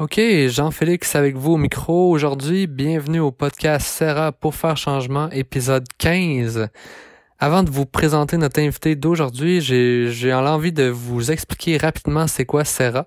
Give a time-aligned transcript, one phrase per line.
[0.00, 2.66] OK, Jean-Félix avec vous au micro aujourd'hui.
[2.66, 6.68] Bienvenue au podcast Serra pour faire changement, épisode 15.
[7.38, 12.64] Avant de vous présenter notre invité d'aujourd'hui, j'ai envie de vous expliquer rapidement c'est quoi
[12.64, 13.06] Serra.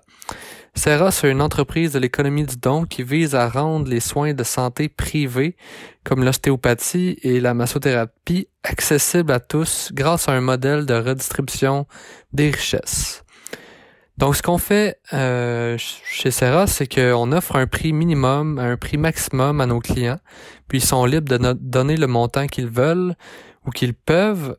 [0.74, 4.42] Serra, c'est une entreprise de l'économie du don qui vise à rendre les soins de
[4.42, 5.56] santé privés,
[6.04, 11.86] comme l'ostéopathie et la massothérapie, accessibles à tous grâce à un modèle de redistribution
[12.32, 13.24] des richesses.
[14.18, 18.96] Donc, ce qu'on fait euh, chez Serra, c'est qu'on offre un prix minimum, un prix
[18.96, 20.18] maximum à nos clients,
[20.66, 23.14] puis ils sont libres de donner le montant qu'ils veulent
[23.64, 24.56] ou qu'ils peuvent,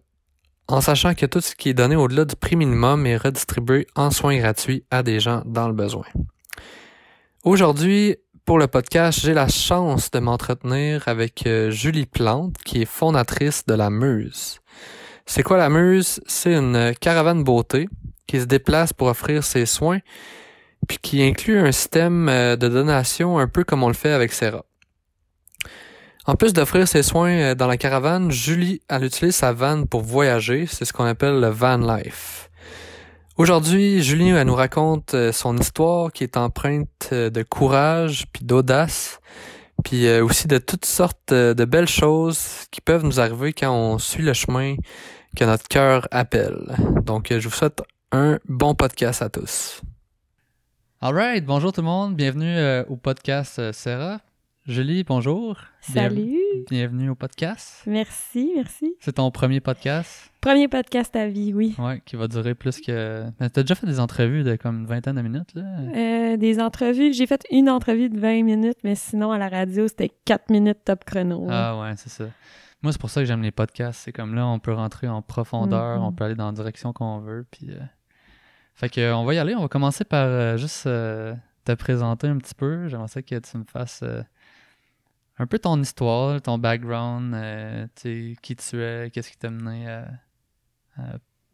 [0.70, 4.12] en sachant que tout ce qui est donné au-delà du prix minimum est redistribué en
[4.12, 6.05] soins gratuits à des gens dans le besoin.
[7.44, 8.16] Aujourd'hui,
[8.46, 13.66] pour le podcast, j'ai la chance de m'entretenir avec euh, Julie Plante, qui est fondatrice
[13.66, 14.62] de la Muse.
[15.26, 16.21] C'est quoi la Muse?
[16.27, 17.90] C'est une caravane beauté
[18.30, 20.00] qui se déplace pour offrir ses soins,
[20.88, 24.34] puis qui inclut un système euh, de donation un peu comme on le fait avec
[24.34, 24.66] Serra.
[26.27, 30.02] En plus d'offrir ses soins euh, dans la caravane, Julie, elle utilise sa vanne pour
[30.02, 30.68] voyager.
[30.68, 32.52] C'est ce qu'on appelle le van life.
[33.36, 39.21] Aujourd'hui, Julie, elle nous raconte euh, son histoire qui est empreinte de courage puis d'audace,
[39.84, 44.21] puis aussi de toutes sortes de belles choses qui peuvent nous arriver quand on suit
[44.21, 44.76] le chemin
[45.36, 46.76] que notre cœur appelle.
[47.05, 49.82] Donc, je vous souhaite un bon podcast à tous.
[50.99, 54.20] Alright, bonjour tout le monde, bienvenue euh, au podcast euh, Sarah.
[54.65, 55.57] Julie, bonjour.
[55.82, 56.40] Salut.
[56.70, 57.84] bienvenue au podcast.
[57.85, 58.96] Merci, merci.
[58.99, 60.32] C'est ton premier podcast?
[60.41, 61.76] Premier podcast à vie, oui.
[61.77, 63.26] Ouais, qui va durer plus que.
[63.40, 65.63] Mais t'as déjà fait des entrevues de comme une vingtaine de minutes, là?
[65.96, 67.13] Euh, des entrevues.
[67.13, 70.80] J'ai fait une entrevue de 20 minutes, mais sinon, à la radio, c'était 4 minutes
[70.84, 71.47] top chrono.
[71.50, 72.25] Ah ouais, c'est ça.
[72.81, 74.02] Moi, c'est pour ça que j'aime les podcasts.
[74.03, 76.07] C'est comme là, on peut rentrer en profondeur, mm-hmm.
[76.07, 77.69] on peut aller dans la direction qu'on veut, puis.
[78.80, 79.56] Fait que, on va y aller.
[79.56, 81.35] On va commencer par euh, juste euh,
[81.66, 82.88] te présenter un petit peu.
[82.88, 84.24] J'aimerais que tu me fasses euh,
[85.38, 87.36] un peu ton histoire, ton background,
[88.02, 90.08] qui tu es, qu'est-ce qui t'a mené à,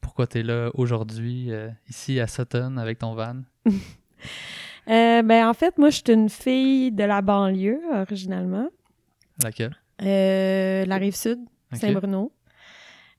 [0.02, 1.52] pourquoi tu es là aujourd'hui,
[1.90, 3.42] ici à Sutton avec ton van?
[4.88, 8.70] ben, en fait, moi, je suis une fille de la banlieue, originalement.
[9.44, 9.76] Laquelle?
[10.00, 11.40] la rive sud,
[11.74, 12.32] Saint-Bruno.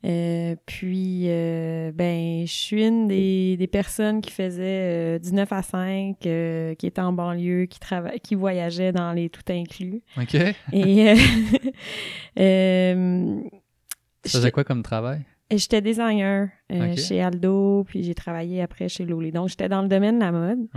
[0.07, 5.63] Euh, puis, euh, ben, je suis une des, personnes qui faisait euh, du 9 à
[5.63, 10.03] 5, qui était en banlieue, qui, travaille, qui voyageait dans les tout inclus.
[10.17, 10.35] OK.
[10.73, 11.15] Et.
[14.23, 15.23] tu faisais quoi comme travail?
[15.51, 16.49] J'étais designer
[16.97, 19.33] chez Aldo, puis j'ai travaillé après chez Lolly.
[19.33, 20.69] Donc, j'étais dans le domaine de la mode.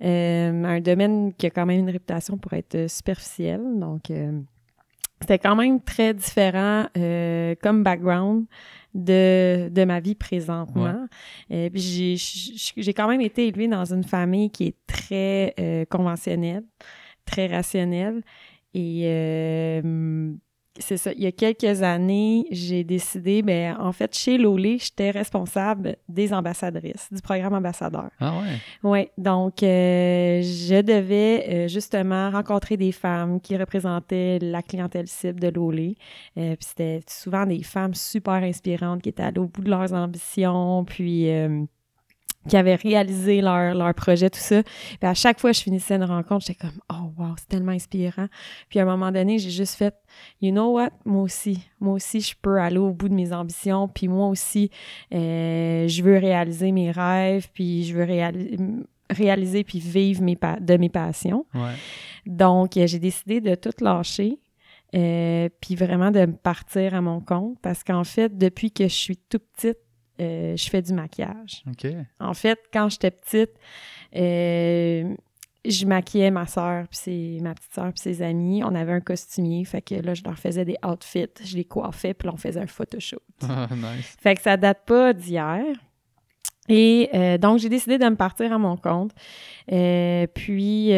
[0.00, 3.60] un domaine qui a quand même une réputation pour être superficiel.
[3.76, 4.10] Donc,
[5.20, 8.46] c'était quand même très différent euh, comme background
[8.94, 11.06] de, de ma vie présentement.
[11.50, 12.16] Euh, puis
[12.76, 16.64] j'ai quand même été élevée dans une famille qui est très euh, conventionnelle,
[17.24, 18.22] très rationnelle.
[18.74, 19.04] Et
[20.78, 21.12] c'est ça.
[21.12, 26.32] Il y a quelques années, j'ai décidé, ben, en fait, chez Lolé, j'étais responsable des
[26.32, 28.10] ambassadrices, du programme ambassadeur.
[28.20, 28.58] Ah ouais?
[28.82, 29.08] Oui.
[29.18, 35.48] Donc, euh, je devais euh, justement rencontrer des femmes qui représentaient la clientèle cible de
[35.48, 35.96] Lolé.
[36.36, 39.92] Euh, puis c'était souvent des femmes super inspirantes qui étaient allées au bout de leurs
[39.92, 41.28] ambitions, puis
[42.48, 44.62] qui avaient réalisé leur, leur projet, tout ça.
[44.62, 47.72] Puis à chaque fois que je finissais une rencontre, j'étais comme «Oh, wow, c'est tellement
[47.72, 48.26] inspirant!»
[48.68, 49.94] Puis à un moment donné, j'ai juste fait
[50.40, 50.90] «You know what?
[51.04, 54.70] Moi aussi, moi aussi, je peux aller au bout de mes ambitions, puis moi aussi,
[55.14, 58.06] euh, je veux réaliser mes rêves, puis je veux
[59.10, 61.46] réaliser puis vivre mes de mes passions.
[61.54, 61.74] Ouais.
[62.26, 64.38] Donc, j'ai décidé de tout lâcher,
[64.94, 69.16] euh, puis vraiment de partir à mon compte, parce qu'en fait, depuis que je suis
[69.16, 69.78] toute petite,
[70.20, 71.62] euh, je fais du maquillage.
[72.20, 73.50] En fait, quand j'étais petite,
[74.16, 75.14] euh,
[75.64, 78.62] je maquillais ma soeur, puis ma petite soeur, puis ses amis.
[78.64, 82.14] On avait un costumier, fait que là, je leur faisais des outfits, je les coiffais,
[82.14, 83.22] puis on faisait un photoshoot.
[83.42, 84.16] Ah, nice.
[84.20, 85.64] Fait que ça date pas d'hier.
[86.68, 89.12] Et euh, donc, j'ai décidé de me partir à mon compte.
[90.34, 90.90] puis,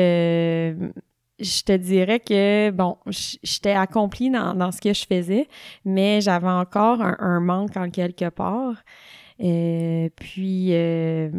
[1.40, 2.98] je te dirais que, bon,
[3.42, 5.48] j'étais accomplie dans, ce que je faisais,
[5.84, 8.76] mais j'avais encore un, manque en quelque part.
[9.42, 11.30] Euh, puis, euh,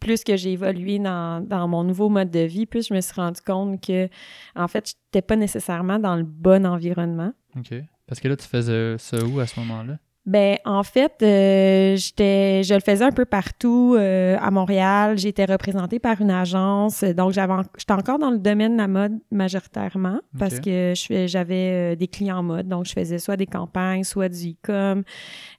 [0.00, 3.14] plus que j'ai évolué dans, dans, mon nouveau mode de vie, plus je me suis
[3.14, 4.08] rendu compte que,
[4.56, 7.32] en fait, je n'étais pas nécessairement dans le bon environnement.
[7.56, 7.74] OK.
[8.06, 9.98] Parce que là, tu faisais ça où à ce moment-là?
[10.28, 15.16] Ben en fait, euh, j'étais, je le faisais un peu partout euh, à Montréal.
[15.16, 19.18] J'étais représentée par une agence, donc j'avais, j'étais encore dans le domaine de la mode
[19.30, 23.46] majoritairement parce que je, j'avais euh, des clients en mode, donc je faisais soit des
[23.46, 25.02] campagnes, soit du e-com.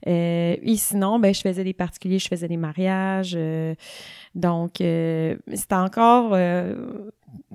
[0.06, 3.36] et sinon, ben je faisais des particuliers, je faisais des mariages.
[4.36, 6.36] donc c'était encore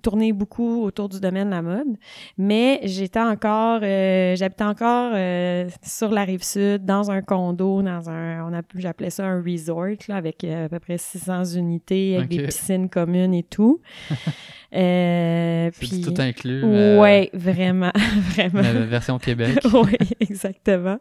[0.01, 1.97] tourné beaucoup autour du domaine de la mode,
[2.37, 8.09] mais j'étais encore, euh, j'habitais encore euh, sur la rive sud, dans un condo, dans
[8.09, 12.45] un, on j'appelais ça un resort, là, avec à peu près 600 unités, avec des
[12.45, 13.81] piscines communes et tout.
[14.75, 16.63] euh, puis, tout inclus.
[16.63, 17.91] Oui, vraiment,
[18.35, 18.61] vraiment.
[18.61, 19.57] La version Québec.
[19.73, 20.99] oui, exactement.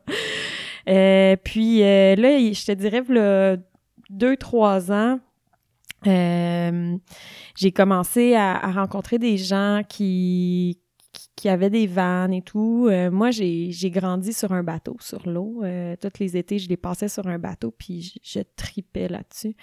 [0.87, 3.57] puis là, je te dirais, là,
[4.09, 5.19] deux, trois ans,
[6.07, 6.97] euh,
[7.57, 10.81] j'ai commencé à, rencontrer des gens qui,
[11.37, 12.89] qui, avaient des vannes et tout.
[12.91, 15.63] Euh, moi, j'ai grandi sur un bateau, sur l'eau.
[15.63, 19.57] Euh, tous les étés, je les passais sur un bateau, puis je, tripais là-dessus.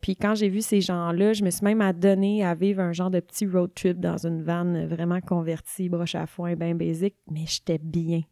[0.00, 3.10] puis quand j'ai vu ces gens-là, je me suis même adonnée à vivre un genre
[3.10, 7.44] de petit road trip dans une vanne vraiment convertie, broche à foin, bien basique, mais
[7.46, 8.22] j'étais bien.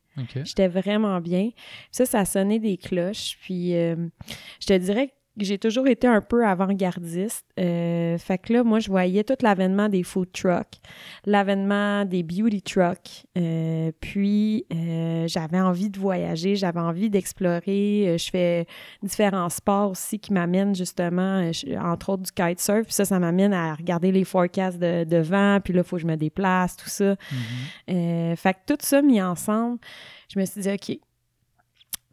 [0.44, 1.50] J'étais vraiment bien.
[1.90, 3.36] Ça, ça sonnait des cloches.
[3.42, 7.44] Puis, je te dirais que j'ai toujours été un peu avant-gardiste.
[7.58, 10.78] Euh, fait que là, moi, je voyais tout l'avènement des food trucks,
[11.26, 13.26] l'avènement des beauty trucks.
[13.36, 18.16] Euh, puis, euh, j'avais envie de voyager, j'avais envie d'explorer.
[18.16, 18.66] je fais
[19.02, 21.50] différents sports aussi qui m'amènent justement,
[21.80, 22.84] entre autres du kitesurf.
[22.84, 25.58] Puis ça, ça m'amène à regarder les forecasts de, vent.
[25.62, 27.14] Puis là, il faut que je me déplace, tout ça.
[27.88, 28.36] Mm-hmm.
[28.36, 29.78] fait que tout ça mis ensemble,
[30.32, 30.98] je me suis dit, OK,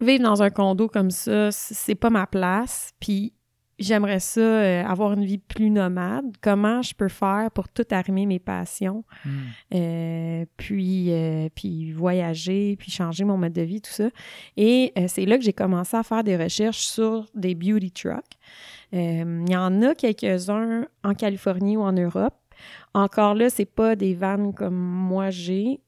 [0.05, 2.91] vivre dans un condo comme ça, c'est pas ma place.
[2.99, 3.33] Puis
[3.81, 6.25] j'aimerais ça euh, avoir une vie plus nomade.
[6.41, 9.29] Comment je peux faire pour tout arrimer mes passions, hmm.
[9.73, 14.09] euh, puis euh, puis voyager, puis changer mon mode de vie, tout ça.
[14.55, 18.23] Et c'est là que j'ai commencé à faire des recherches sur des beauty trucks.
[18.93, 22.35] Il y en a quelques-uns en Californie ou en Europe.
[22.93, 25.79] Encore là, c'est pas des vannes comme moi j'ai.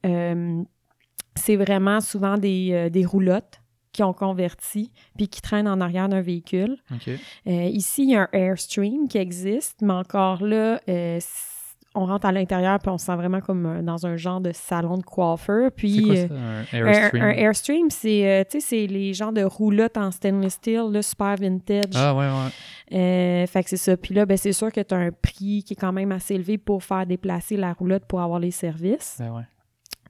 [1.34, 3.60] c'est vraiment souvent des, des roulottes
[3.94, 6.76] qui ont converti puis qui traînent en arrière d'un véhicule.
[7.46, 11.20] Euh, ici, il y a un Airstream qui existe, mais encore là, euh,
[11.94, 14.50] on rentre à l'intérieur puis on se sent vraiment comme euh, dans un genre de
[14.52, 15.70] salon de coiffeur.
[15.70, 17.22] Puis, quoi ça, un Airstream?
[17.22, 21.94] Un, Airstream, c'est, c'est les genres de roulottes en stainless steel, là, super vintage.
[21.94, 23.46] Ah ouais, ouais.
[23.46, 23.96] fait que c'est ça.
[23.96, 26.34] Puis là, ben, c'est sûr que tu as un prix qui est quand même assez
[26.34, 29.18] élevé pour faire déplacer la roulotte pour avoir les services.
[29.20, 29.42] Ben ouais.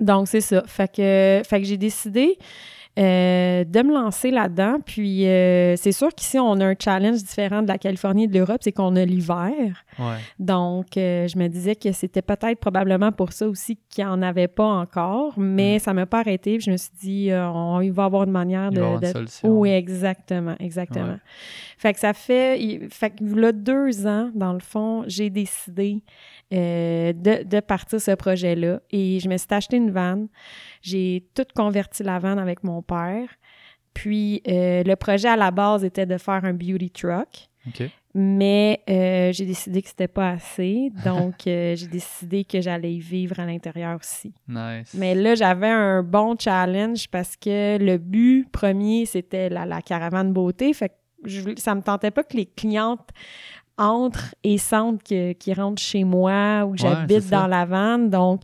[0.00, 0.62] Donc, c'est ça.
[0.66, 2.38] Fait que, fait que j'ai décidé
[2.96, 4.76] euh, de me lancer là-dedans.
[4.85, 8.38] Puis euh, c'est sûr qu'ici, on a un challenge différent de la Californie et de
[8.38, 9.85] l'Europe, c'est qu'on a l'hiver.
[10.38, 14.23] Donc, euh, je me disais que c'était peut-être probablement pour ça aussi qu'il n'y en
[14.23, 15.79] avait pas encore, mais mm.
[15.81, 16.56] ça ne m'a pas arrêté.
[16.58, 18.81] Puis je me suis dit, on, il va avoir une manière de.
[19.43, 21.19] Oui, exactement, exactement.
[21.79, 22.88] Fait que ça fait.
[22.90, 26.00] Fait que là, deux ans, dans le fond, j'ai décidé
[26.50, 30.29] de, de partir ce projet-là et je me suis acheté une vanne.
[30.82, 33.29] J'ai tout converti la vanne avec mon père.
[33.94, 37.49] Puis euh, le projet à la base était de faire un beauty truck.
[38.17, 40.93] Mais euh, j'ai décidé que c'était pas assez.
[41.05, 44.35] Donc, euh, j'ai décidé que j'allais y vivre à l'intérieur aussi.
[44.47, 44.93] Nice.
[44.94, 50.73] Mais là, j'avais un bon challenge parce que le but premier, c'était la, caravane beauté.
[50.75, 50.94] Fait que
[51.25, 53.08] je, ça me tentait pas que les clientes
[53.76, 58.11] entrent et sentent qu'ils rentrent chez moi ou j'habite dans la vanne.
[58.11, 58.41] Donc,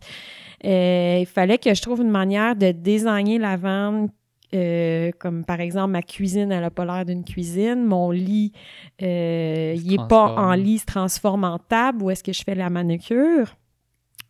[0.65, 4.11] euh, il fallait que je trouve une manière de désigner la vente
[4.53, 7.85] euh, comme par exemple ma cuisine, elle n'a pas l'air d'une cuisine.
[7.85, 8.53] Mon lit,
[9.00, 12.03] euh, il n'est pas en lit, se transforme en table.
[12.03, 13.55] Où est-ce que je fais la manucure?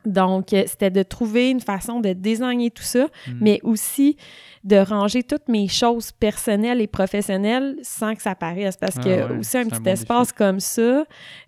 [0.04, 3.38] Donc, c'était de trouver une façon de désigner tout ça, hmm.
[3.40, 4.16] mais aussi
[4.62, 8.76] de ranger toutes mes choses personnelles et professionnelles sans que ça paraisse.
[8.76, 11.04] Parce ah que aussi un petit espace comme ça,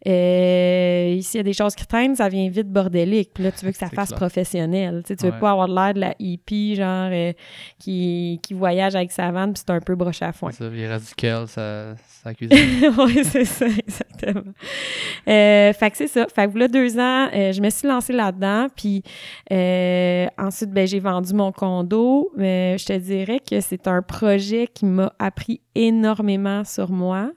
[0.07, 3.33] euh, ici, il y a des choses qui traînent, ça vient vite bordélique.
[3.35, 5.03] Puis là, tu veux que ça fasse professionnel.
[5.05, 7.35] Tu sais, tu veux pas avoir l'air de la hippie, genre, euh,
[7.79, 10.51] qui, qui voyage avec sa vanne, puis c'est un peu broche à foin.
[10.51, 12.95] Ça, il radical, ça, ça cuisine.
[12.97, 14.53] oui, c'est ça, exactement.
[15.29, 16.27] Euh, fait que c'est ça.
[16.35, 18.69] Fait que là, deux ans, je me suis lancée là-dedans.
[18.75, 19.03] Puis
[20.39, 22.33] ensuite, ben, j'ai vendu mon condo.
[22.37, 27.31] mais je te dirais que c'est un projet qui m'a appris énormément sur moi.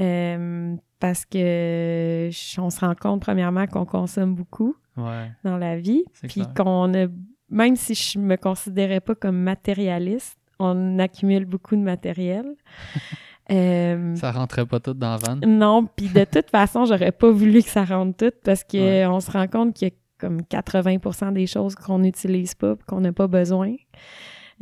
[0.00, 6.42] Euh, parce que on se rend compte premièrement qu'on consomme beaucoup dans la vie, puis
[6.56, 7.06] qu'on a
[7.50, 12.46] même si je me considérais pas comme matérialiste, on accumule beaucoup de matériel.
[13.52, 15.40] euh, ça rentrait pas tout dans la vanne?
[15.46, 19.30] Non, puis de toute façon, j'aurais pas voulu que ça rentre tout parce qu'on se
[19.30, 23.26] rend compte qu'il y a comme 80% des choses qu'on n'utilise pas qu'on n'a pas
[23.26, 23.74] besoin.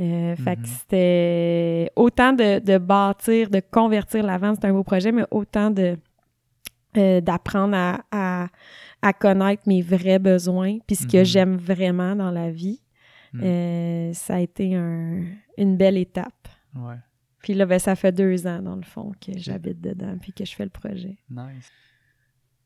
[0.00, 0.66] Euh, fait que mm-hmm.
[0.66, 5.96] c'était autant de, bâtir, de convertir la vente, c'est un beau projet, mais autant de
[6.96, 8.48] euh, d'apprendre à,
[9.02, 11.24] à, connaître mes vrais besoins, puis ce que mm-hmm.
[11.24, 12.80] j'aime vraiment dans la vie.
[13.32, 13.40] Mm.
[13.42, 15.24] Euh, ça a été un,
[15.58, 16.48] une belle étape.
[16.74, 16.96] Ouais.
[17.40, 20.44] Puis là, ben, ça fait deux ans, dans le fond, que j'habite dedans, puis que
[20.44, 21.18] je fais le projet.
[21.28, 21.70] Nice.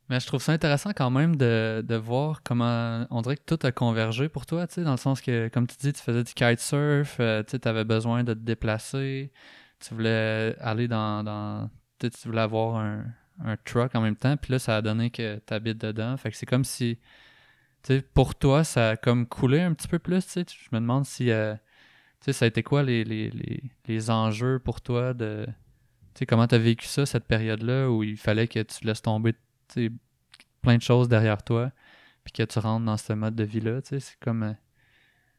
[0.09, 3.59] Mais je trouve ça intéressant quand même de, de voir comment on dirait que tout
[3.67, 6.25] a convergé pour toi, tu sais, dans le sens que, comme tu dis, tu faisais
[6.25, 9.33] du kitesurf, euh, tu avais besoin de te déplacer,
[9.81, 11.23] tu voulais aller dans.
[11.23, 13.05] dans tu voulais avoir un,
[13.45, 16.17] un, truck en même temps, puis là, ça a donné que tu habites dedans.
[16.17, 16.99] Fait que c'est comme si,
[17.83, 20.47] tu sais, pour toi, ça a comme coulé un petit peu plus, tu sais.
[20.49, 24.11] Je me demande si, euh, tu sais, ça a été quoi les, les, les, les
[24.11, 25.47] enjeux pour toi de.
[26.15, 29.03] Tu sais, comment tu as vécu ça, cette période-là, où il fallait que tu laisses
[29.03, 29.35] tomber
[30.63, 31.71] plein de choses derrière toi,
[32.25, 34.53] puis que tu rentres dans ce mode de vie-là, tu sais, c'est comme, euh,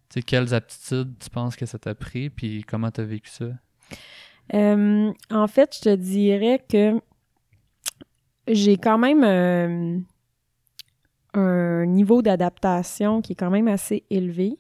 [0.10, 3.30] tu sais, quelles aptitudes tu penses que ça t'a pris, puis comment tu as vécu
[3.30, 3.46] ça?
[4.54, 7.00] Euh, en fait, je te dirais que
[8.48, 10.00] j'ai quand même euh,
[11.34, 14.58] un niveau d'adaptation qui est quand même assez élevé.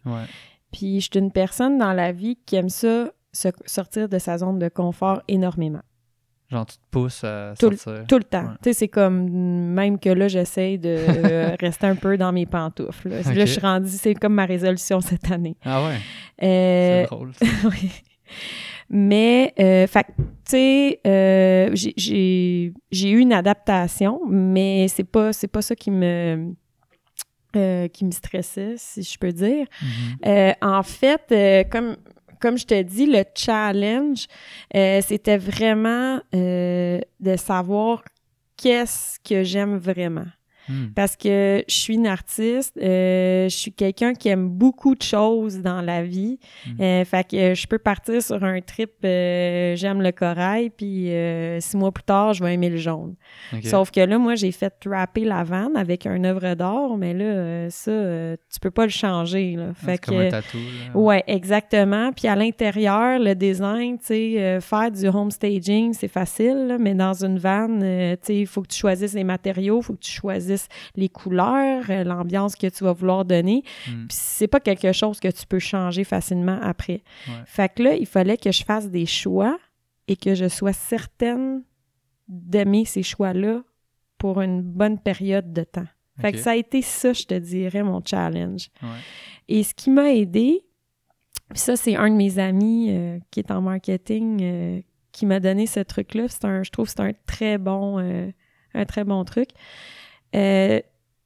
[0.72, 4.60] Puis je suis une personne dans la vie qui aime ça, sortir de sa zone
[4.60, 5.82] de confort énormément.
[6.52, 8.02] Genre, tu te pousses à tout sortir.
[8.02, 8.54] Le, tout le temps.
[8.64, 13.10] Tu sais, c'est comme, même que là, j'essaie de rester un peu dans mes pantoufles.
[13.10, 15.56] Là, je suis rendue, c'est comme ma résolution cette année.
[15.64, 15.98] Ah ouais?
[16.42, 17.32] Euh, c'est drôle.
[17.66, 17.92] oui.
[18.90, 25.76] Mais, euh, fait tu sais, euh, j'ai eu une adaptation, mais c'est pas, pas ça
[25.76, 26.54] qui me...
[27.56, 29.66] Euh, qui me stressait, si je peux dire.
[29.66, 30.28] Mm-hmm.
[30.28, 31.96] Euh, en fait, comme
[32.40, 34.28] comme je te dis, le challenge,
[34.76, 38.04] euh, c'était vraiment euh, de savoir
[38.58, 40.26] qu'est-ce que j'aime vraiment.
[40.70, 40.90] Hmm.
[40.96, 45.62] Parce que je suis une artiste, euh, je suis quelqu'un qui aime beaucoup de choses
[45.62, 46.38] dans la vie.
[46.68, 46.82] Hmm.
[46.82, 51.10] Euh, fait que je peux partir sur un trip, euh, j'aime le corail, puis
[51.60, 53.16] six mois plus tard, je vais aimer le jaune.
[53.64, 57.70] Sauf que là, moi, j'ai fait rapper la vanne avec un œuvre d'or, mais là,
[57.70, 59.56] ça, tu peux pas le changer.
[59.56, 59.74] Là.
[59.74, 60.58] Fait que, comme un tatou.
[60.94, 62.12] Ouais, exactement.
[62.12, 67.24] Puis à l'intérieur, le design, tu sais, faire du home staging, c'est facile, mais dans
[67.24, 70.12] une vanne, tu sais, il faut que tu choisisses les matériaux, il faut que tu
[70.12, 70.59] choisisses
[70.96, 73.64] les couleurs, euh, l'ambiance que tu vas vouloir donner.
[73.88, 74.08] Mm.
[74.08, 77.04] Puis c'est pas quelque chose que tu peux changer facilement après.
[77.46, 79.58] Fait que là, il fallait que je fasse des choix
[80.08, 81.64] et que je sois certaine
[82.28, 83.64] d'aimer ces choix-là
[84.18, 85.88] pour une bonne période de temps.
[86.20, 88.70] Fait que ça a été ça, je te dirais, mon challenge.
[89.48, 90.66] Et ce qui m'a aidé,
[91.54, 95.66] ça, c'est un de mes amis euh, qui est en marketing euh, qui m'a donné
[95.66, 96.28] ce truc-là.
[96.28, 97.98] je trouve que c'est un très bon,
[98.74, 99.50] un très bon truc.
[100.36, 100.82] Euh,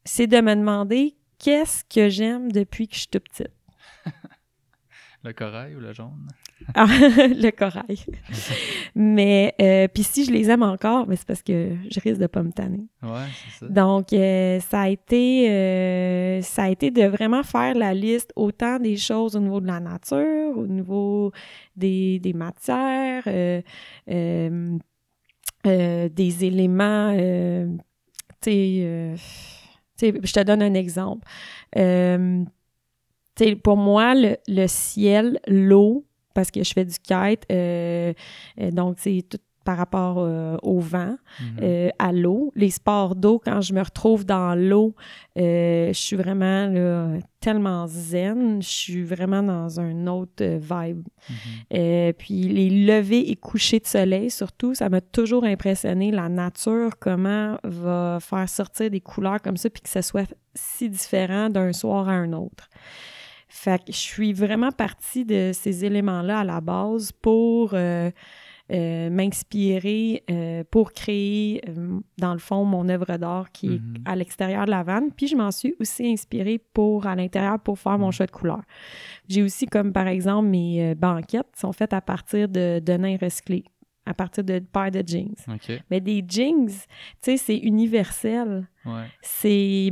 [0.05, 3.51] c'est de me demander qu'est-ce que j'aime depuis que je suis toute petite?
[5.23, 6.27] le corail ou le jaune?
[6.75, 7.99] ah, le corail.
[8.95, 12.27] mais, euh, puis si je les aime encore, mais c'est parce que je risque de
[12.27, 12.87] pas me tanner.
[13.01, 13.71] Ouais, c'est ça.
[13.71, 18.95] Donc, euh, ça a été, ça a été de vraiment faire la liste autant des
[18.95, 21.33] choses au niveau de la nature, au niveau
[21.75, 23.23] des, des matières,
[25.65, 27.13] des éléments
[28.51, 29.15] euh,
[30.01, 31.27] je te donne un exemple.
[31.77, 32.43] Euh,
[33.63, 38.13] pour moi, le, ciel, l'eau, parce que je fais du kite, euh,
[38.71, 41.57] donc c'est tout par rapport euh, au vent, mhm.
[41.61, 42.51] euh, à l'eau.
[42.55, 44.95] Les sports d'eau, quand je me retrouve dans l'eau,
[45.37, 51.07] euh, je suis vraiment tellement zen, je suis vraiment dans un autre vibe.
[51.29, 52.13] Mhm.
[52.13, 57.57] puis les levées et couchers de soleil, surtout, ça m'a toujours impressionné, la nature, comment
[57.63, 62.09] va faire sortir des couleurs comme ça, puis que ce soit si différent d'un soir
[62.09, 62.69] à un autre.
[63.47, 67.75] Fait que je suis vraiment partie de ces éléments-là à la base pour
[68.71, 74.03] euh, m'inspirer euh, pour créer, euh, dans le fond, mon œuvre d'art qui est mhm.
[74.05, 75.11] à l'extérieur de la vanne.
[75.11, 78.61] Puis je m'en suis aussi inspirée pour, à l'intérieur, pour faire mon choix de couleur.
[79.27, 83.65] J'ai aussi, comme par exemple, mes banquettes sont faites à partir de, de nains recyclés
[84.05, 85.33] à partir de paires de jeans.
[85.89, 86.75] Mais des jeans, tu
[87.21, 88.67] sais, c'est universel.
[89.21, 89.91] C'est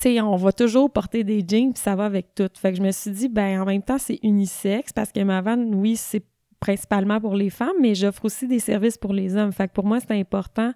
[0.00, 2.48] tu sais, on va toujours porter des jeans, puis ça va avec tout.
[2.54, 5.40] Fait que je me suis dit, ben en même temps, c'est unisexe, parce que ma
[5.40, 6.24] vanne, oui, c'est
[6.60, 9.52] principalement pour les femmes, mais j'offre aussi des services pour les hommes.
[9.52, 10.72] Fait que pour moi, c'est important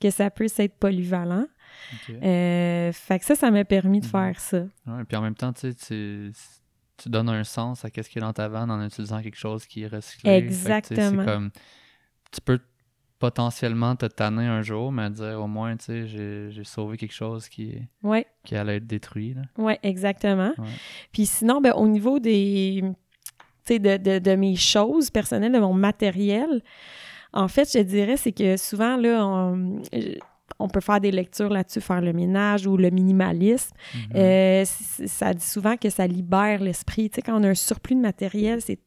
[0.00, 1.46] que ça puisse être polyvalent.
[2.10, 4.10] Euh, fait que ça, ça m'a permis de mhm.
[4.10, 4.58] faire ça.
[4.86, 6.32] Ouais, puis en même temps, tu
[6.96, 9.66] tu donnes un sens à ce qui est dans ta vanne en utilisant quelque chose
[9.66, 10.30] qui est recyclé.
[10.30, 11.24] Exactement.
[11.24, 11.50] comme,
[12.32, 12.58] tu peux
[13.18, 17.48] potentiellement te tanner un jour, mais dire au moins, tu sais, j'ai sauvé quelque chose
[17.48, 18.26] qui, ouais.
[18.44, 19.34] qui allait être détruit.
[19.56, 20.52] Oui, exactement.
[21.12, 22.84] Puis sinon, ben, au niveau des
[23.68, 26.62] de, de, mes choses personnelles, de mon matériel.
[27.32, 29.52] En fait, je dirais, c'est que souvent, là,
[30.58, 33.74] on, peut faire des lectures là-dessus, faire le ménage ou le minimalisme.
[33.94, 34.16] Mm-hmm.
[34.16, 34.64] Euh,
[35.06, 37.10] ça dit souvent que ça libère l'esprit.
[37.10, 38.78] Tu sais, quand on a un surplus de matériel, c'est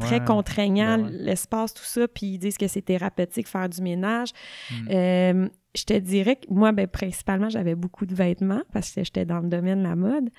[0.00, 4.30] très contraignant, ben l'espace, tout ça, puis ils disent que c'est thérapeutique faire du ménage.
[4.70, 4.88] Mm.
[4.90, 9.24] Euh, je te dirais que moi, ben, principalement, j'avais beaucoup de vêtements parce que j'étais
[9.24, 10.30] dans le domaine de la mode.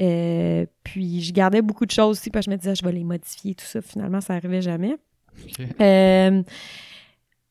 [0.00, 2.92] Euh, puis je gardais beaucoup de choses aussi parce que je me disais, je vais
[2.92, 3.80] les modifier, tout ça.
[3.80, 4.96] Finalement, ça n'arrivait jamais.
[5.80, 6.42] Euh,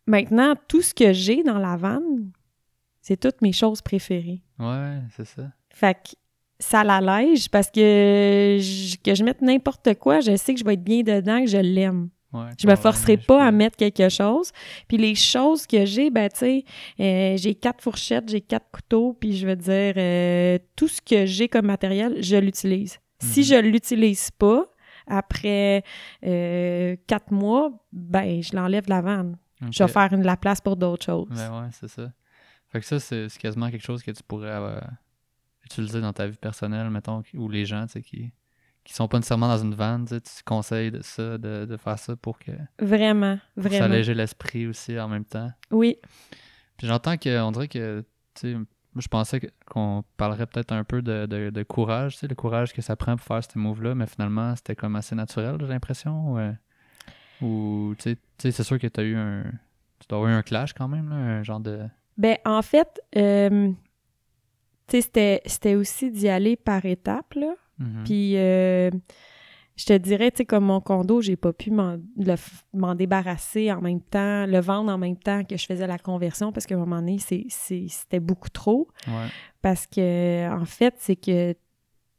[0.08, 2.32] maintenant, tout ce que j'ai dans la vanne,
[3.01, 4.41] c'est toutes mes choses préférées.
[4.60, 5.51] Ouais, c'est ça.
[5.70, 6.15] Fait que
[6.60, 8.58] ça l'allège parce que
[9.03, 11.58] que je mette n'importe quoi, je sais que je vais être bien dedans, que je
[11.58, 12.10] l'aime.
[12.36, 14.51] Ouais, je me forcerai pas à mettre quelque chose.
[14.88, 16.65] Puis les choses que j'ai, ben tu sais,
[17.00, 21.25] euh, j'ai quatre fourchettes, j'ai quatre couteaux, puis je veux dire, euh, tout ce que
[21.25, 23.00] j'ai comme matériel, je l'utilise.
[23.20, 23.46] Si mhm.
[23.46, 24.65] je l'utilise pas,
[25.08, 25.84] après
[26.25, 29.38] euh, quatre mois, ben je l'enlève de la vanne.
[29.72, 31.30] Je vais faire une, la place pour d'autres choses.
[31.30, 32.12] Ben ouais, c'est ça.
[32.68, 34.82] Fait que ça, c'est quasiment quelque chose que tu pourrais
[35.63, 38.32] utiliser dans ta vie personnelle, mettons, ou les gens, tu sais, qui
[38.86, 42.38] qui sont pas nécessairement dans une vanne, tu, conseilles de ça, de, faire ça pour
[42.38, 42.51] que.
[42.80, 43.80] Vraiment, vraiment.
[43.80, 45.51] S'alléger l'esprit aussi en même temps.
[45.72, 45.98] Oui.
[46.77, 48.58] Puis j'entends qu'on dirait que, tu sais,
[48.96, 52.96] je pensais qu'on parlerait peut-être un peu de, courage, tu sais, le courage que ça
[52.96, 56.36] prend pour faire ces moves-là, mais finalement, c'était comme assez naturel, j'ai l'impression.
[57.42, 59.44] Ou, tu sais, c'est sûr que tu as eu un.
[60.00, 61.88] Tu dois avoir eu un clash quand même, là, un genre de.
[62.18, 63.72] Ben, en fait, euh,
[64.88, 67.56] tu sais, c'était aussi d'y aller par étapes, là.
[67.79, 68.03] Mhm.
[68.05, 68.89] Puis euh,
[69.75, 74.00] je te dirais, tu sais, comme mon condo, j'ai pas pu m'en débarrasser en même
[74.00, 77.00] temps, le vendre en même temps que je faisais la conversion parce qu'à un moment
[77.00, 78.88] donné, c'était beaucoup trop.
[79.62, 81.53] Parce que, en fait, c'est que,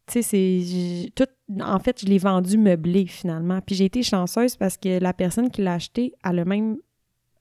[0.07, 1.11] tu sais, c'est.
[1.15, 1.29] Tout,
[1.61, 3.61] en fait, je l'ai vendu meublé finalement.
[3.61, 6.77] Puis j'ai été chanceuse parce que la personne qui l'a acheté, elle a même.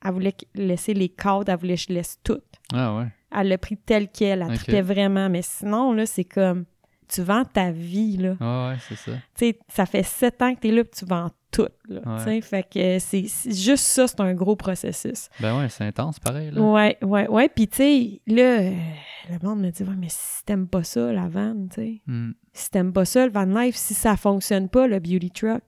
[0.03, 2.41] Elle voulait laisser les cadres, elle voulait que je laisse tout.
[2.71, 3.07] Ah ouais.
[3.35, 4.81] Elle l'a pris tel quel, elle okay.
[4.81, 5.29] vraiment.
[5.29, 6.65] Mais sinon, là, c'est comme
[7.07, 8.35] tu vends ta vie, là.
[8.39, 9.11] Ah ouais, c'est ça.
[9.11, 12.01] Tu sais, ça fait sept ans que tu es là et tu vends tout, là.
[12.19, 15.29] Tu sais, fait que c'est juste ça, c'est un gros processus.
[15.39, 16.61] Ben ouais, c'est intense, pareil, là.
[16.61, 17.49] Ouais, ouais, ouais.
[17.49, 21.27] Puis tu sais, là, le monde me dit, ouais, mais si t'aimes pas ça, la
[21.27, 22.01] vanne, tu sais.
[22.07, 22.31] Hmm.
[22.53, 25.61] Si t'aimes pas ça, le van life, si ça fonctionne pas, le beauty truck,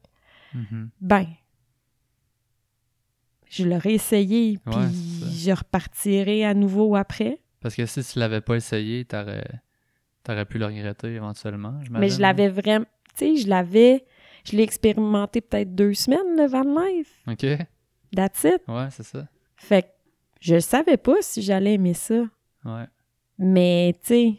[0.55, 0.87] mm-hmm.
[1.01, 1.27] ben,
[3.49, 4.75] je l'aurais essayé, puis
[5.33, 7.39] je repartirai à nouveau après.
[7.61, 9.45] Parce que si tu l'avais pas essayé, t'aurais
[10.27, 12.85] T'aurais pu le regretter éventuellement, Mais je l'avais vraiment.
[13.17, 14.03] Tu sais, je l'avais.
[14.43, 17.21] Je l'ai expérimenté peut-être deux semaines, le van life.
[17.27, 17.45] OK.
[18.13, 18.61] That's it.
[18.67, 19.25] Ouais, c'est ça.
[19.55, 19.87] Fait que
[20.41, 22.25] je savais pas si j'allais aimer ça.
[22.65, 22.87] Ouais.
[23.37, 24.33] Mais, tu sais,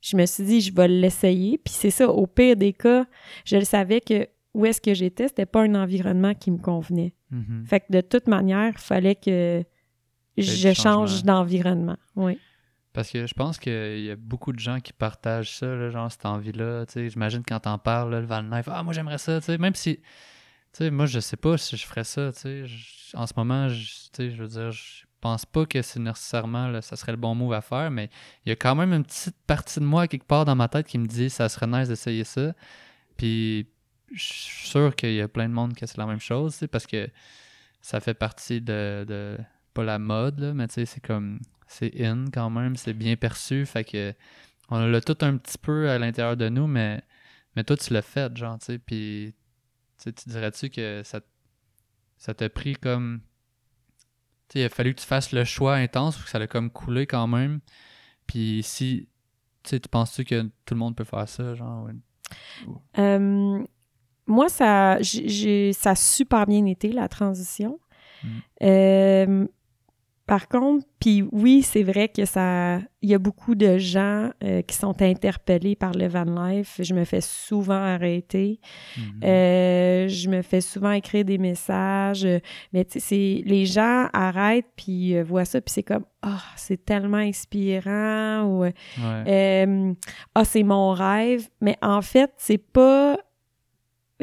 [0.00, 1.58] je me suis dit, je vais l'essayer.
[1.58, 3.04] Puis c'est ça, au pire des cas,
[3.44, 7.14] je le savais que où est-ce que j'étais, c'était pas un environnement qui me convenait.
[7.32, 7.66] Mm-hmm.
[7.66, 9.64] Fait que de toute manière, il fallait que
[10.36, 11.96] je change d'environnement.
[12.14, 12.38] Oui.
[12.92, 16.10] Parce que je pense qu'il y a beaucoup de gens qui partagent ça, là, genre
[16.12, 16.84] cette envie-là.
[16.94, 20.00] J'imagine quand t'en parles, le Van Life, ah, moi j'aimerais ça, même si.
[20.72, 22.30] sais moi, je sais pas si je ferais ça.
[23.14, 26.96] en ce moment, je, je veux dire, je pense pas que c'est nécessairement là, ça
[26.96, 28.10] serait le bon move à faire, mais
[28.44, 30.86] il y a quand même une petite partie de moi quelque part dans ma tête
[30.86, 32.52] qui me dit ça serait nice d'essayer ça.
[33.16, 33.68] Puis
[34.12, 36.86] je suis sûr qu'il y a plein de monde qui c'est la même chose, parce
[36.86, 37.08] que
[37.80, 39.38] ça fait partie de, de
[39.74, 41.40] pas la mode, là, mais c'est comme
[41.72, 43.64] c'est in quand même, c'est bien perçu.
[43.66, 44.14] Fait que
[44.68, 47.02] on l'a tout un petit peu à l'intérieur de nous, mais,
[47.56, 48.78] mais toi, tu l'as fait, genre, tu sais.
[48.78, 49.34] Puis,
[50.02, 51.20] tu dirais-tu que ça,
[52.16, 53.20] ça t'a pris comme.
[54.48, 56.46] Tu sais, il a fallu que tu fasses le choix intense ou que ça l'a
[56.46, 57.60] comme coulé quand même.
[58.26, 59.08] Puis, si.
[59.62, 61.88] Tu sais, tu penses-tu que tout le monde peut faire ça, genre?
[62.98, 63.64] Euh,
[64.26, 67.78] moi, ça, j'ai, ça a super bien été, la transition.
[68.24, 68.28] Mm.
[68.62, 69.46] Euh,
[70.26, 74.62] par contre, puis oui, c'est vrai que ça, il y a beaucoup de gens euh,
[74.62, 76.80] qui sont interpellés par le van life.
[76.80, 78.60] Je me fais souvent arrêter.
[78.96, 79.04] Mhm.
[79.24, 82.26] Euh, je me fais souvent écrire des messages.
[82.72, 86.84] Mais tu sais, les gens arrêtent puis euh, voient ça puis c'est comme ah c'est
[86.84, 88.64] tellement inspirant ou
[88.96, 91.48] ah c'est mon rêve.
[91.60, 93.18] Mais en fait, c'est pas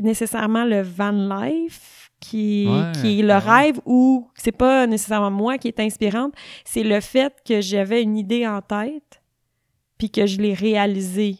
[0.01, 2.67] nécessairement le van life qui,
[3.01, 6.33] qui est le rêve ou c'est pas nécessairement moi qui est inspirante,
[6.65, 9.21] c'est le fait que j'avais une idée en tête
[9.97, 11.37] puis que je l'ai réalisée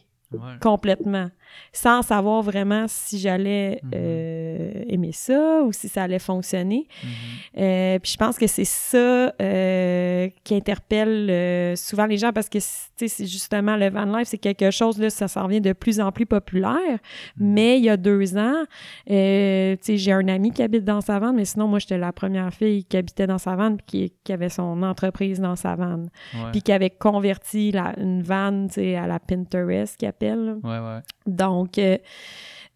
[0.60, 1.28] complètement
[1.72, 3.90] sans savoir vraiment si j'allais mhm.
[3.94, 6.86] euh, aimer ça ou si ça allait fonctionner.
[7.02, 7.10] Mhm.
[7.58, 12.58] Euh, puis je pense que c'est ça euh, qui interpelle souvent les gens parce que
[12.60, 16.12] c'est justement le van life, c'est quelque chose, là, ça s'en vient de plus en
[16.12, 16.98] plus populaire.
[17.36, 17.46] Mhm.
[17.54, 18.64] Mais il y a deux ans,
[19.06, 22.84] j'ai un ami qui habite dans sa vanne, mais sinon, moi, j'étais la première fille
[22.84, 26.10] qui habitait dans sa vanne puis qui, avait son entreprise dans sa vanne.
[26.52, 30.56] Puis qui avait converti la, une vanne à la Pinterest, qui appelle.
[30.62, 31.00] Ouais, ouais.
[31.40, 31.98] Donc, euh,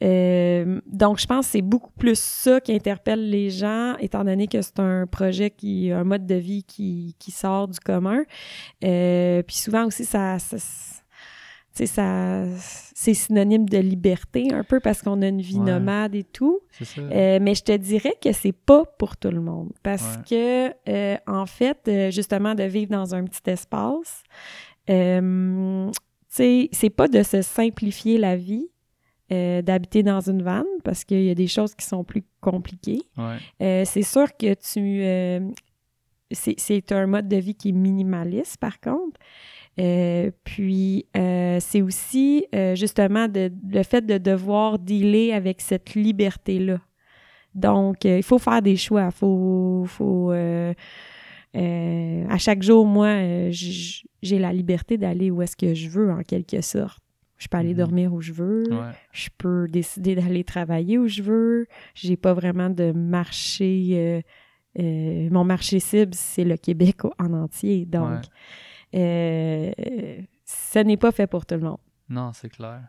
[0.03, 4.49] Euh, donc, je pense que c'est beaucoup plus ça qui interpelle les gens, étant donné
[4.49, 8.23] que c'est un projet qui, un mode de vie qui, qui sort du commun.
[8.83, 10.57] Euh, puis souvent aussi, ça, ça
[11.87, 12.45] ça,
[12.95, 16.61] c'est synonyme de liberté un peu parce qu'on a une vie nomade et tout.
[16.99, 21.17] Euh, mais je te dirais que c'est pas pour tout le monde parce que euh,
[21.27, 24.23] en fait, justement, de vivre dans un petit espace,
[24.89, 25.91] euh,
[26.35, 28.69] c'est pas de se simplifier la vie.
[29.31, 33.03] d'habiter dans une vanne parce qu'il y a des choses qui sont plus compliquées.
[33.59, 35.45] c'est sûr que tu
[36.31, 39.19] c'est un mode de vie qui est minimaliste par contre.
[39.81, 45.95] Euh, puis, euh, c'est aussi euh, justement de, le fait de devoir dealer avec cette
[45.95, 46.81] liberté-là.
[47.55, 49.11] Donc, il faut faire des choix.
[49.11, 50.33] Faut, faut
[51.55, 56.61] à chaque jour, moi, j'ai la liberté d'aller où est-ce que je veux, en quelque
[56.61, 57.01] sorte.
[57.37, 57.77] Je peux aller mm-hmm.
[57.77, 58.65] dormir où je veux.
[59.13, 61.67] Je peux décider d'aller travailler où je veux.
[61.95, 64.23] J'ai pas vraiment de marché.
[64.77, 67.87] mon marché cible, c'est le Québec en entier.
[67.87, 68.25] Donc,
[68.95, 69.73] euh,
[70.45, 71.79] ce n'est pas fait pour tout le monde.
[72.09, 72.83] Non, c'est clair.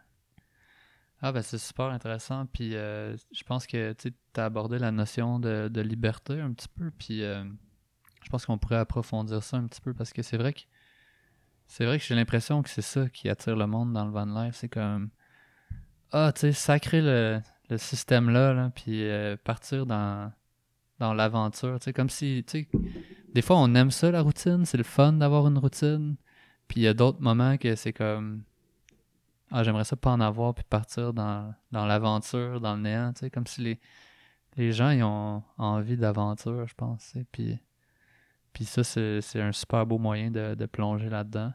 [1.21, 2.45] Ah ben c'est super intéressant.
[2.45, 6.91] Puis euh, je pense que tu as abordé la notion de, liberté un petit peu.
[6.91, 7.43] Puis euh,
[8.25, 10.61] je pense qu'on pourrait approfondir ça un petit peu parce que c'est vrai que
[11.67, 14.25] c'est vrai que j'ai l'impression que c'est ça qui attire le monde dans le van
[14.25, 14.55] life.
[14.55, 15.09] C'est comme
[16.11, 19.07] ah tu sais sacrer le, le système là, puis
[19.43, 20.31] partir dans
[20.99, 21.79] dans l'aventure.
[21.79, 22.69] Tu comme si tu sais
[23.35, 24.65] des fois, on aime ça, la routine.
[24.65, 26.15] C'est le fun d'avoir une routine.
[26.69, 28.43] Puis il y a d'autres moments que c'est comme.
[29.51, 33.11] Ah, j'aimerais ça pas en avoir, puis partir dans, l'aventure, dans le néant.
[33.11, 33.79] Tu comme si les,
[34.55, 37.13] les gens ils ont envie d'aventure, je pense.
[37.33, 37.59] Puis,
[38.55, 41.51] puis ça, c'est un super beau moyen de, plonger là-dedans.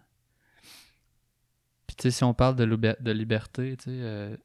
[1.86, 4.36] Puis tu sais, si on parle de, de liberté, tu sais, euh,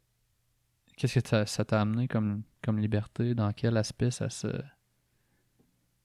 [0.96, 3.36] qu'est-ce que ça t'a amené comme, comme liberté?
[3.36, 4.48] Dans quel aspect ça se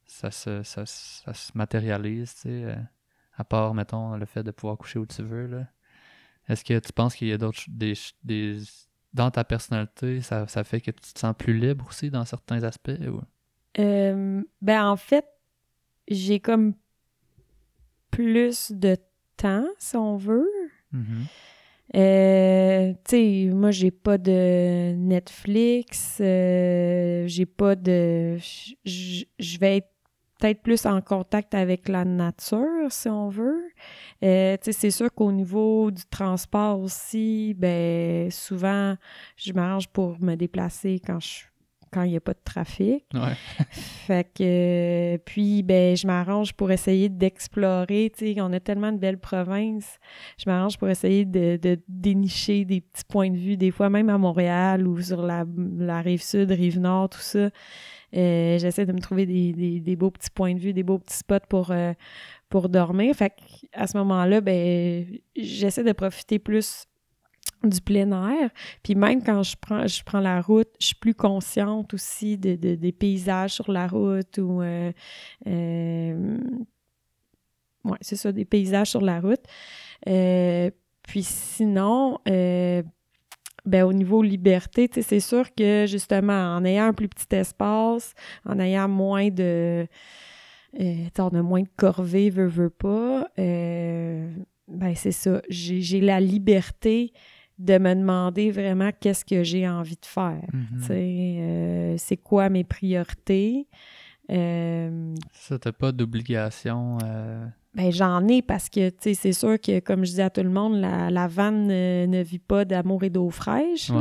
[0.06, 2.74] ça se, ça, se matérialise, tu sais, euh,
[3.34, 5.68] à part, mettons, le fait de pouvoir coucher où tu veux, là?
[6.48, 8.58] Est-ce que tu penses qu'il y a d'autres des, des
[9.12, 12.64] dans ta personnalité, ça, ça, fait que tu te sens plus libre aussi dans certains
[12.64, 13.20] aspects ou?
[13.78, 15.24] Euh, ben en fait,
[16.10, 16.74] j'ai comme
[18.10, 18.96] plus de
[19.36, 20.50] temps, si on veut.
[20.94, 21.96] Mm-hmm.
[21.96, 28.36] Euh, tu sais, moi, j'ai pas de Netflix, j'ai pas de.
[28.84, 29.90] Je vais être
[30.40, 33.70] peut-être plus en contact avec la nature, si on veut.
[34.24, 38.96] Euh, c'est sûr qu'au niveau du transport aussi, ben souvent,
[39.36, 41.44] je m'arrange pour me déplacer quand je
[41.92, 43.04] quand il n'y a pas de trafic.
[43.14, 43.34] Ouais.
[43.70, 48.98] fait que, puis, ben, je m'arrange pour essayer d'explorer, tu sais, on a tellement de
[48.98, 49.98] belles provinces,
[50.38, 54.08] je m'arrange pour essayer de, de, dénicher des petits points de vue, des fois même
[54.08, 55.44] à Montréal ou sur la,
[55.78, 57.50] la rive sud, rive nord, tout ça.
[58.16, 61.46] Euh, j'essaie de me trouver des, beaux petits points de vue, des beaux petits spots
[61.48, 61.92] pour, euh,
[62.48, 63.14] pour dormir.
[63.14, 63.32] Fait
[63.72, 66.86] à ce moment-là, ben, j'essaie de profiter plus
[67.64, 68.50] du plein air.
[68.82, 72.54] Puis même quand je prends, je prends la route, je suis plus consciente aussi de,
[72.54, 74.62] des paysages sur la route ou...
[74.62, 74.92] Euh,
[77.84, 79.44] ouais, c'est ça, des paysages sur la route.
[80.04, 82.18] puis sinon,
[83.66, 88.58] ben, au niveau liberté, c'est sûr que justement, en ayant un plus petit espace, en
[88.58, 89.86] ayant moins de.
[90.80, 93.28] Euh, on a moins de corvées, veut, veut pas.
[93.38, 94.30] Euh,
[94.68, 95.42] ben, c'est ça.
[95.48, 97.12] J'ai la liberté
[97.60, 100.42] de me demander vraiment qu'est-ce que j'ai envie de faire.
[100.52, 100.90] Mm-hmm.
[100.90, 103.68] Euh, c'est quoi mes priorités.
[104.30, 106.98] Euh, ça, t'as pas d'obligation
[107.72, 110.50] ben, j'en ai parce que, tu c'est sûr que, comme je dis à tout le
[110.50, 113.92] monde, la, la vanne ne, vit pas d'amour et d'eau fraîche.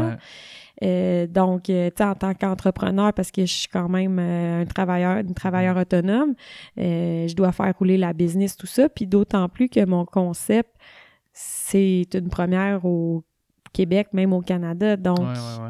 [0.83, 4.61] Euh, donc, euh, tu sais, en tant qu'entrepreneur, parce que je suis quand même euh,
[4.61, 6.35] un travailleur, une travailleur autonome,
[6.77, 8.89] je dois faire rouler la business, tout ça.
[8.89, 10.71] Puis d'autant plus que mon concept,
[11.33, 13.23] c'est une première au
[13.73, 14.97] Québec, même au Canada.
[14.97, 15.19] Donc,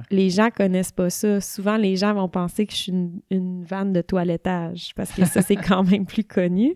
[0.10, 1.42] les gens connaissent pas ça.
[1.42, 2.94] Souvent, les gens vont penser que je suis
[3.30, 6.76] une, vanne de toilettage parce que ça, c'est quand même plus connu.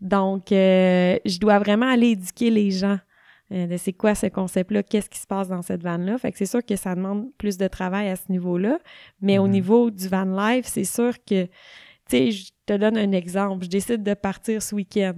[0.00, 2.98] Donc, euh, je dois vraiment aller éduquer les gens
[3.52, 6.18] euh, de c'est quoi ce concept-là, qu'est-ce qui se passe dans cette vanne-là.
[6.18, 8.78] Fait que c'est sûr que ça demande plus de travail à ce niveau-là.
[9.20, 9.52] Mais au mhm.
[9.52, 11.50] niveau du van life, c'est sûr que, tu
[12.08, 13.64] sais, je te donne un exemple.
[13.64, 15.14] Je décide de partir ce week-end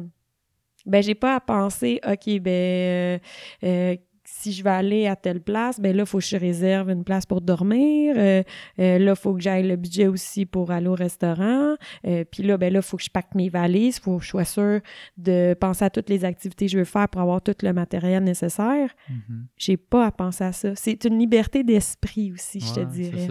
[0.87, 3.21] ben j'ai pas à penser ok ben
[3.63, 6.91] euh, si je vais aller à telle place, ben là, il faut que je réserve
[6.91, 8.15] une place pour dormir.
[8.17, 8.43] Euh,
[8.79, 11.77] euh, là, il faut que j'aille le budget aussi pour aller au restaurant.
[12.07, 13.99] Euh, puis là, ben là, il faut que je pack mes valises.
[13.99, 14.81] Il faut que je sois sûr
[15.19, 18.25] de penser à toutes les activités que je veux faire pour avoir tout le matériel
[18.25, 18.95] nécessaire.
[19.11, 19.43] Mm-hmm.
[19.59, 20.75] J'ai pas à penser à ça.
[20.75, 23.29] C'est une liberté d'esprit aussi, je te dirais.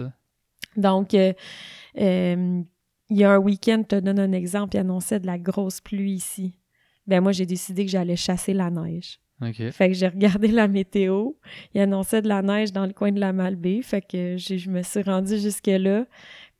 [0.76, 2.64] Donc, il
[3.10, 6.12] y a un week-end, je te donne un exemple, il annonçait de la grosse pluie
[6.12, 6.58] ici.
[7.06, 9.20] Ben moi, j'ai décidé que j'allais chasser la neige.
[9.52, 11.32] Fait que j'ai regardé la météo.
[11.74, 13.82] Il annonçait de la neige dans le coin de la Malbaie.
[13.82, 16.06] Fait que je me suis rendue jusque-là.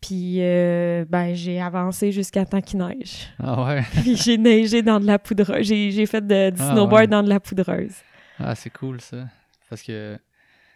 [0.01, 3.29] Puis, euh, ben, j'ai avancé jusqu'à temps qu'il neige.
[3.43, 3.83] Ah ouais?
[4.03, 5.67] Puis j'ai neigé dans de la poudreuse.
[5.67, 7.95] J'ai fait de, du ah snowboard dans de la poudreuse.
[8.39, 9.29] Ah, c'est cool ça.
[9.71, 10.19] Parce que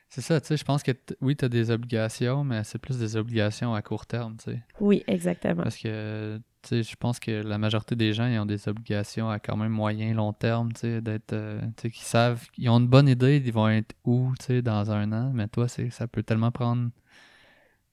[0.09, 2.99] c'est ça, tu sais, je pense que oui, tu as des obligations, mais c'est plus
[2.99, 4.63] des obligations à court terme, tu sais.
[4.81, 5.63] Oui, exactement.
[5.63, 6.41] Parce que
[6.71, 10.15] je pense que la majorité des gens ils ont des obligations à quand même moyen,
[10.15, 11.33] long terme, d'être.
[11.33, 15.31] Euh, qu'ils savent, ils ont une bonne idée, ils vont être où dans un an,
[15.35, 16.91] mais toi, c'est ça peut tellement prendre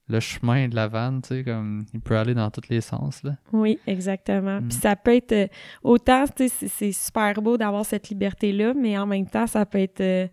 [0.07, 3.23] le chemin de la vanne, tu sais, comme il peut aller dans tous les sens.
[3.23, 3.37] Là.
[3.51, 4.59] Oui, exactement.
[4.59, 4.81] Puis mm.
[4.81, 5.47] ça peut être euh,
[5.83, 9.79] autant, tu sais, c'est super beau d'avoir cette liberté-là, mais en même temps, ça peut
[9.79, 10.01] être.
[10.01, 10.27] Euh,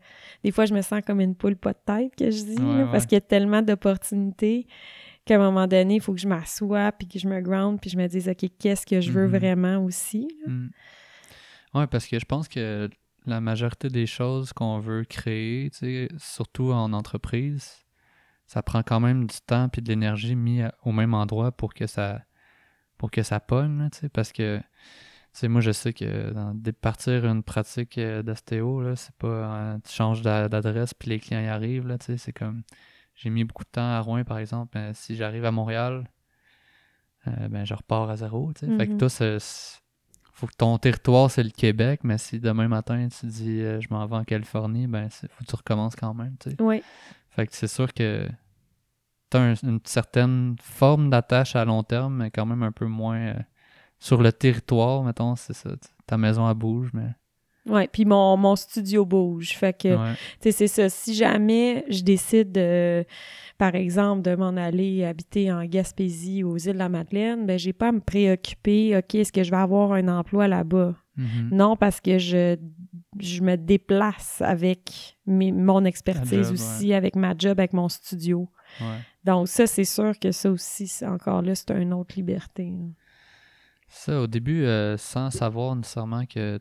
[0.44, 2.56] des fois, je me sens comme une poule pas de tête, que je dis,
[2.90, 4.66] parce qu'il y a tellement d'opportunités
[5.24, 7.90] qu'à un moment donné, il faut que je m'assoie, puis que je me ground, puis
[7.90, 9.38] je me dise, OK, qu'est-ce que je veux mm-hmm.
[9.38, 10.28] vraiment aussi?
[10.46, 10.68] Mm.
[11.74, 12.90] Oui, parce que je pense que
[13.26, 15.70] la majorité des choses qu'on veut créer,
[16.18, 17.82] surtout en entreprise,
[18.46, 21.86] ça prend quand même du temps et de l'énergie mis au même endroit pour que
[21.86, 22.20] ça
[22.98, 24.60] pour que ça pogne, parce que
[25.44, 30.22] moi je sais que dans, partir une pratique euh, d'ostéo, c'est pas euh, tu changes
[30.22, 32.62] d'adresse puis les clients y arrivent, là, c'est comme
[33.14, 34.78] j'ai mis beaucoup de temps à Rouen, par exemple.
[34.94, 36.08] si j'arrive à Montréal,
[37.28, 38.52] euh, ben, je repars à zéro.
[38.58, 38.98] Fait que mm-hmm.
[38.98, 39.38] toi,
[40.32, 43.88] faut que ton territoire, c'est le Québec, mais si demain matin, tu dis euh, je
[43.90, 46.36] m'en vais en Californie, ben, faut que tu recommences quand même.
[46.58, 46.82] Oui.
[47.30, 48.28] Fait que c'est sûr que
[49.30, 53.18] tu as une certaine forme d'attache à long terme, mais quand même un peu moins
[53.18, 53.34] euh,
[53.98, 55.70] sur le territoire, mettons, c'est ça.
[56.06, 57.14] Ta maison, elle bouge, mais.
[57.66, 59.50] Oui, puis mon, mon, studio bouge.
[59.56, 60.88] Fait que, tu sais, c'est ça.
[60.88, 62.58] Si jamais je décide,
[63.62, 67.72] par exemple, de m'en aller habiter en Gaspésie, aux îles de la Madeleine, ben, j'ai
[67.72, 70.96] pas à me préoccuper, OK, est-ce que je vais avoir un emploi là-bas?
[71.16, 71.48] Mm-hmm.
[71.52, 72.56] Non, parce que je,
[73.20, 78.48] je me déplace avec mon expertise aussi, avec ma job, avec mon studio.
[79.24, 82.72] Donc, ça, c'est sûr que ça aussi, encore là, c'est une autre liberté.
[83.94, 86.58] Ça, au début, euh, sans savoir nécessairement que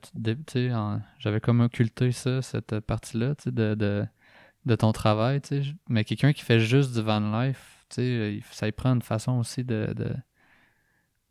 [1.18, 4.06] j'avais comme occulté ça, cette partie-là, de, de,
[4.66, 5.76] de, ton travail, tu sais.
[5.88, 9.64] Mais quelqu'un qui fait juste du van life, sais, ça y prend une façon aussi
[9.64, 10.14] de, de,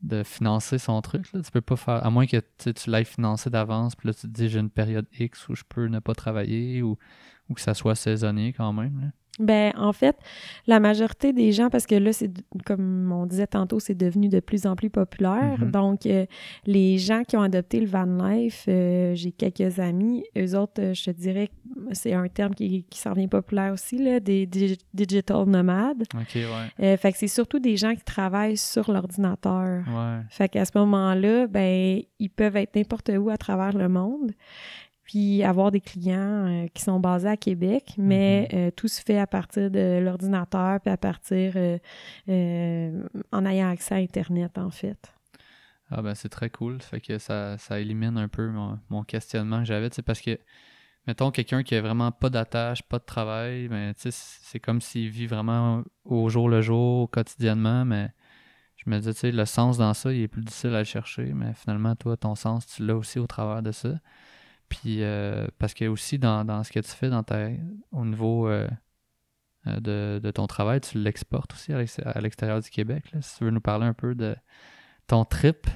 [0.00, 1.42] de financer son truc, là.
[1.42, 4.26] Tu peux pas faire, à moins que tu l'aies financé d'avance, puis là, tu te
[4.28, 6.96] dis, j'ai une période X où je peux ne pas travailler, ou,
[7.50, 9.12] ou que ça soit saisonnier quand même.
[9.40, 10.16] Ben, en fait,
[10.66, 12.30] la majorité des gens, parce que là, c'est
[12.66, 15.56] comme on disait tantôt, c'est devenu de plus en plus populaire.
[15.58, 15.70] Mm-hmm.
[15.70, 16.26] Donc, euh,
[16.66, 20.94] les gens qui ont adopté le van life, euh, j'ai quelques amis, eux autres, euh,
[20.94, 21.48] je te dirais,
[21.92, 24.46] c'est un terme qui, qui s'en vient populaire aussi, là, des,
[24.92, 26.04] digital nomades.
[26.14, 26.34] OK,
[26.78, 26.96] ouais.
[26.98, 29.84] fait que c'est surtout des gens qui travaillent sur l'ordinateur.
[29.88, 30.20] Ouais.
[30.28, 34.32] Fait qu'à ce moment-là, ben, ils peuvent être n'importe où à travers le monde
[35.10, 38.56] puis avoir des clients euh, qui sont basés à Québec, mais mm-hmm.
[38.56, 43.96] euh, tout se fait à partir de l'ordinateur, puis à partir euh, en ayant accès
[43.96, 45.12] à Internet, en fait.
[45.90, 46.80] Ah ben c'est très cool.
[46.80, 48.52] Fait que ça, ça élimine un peu
[48.88, 50.38] mon, questionnement que j'avais, parce que
[51.08, 55.26] mettons quelqu'un qui a vraiment pas d'attache, pas de travail, ben, c'est comme s'il vit
[55.26, 58.10] vraiment au jour le jour, quotidiennement, mais
[58.76, 61.52] je me disais, le sens dans ça, il est plus difficile à le chercher, mais
[61.54, 63.98] finalement, toi, ton sens, tu l'as aussi au travers de ça.
[64.70, 67.48] Puis euh, parce que aussi dans, ce que tu fais dans ta,
[67.92, 68.68] au niveau euh,
[69.66, 73.04] euh, de, ton travail, tu l'exportes aussi à l'extérieur du Québec.
[73.20, 74.34] si tu veux nous parler un peu de
[75.08, 75.66] ton trip,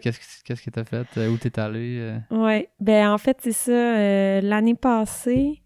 [0.00, 2.16] qu'est-ce que tu as fait, où tu es allé.
[2.30, 4.40] Oui, ben en fait, c'est ça.
[4.40, 5.60] L'année passée,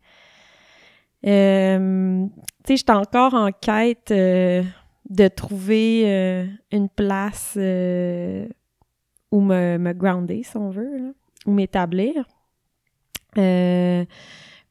[1.23, 10.57] tu sais, j'étais encore en quête de trouver une place où me, me grounder, si
[10.57, 12.25] on veut, ou m'établir.
[13.39, 14.05] Euh,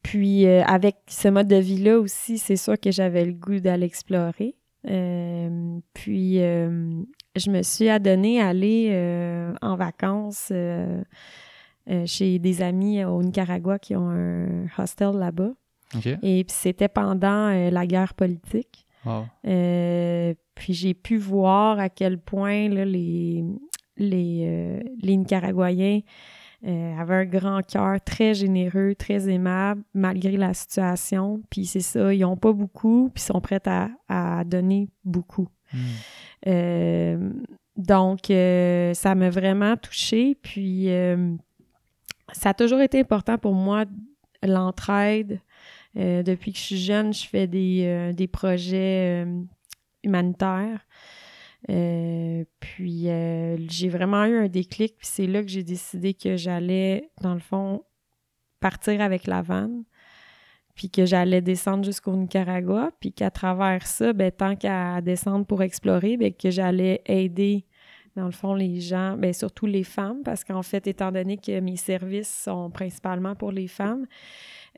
[0.02, 3.86] puis euh, avec ce mode de vie-là aussi, c'est sûr que j'avais le goût d'aller
[3.86, 4.54] explorer.
[4.88, 10.52] Euh, puis je me suis adonnée à aller en vacances
[12.06, 15.50] chez des amis au Nicaragua qui ont un hostel là-bas.
[16.22, 18.86] Et puis c'était pendant la guerre politique.
[20.54, 23.44] puis j'ai pu voir à quel point là, les,
[23.96, 26.00] les, les Nicaraguayens
[26.66, 31.40] euh, avait un grand cœur, très généreux, très aimable, malgré la situation.
[31.50, 33.62] Puis c'est ça, ils n'ont pas beaucoup, puis sont prêts
[34.08, 35.48] à, donner beaucoup.
[35.72, 35.78] Hmm.
[36.48, 37.30] Euh,
[37.76, 40.36] donc, euh, ça m'a vraiment touchée.
[40.42, 40.88] Puis,
[42.32, 43.84] ça a toujours été important pour moi,
[44.42, 45.40] l'entraide.
[45.94, 49.24] depuis que je suis jeune, je fais des, des projets
[50.02, 50.80] humanitaires.
[51.70, 56.36] Euh, puis euh, j'ai vraiment eu un déclic, puis c'est là que j'ai décidé que
[56.36, 57.84] j'allais, dans le fond,
[58.60, 59.84] partir avec la vanne,
[60.74, 65.62] puis que j'allais descendre jusqu'au Nicaragua, puis qu'à travers ça, ben, tant qu'à descendre pour
[65.62, 67.66] explorer, ben, que j'allais aider,
[68.14, 71.58] dans le fond, les gens, ben, surtout les femmes, parce qu'en fait, étant donné que
[71.60, 74.06] mes services sont principalement pour les femmes,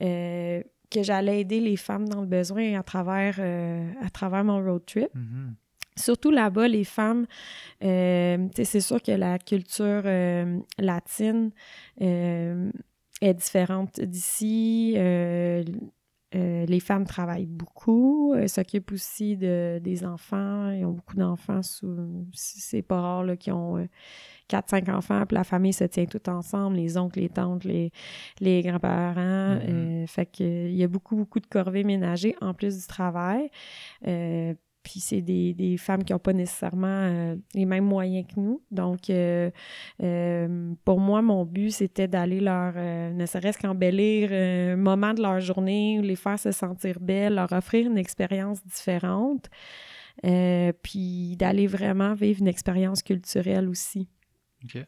[0.00, 3.38] euh, que j'allais aider les femmes dans le besoin à travers,
[4.02, 5.14] à travers mon road trip.
[5.14, 5.54] Mm-hmm.
[6.00, 7.26] Surtout là-bas, les femmes,
[7.82, 11.50] euh, c'est sûr que la culture euh, latine
[12.00, 12.70] euh,
[13.20, 14.94] est différente d'ici.
[14.96, 20.70] les femmes travaillent beaucoup, s'occupent aussi de, des enfants.
[20.70, 21.60] Ils ont beaucoup d'enfants.
[22.32, 23.86] C'est pas rare qu'ils ont
[24.48, 27.90] 4-5 enfants, puis la famille se tient tout ensemble, les oncles, les tantes, les,
[28.40, 29.56] les grands-parents.
[29.56, 30.06] Mm-hmm.
[30.06, 33.50] fait qu'il y a beaucoup, beaucoup de corvées ménagées en plus du travail.
[34.82, 38.62] Puis c'est des, femmes qui n'ont pas nécessairement euh, les mêmes moyens que nous.
[38.70, 39.50] Donc, euh,
[40.02, 45.40] euh, pour moi, mon but, c'était d'aller leur, ne serait-ce qu'embellir un moment de leur
[45.40, 49.50] journée, les faire se sentir belles, leur offrir une expérience différente,
[50.22, 54.08] puis d'aller vraiment vivre une expérience culturelle aussi.
[54.62, 54.82] OK.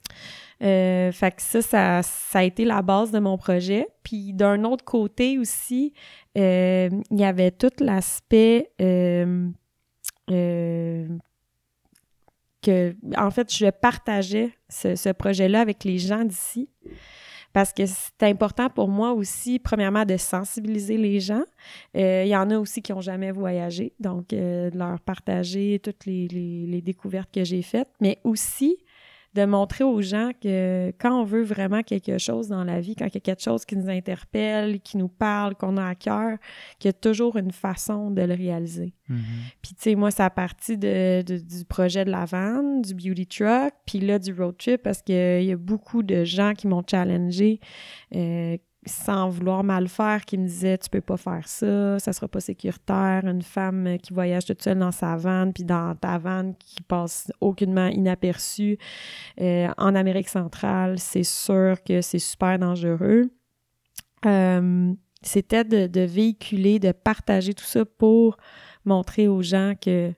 [0.61, 3.89] fait que ça, ça, ça, a été la base de mon projet.
[4.03, 5.95] Puis d'un autre côté aussi,
[6.35, 9.49] il y avait tout l'aspect euh,
[10.27, 11.09] que,
[13.17, 16.69] en fait, je partageais ce, projet-là avec les gens d'ici
[17.53, 21.43] parce que c'est important pour moi aussi, premièrement, de sensibiliser les gens.
[21.97, 25.79] Euh, il y en a aussi qui n'ont jamais voyagé, donc euh, de leur partager
[25.83, 28.79] toutes les, les découvertes que j'ai faites, mais aussi
[29.35, 33.07] de montrer aux gens que quand on veut vraiment quelque chose dans la vie, quand
[33.07, 36.37] il y a quelque chose qui nous interpelle, qui nous parle, qu'on a à cœur,
[36.79, 38.93] qu'il y a toujours une façon de le réaliser.
[39.09, 39.17] Mm-hmm.
[39.63, 43.27] Puis, tu sais, moi, c'est à partir de, du projet de la vanne, du beauty
[43.27, 46.83] truck, puis là, du road trip, parce qu'il y a beaucoup de gens qui m'ont
[46.89, 47.59] challengé,
[48.15, 52.27] euh, sans vouloir mal faire, qui me disait tu peux pas faire ça, ça sera
[52.29, 56.55] pas sécuritaire, une femme qui voyage toute seule dans sa vanne, puis dans ta vanne
[56.57, 58.79] qui passe aucunement inaperçue
[59.41, 63.31] euh, en Amérique centrale, c'est sûr que c'est super dangereux.
[64.27, 64.93] Euh,
[65.23, 68.37] c'était de, véhiculer, de partager tout ça pour
[68.85, 70.13] montrer aux gens que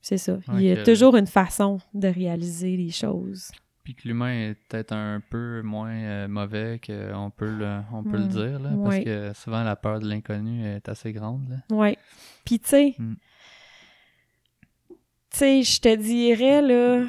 [0.00, 0.38] c'est ça.
[0.54, 3.50] Il y a toujours une façon de réaliser les choses.
[3.86, 8.16] Puis que l'humain est peut-être un peu moins euh, mauvais qu'on peut le, on peut
[8.16, 8.28] le mm.
[8.30, 11.62] dire, là, parce que souvent la peur de l'inconnu est assez grande.
[11.70, 11.96] Oui.
[12.44, 13.14] Puis tu sais, mm.
[14.88, 14.96] tu
[15.30, 17.04] sais, je te dirais, là,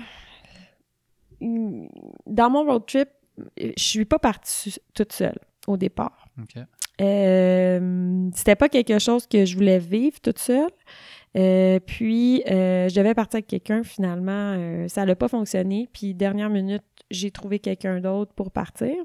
[2.27, 3.09] dans mon road trip,
[3.57, 6.27] je suis pas partie toute seule au départ.
[6.39, 6.61] OK.
[7.01, 10.69] Euh, c'était pas quelque chose que je voulais vivre toute seule.
[11.37, 13.83] Euh, puis, euh, je devais partir avec quelqu'un.
[13.83, 15.87] Finalement, euh, ça n'a pas fonctionné.
[15.93, 18.95] Puis, dernière minute, j'ai trouvé quelqu'un d'autre pour partir.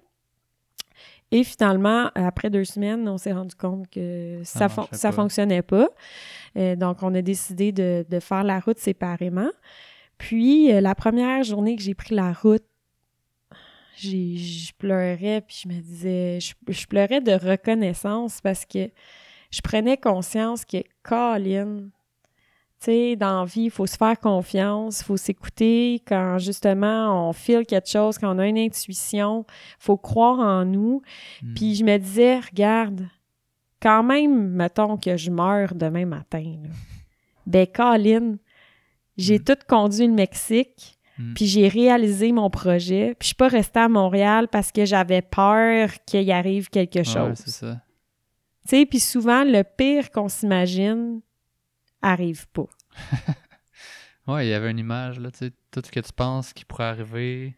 [1.30, 5.88] Et finalement, après deux semaines, on s'est rendu compte que ça ne fonctionnait pas.
[6.54, 9.50] donc, on a décidé de, faire la route séparément.
[10.18, 12.64] Puis, la première journée que j'ai pris la route,
[13.96, 18.90] je pleurais, puis je me disais, je, pleurais de reconnaissance parce que
[19.50, 21.88] je prenais conscience que Colin,
[22.82, 27.28] tu sais, dans la vie, il faut se faire confiance, il faut s'écouter quand justement
[27.28, 31.00] on file quelque chose, quand on a une intuition, il faut croire en nous.
[31.42, 31.54] Hmm.
[31.54, 33.06] Puis je me disais, regarde,
[33.80, 36.70] quand même, mettons que je meurs demain matin, là,
[37.46, 38.34] ben Colin,
[39.16, 39.44] j'ai hmm.
[39.44, 41.34] tout conduit le Mexique, hmm.
[41.34, 45.22] puis j'ai réalisé mon projet, puis je suis pas restée à Montréal parce que j'avais
[45.22, 47.28] peur qu'il y arrive quelque chose.
[47.28, 47.80] Ouais, c'est ça.
[48.68, 51.20] Tu sais, puis souvent, le pire qu'on s'imagine,
[52.02, 52.66] arrive pas.
[54.26, 56.64] ouais, il y avait une image, là, tu sais, tout ce que tu penses qui
[56.64, 57.56] pourrait arriver,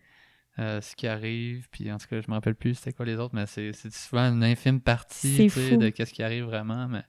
[0.59, 3.17] euh, ce qui arrive, puis en tout cas, je me rappelle plus c'était quoi les
[3.17, 7.03] autres, mais c'est souvent une infime partie, tu sais, de qu'est-ce qui arrive vraiment, mais...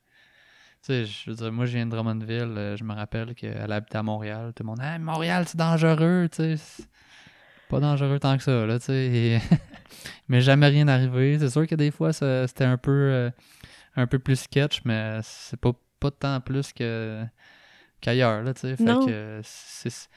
[0.86, 3.72] Tu sais, je veux dire, moi, je viens de Drummondville, euh, je me rappelle qu'elle
[3.72, 4.54] habitait à Montréal.
[4.56, 6.84] Tout le monde, hey, Montréal, c'est dangereux, tu sais.
[7.70, 9.42] Pas dangereux tant que ça, là, tu sais.
[10.28, 11.40] mais jamais rien arrivé.
[11.40, 13.32] C'est sûr que des fois, c'était un peu, euh,
[13.96, 15.72] un peu plus sketch, mais c'est pas
[16.06, 17.26] pas tant plus que
[18.02, 18.76] qu'ailleurs, là, tu sais.
[18.76, 20.10] Fait que c'est...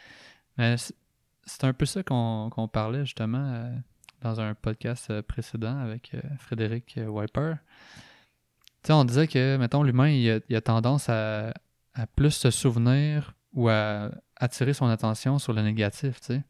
[1.65, 3.53] un peu ça qu'on parlait, justement.
[3.55, 3.77] Euh,
[4.21, 7.55] dans un podcast euh, précédent avec euh, Frédéric Wiper.
[8.83, 11.53] Tu sais, on disait que, mettons, l'humain, il, a, tendance à,
[12.17, 16.43] plus se souvenir ou à attirer son attention sur le négatif, tu sais.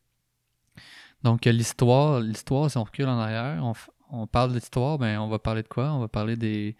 [1.22, 3.62] Donc, l'histoire, l'histoire, si on recule en arrière,
[4.11, 5.93] on, parle de l'histoire, ben, on va parler de quoi?
[5.93, 6.76] On va parler des,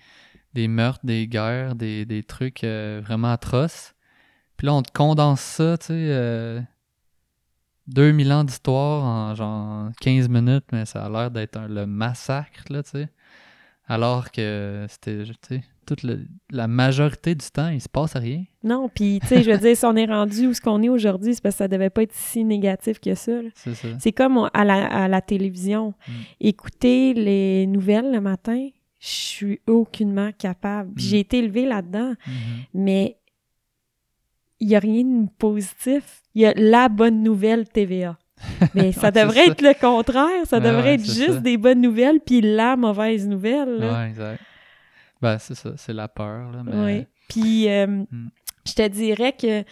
[0.59, 3.95] des meurtres, des guerres, des, des trucs vraiment atroces.
[4.57, 6.67] Puis là, on te condense ça, tu sais,
[7.87, 12.83] 2000 ans d'histoire en genre 15 minutes, mais ça a l'air d'être le massacre, là,
[12.83, 13.09] tu sais.
[13.87, 16.05] Alors que c'était, tu sais, toute
[16.51, 18.45] la majorité du temps, il se passe rien.
[18.63, 20.91] Non, puis, tu sais, je veux dire, si on est rendu où ce qu'on est
[20.91, 23.33] aujourd'hui, c'est parce que ça devait pas être si négatif que ça.
[23.55, 23.89] C'est ça.
[23.99, 25.95] C'est comme à la, à la télévision.
[26.07, 26.13] Mm.
[26.41, 28.69] Écouter les nouvelles le matin,
[28.99, 30.91] je suis aucunement capable.
[30.91, 30.99] Mm.
[30.99, 32.67] J'ai été élevée là-dedans, mm-hmm.
[32.75, 33.19] mais
[34.61, 36.23] il n'y a rien de positif.
[36.35, 38.19] Il y a la bonne nouvelle TVA.
[38.75, 40.47] Mais ça devrait être le contraire.
[40.47, 43.79] Ça devrait être juste des bonnes nouvelles puis la mauvaise nouvelle.
[43.81, 44.41] Oui, exact.
[45.21, 45.73] Ben, c'est ça.
[45.77, 46.53] C'est la peur.
[46.53, 47.07] Là, Oui.
[47.29, 48.29] Puis, euh, hmm.
[48.65, 49.65] je te dirais que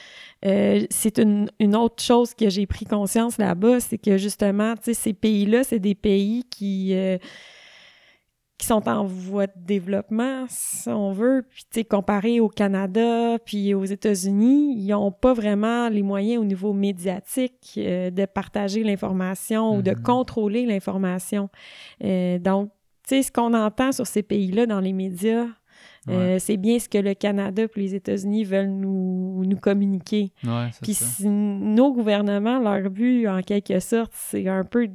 [0.44, 4.94] euh, c'est une, autre chose que j'ai pris conscience là-bas, c'est que justement, tu sais,
[4.94, 6.94] ces pays-là, c'est des pays qui.
[6.94, 7.18] Euh,
[8.58, 13.38] qui sont en voie de développement, si on veut, puis tu sais, comparé au Canada
[13.44, 18.82] puis aux États-Unis, ils n'ont pas vraiment les moyens au niveau médiatique euh, de partager
[18.82, 20.02] l'information ou de mm-hmm.
[20.02, 21.50] contrôler l'information.
[22.02, 22.70] Euh, donc,
[23.06, 25.46] tu sais, ce qu'on entend sur ces pays-là dans les médias,
[26.08, 30.32] euh, c'est bien ce que le Canada et les États-Unis veulent nous, nous communiquer.
[30.44, 34.88] Ouais, Puis nos gouvernements, leur but, en quelque sorte, c'est un peu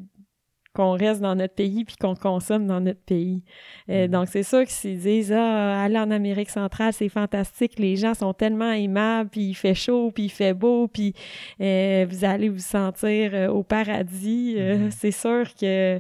[0.73, 3.43] qu'on reste dans notre pays puis qu'on consomme dans notre pays.
[3.89, 4.11] Euh, mm.
[4.11, 8.13] Donc, c'est sûr que s'ils disent Ah, aller en Amérique centrale, c'est fantastique, les gens
[8.13, 11.13] sont tellement aimables, puis il fait chaud, puis il fait beau, puis
[11.59, 14.91] euh, vous allez vous sentir euh, au paradis, mm-hmm.
[14.97, 15.99] c'est sûr que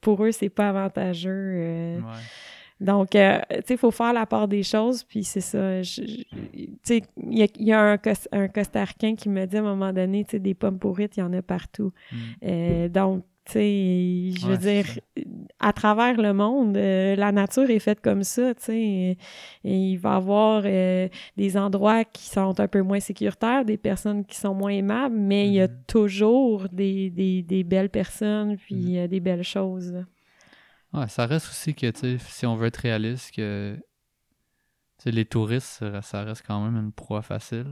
[0.00, 2.02] pour eux, c'est pas avantageux.
[2.80, 5.82] Donc, tu sais, il faut faire la part des choses, puis c'est ça.
[5.82, 6.24] Tu
[6.82, 7.98] sais, il y a, un,
[8.32, 11.20] un Costaricain qui me dit à un moment donné, tu sais, des pommes pourrites, il
[11.20, 11.92] y en a partout.
[12.42, 12.88] Mm.
[12.88, 14.86] donc, je veux dire,
[15.58, 19.16] à travers le monde, euh, la nature est faite comme ça, tu sais.
[19.64, 24.24] il va y avoir euh, des endroits qui sont un peu moins sécuritaires, des personnes
[24.24, 25.86] qui sont moins aimables, mais il y a mm-hmm.
[25.86, 29.08] toujours des, des, belles personnes, puis mm-hmm.
[29.08, 30.04] des belles choses.
[30.92, 33.76] Ouais, ça reste aussi que, tu sais, si on veut être réaliste, que
[35.04, 37.66] les touristes, ça reste quand même une proie facile.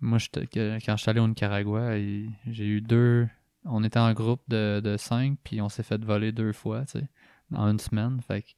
[0.00, 1.96] Moi, quand je suis allé au Nicaragua,
[2.46, 3.28] j'ai eu deux
[3.66, 7.00] on était en groupe de, de cinq, puis on s'est fait voler deux fois, tu
[7.00, 7.08] sais,
[7.54, 8.20] en une semaine.
[8.26, 8.48] Fait que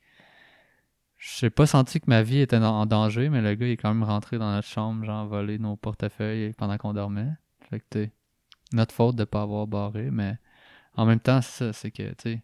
[1.18, 3.92] j'ai pas senti que ma vie était en danger, mais le gars il est quand
[3.92, 7.32] même rentré dans notre chambre, genre volé nos portefeuilles pendant qu'on dormait.
[7.70, 8.12] Fait que t'es
[8.72, 10.36] notre faute de pas avoir barré, mais
[10.94, 12.42] en même temps, c'est ça, c'est que, tu sais.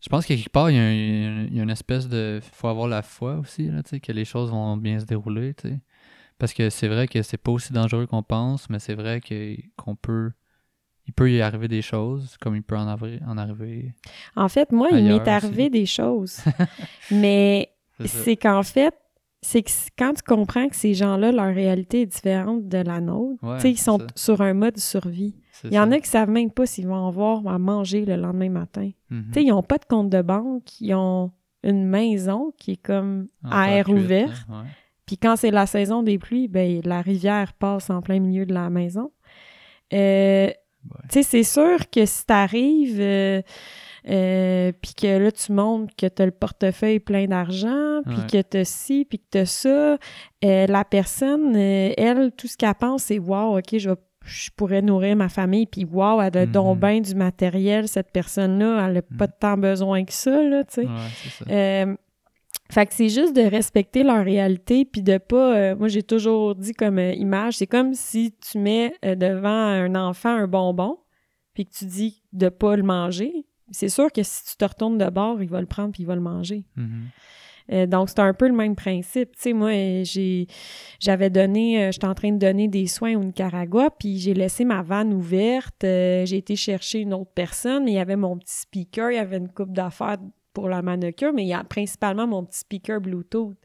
[0.00, 2.40] Je pense qu'à quelque part, il y, a une espèce de.
[2.52, 5.54] faut avoir la foi aussi, là, tu sais, que les choses vont bien se dérouler,
[5.54, 5.80] tu sais.
[6.38, 9.20] Parce que c'est vrai que c'est pas aussi dangereux qu'on pense, mais c'est vrai
[9.76, 10.32] qu'on peut
[11.10, 13.92] il peut y arriver des choses, comme il peut en, arriver.
[14.36, 16.38] En fait, moi, il m'est arrivé des choses.
[17.10, 17.70] mais
[18.04, 18.94] c'est qu'en fait,
[19.42, 23.42] c'est que quand tu comprends que ces gens-là, leur réalité est différente de la nôtre,
[23.64, 25.34] ils sont sur un mode survie.
[25.64, 28.48] Il y en a qui savent même pas s'ils vont avoir à manger le lendemain
[28.48, 28.90] matin.
[29.10, 29.42] Mm-hmm.
[29.42, 31.32] Ils n'ont pas de compte de banque, ils ont
[31.64, 34.46] une maison qui est comme à air ouvert.
[35.06, 38.54] Puis quand c'est la saison des pluies, ben, la rivière passe en plein milieu de
[38.54, 39.10] la maison.
[39.92, 40.50] Euh,
[40.82, 43.42] tu sais, c'est sûr que si t'arrives, euh,
[44.08, 48.64] euh, puis que là, tu montres que t'as le portefeuille plein d'argent, puis que t'as
[48.64, 49.98] ci, puis que t'as ça,
[50.44, 53.90] euh, la personne, elle, tout ce qu'elle pense, c'est «Wow, OK, je
[54.22, 56.80] je pourrais nourrir ma famille, puis wow, elle a donc mhm.
[56.80, 59.32] bien du matériel, cette personne-là, elle n'a pas mhm.
[59.40, 60.82] tant besoin que ça, là, tu
[61.48, 61.96] sais.
[62.70, 66.54] Fait que c'est juste de respecter leur réalité puis de pas euh, moi j'ai toujours
[66.54, 70.98] dit comme euh, image, c'est comme si tu mets euh, devant un enfant un bonbon
[71.52, 73.44] puis que tu dis de pas le manger.
[73.72, 76.06] C'est sûr que si tu te retournes de bord, il va le prendre puis il
[76.06, 76.64] va le manger.
[76.76, 77.86] Mm-hmm.
[77.86, 79.34] donc c'est un peu le même principe.
[79.34, 79.72] Tu sais moi
[80.04, 80.46] j'ai
[81.00, 84.82] j'avais donné j'étais en train de donner des soins au Nicaragua puis j'ai laissé ma
[84.82, 89.16] vanne ouverte, j'ai été chercher une autre personne, il y avait mon petit speaker, il
[89.16, 90.18] y avait une coupe d'affaires
[90.60, 93.56] pour la manucure, mais il y a principalement mon petit speaker Bluetooth.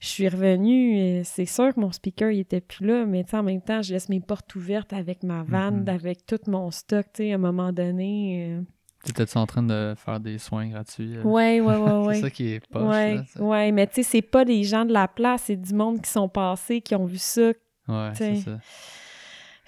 [0.00, 3.60] Je suis revenue, c'est sûr que mon speaker, il était plus là, mais en même
[3.60, 5.94] temps, je laisse mes portes ouvertes avec ma vanne, mm-hmm.
[5.94, 8.56] avec tout mon stock, tu sais, à un moment donné.
[8.56, 8.62] Euh.
[9.04, 11.18] Tu étais en train de faire des soins gratuits?
[11.24, 12.14] Oui, oui, oui, oui.
[12.14, 14.94] c'est ça qui est poche, Oui, ouais, mais tu sais, c'est pas des gens de
[14.94, 17.52] la place, c'est du monde qui sont passés, qui ont vu ça.
[17.86, 18.58] Ouais, c'est ça.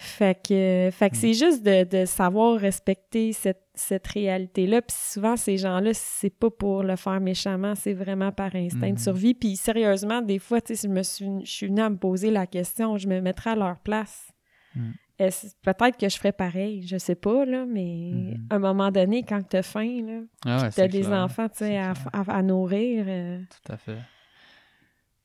[0.03, 1.19] Fait que, fait que mm.
[1.19, 4.81] c'est juste de, de, savoir respecter cette, cette réalité-là.
[4.81, 8.95] Puis souvent, ces gens-là, c'est pas pour le faire méchamment, c'est vraiment par instinct de
[8.95, 8.99] mm.
[8.99, 9.35] survie.
[9.35, 12.31] Puis sérieusement, des fois, tu sais, je me suis, je suis venue à me poser
[12.31, 14.33] la question, je me mettrais à leur place.
[14.75, 14.93] Mm.
[15.19, 19.47] Peut-être que je ferais pareil, je sais pas, là, mais à un moment donné, quand
[19.47, 23.05] tu as faim, là, ah tu as des enfants, tu sais, à, à, nourrir.
[23.07, 23.99] Euh, Tout à fait.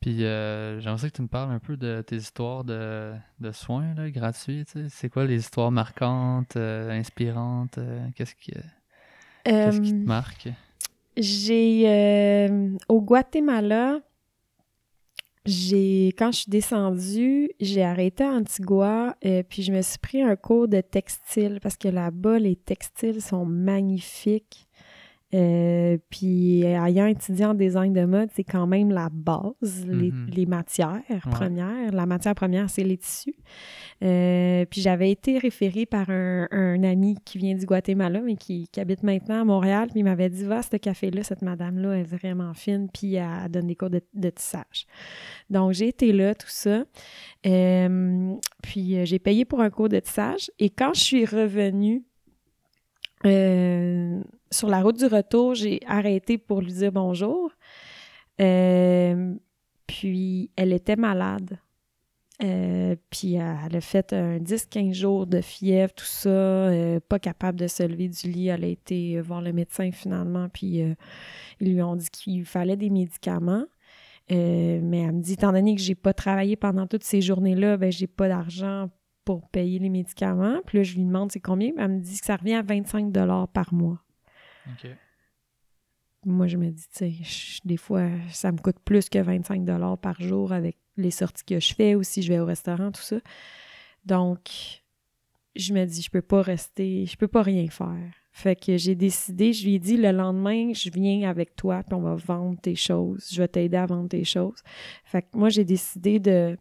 [0.05, 3.15] Puis euh, j'aimerais que tu me parles un peu de tes histoires de,
[3.53, 4.63] soins là, gratuits.
[4.89, 7.79] C'est quoi les histoires marquantes, euh, inspirantes?
[7.79, 8.51] Euh, qu'est-ce qui,
[9.43, 10.49] qu'est-ce qui te marque?
[11.17, 12.47] J'ai
[12.87, 13.99] au Guatemala,
[15.43, 20.21] j'ai quand je suis descendue, j'ai arrêté à Antigua et puis je me suis pris
[20.21, 24.64] un cours de textile parce que là-bas les textiles sont magnifiques.
[25.35, 30.47] Euh, puis ayant étudié en design de mode, c'est quand même la base, les, mm-hmm.
[30.47, 31.91] matières premières.
[31.91, 33.35] La matière première, c'est les tissus.
[34.03, 39.03] Euh, puis j'avais été référée par un, ami qui vient du Guatemala, mais qui, habite
[39.03, 39.89] maintenant à Montréal.
[39.91, 43.67] Puis il m'avait dit Va, ce café-là, cette madame-là est vraiment fine, puis elle donne
[43.67, 44.85] des cours de, tissage.
[45.49, 46.83] Donc j'ai été là, tout ça.
[47.45, 50.49] Euh, puis j'ai payé pour un cours de tissage.
[50.59, 52.03] Et quand je suis revenue,
[53.25, 54.21] euh,
[54.51, 57.51] sur la route du retour, j'ai arrêté pour lui dire bonjour.
[58.39, 59.33] Euh,
[59.87, 61.57] puis elle était malade.
[62.43, 66.69] Euh, puis elle a fait un 10-15 jours de fièvre, tout ça,
[67.07, 68.47] pas capable de se lever du lit.
[68.49, 70.81] Elle a été voir le médecin finalement, puis
[71.61, 73.65] ils lui ont dit qu'il fallait des médicaments.
[74.29, 74.35] mais
[74.99, 78.07] elle me dit, étant donné que j'ai pas travaillé pendant toutes ces journées-là, ben j'ai
[78.07, 78.89] pas d'argent
[79.25, 80.61] pour payer les médicaments.
[80.65, 81.71] Puis là, je lui demande c'est combien?
[81.77, 83.11] Elle me dit que ça revient à 25
[83.51, 83.99] par mois.
[84.67, 84.89] OK.
[86.27, 89.63] Moi, je me dis, tu sais, des fois, ça me coûte plus que 25
[90.01, 93.01] par jour avec les sorties que je fais ou si je vais au restaurant, tout
[93.01, 93.17] ça.
[94.05, 94.49] Donc,
[95.55, 98.11] je me dis, je peux pas rester, je peux pas rien faire.
[98.31, 101.93] Fait que j'ai décidé, je lui ai dit le lendemain, je viens avec toi, puis
[101.93, 103.29] on va vendre tes choses.
[103.31, 104.61] Je vais t'aider à vendre tes choses.
[105.03, 106.57] Fait que moi, j'ai décidé de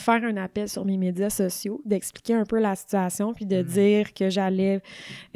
[0.00, 3.64] faire un appel sur mes médias sociaux, d'expliquer un peu la situation, puis de mm.
[3.64, 4.80] dire que j'allais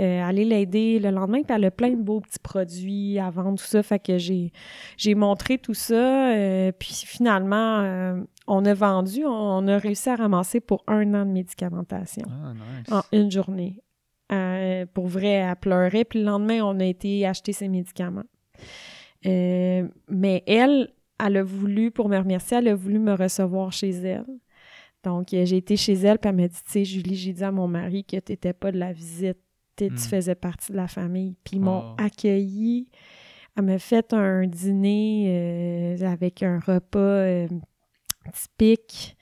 [0.00, 1.42] euh, aller l'aider le lendemain.
[1.42, 3.82] Puis elle a plein de beaux petits produits à vendre, tout ça.
[3.82, 4.52] Fait que j'ai,
[4.96, 6.32] j'ai montré tout ça.
[6.34, 11.24] Euh, puis finalement, euh, on a vendu, on, a réussi à ramasser pour un an
[11.24, 12.26] de médicamentation
[12.90, 13.80] ah, en une journée.
[14.94, 16.04] pour vrai, elle pleurait.
[16.04, 18.24] Puis le lendemain, on a été acheter ses médicaments.
[19.24, 20.92] mais elle,
[21.24, 24.24] elle a voulu, pour me remercier, elle a voulu me recevoir chez elle.
[25.04, 27.44] Donc, euh, j'ai été chez elle, puis elle m'a dit, tu sais, Julie, j'ai dit
[27.44, 29.38] à mon mari que tu n'étais pas de la visite,
[29.76, 29.98] tu hmm.
[29.98, 31.36] faisais partie de la famille.
[31.44, 32.88] Puis ils m'ont accueilli.
[33.56, 35.26] Elle m'a fait un dîner
[36.00, 37.48] euh, avec un repas euh,
[38.32, 39.16] typique.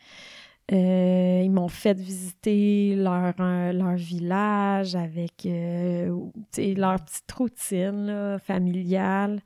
[0.71, 9.41] ils m'ont fait visiter leur, leur village avec leur petite routine familiale.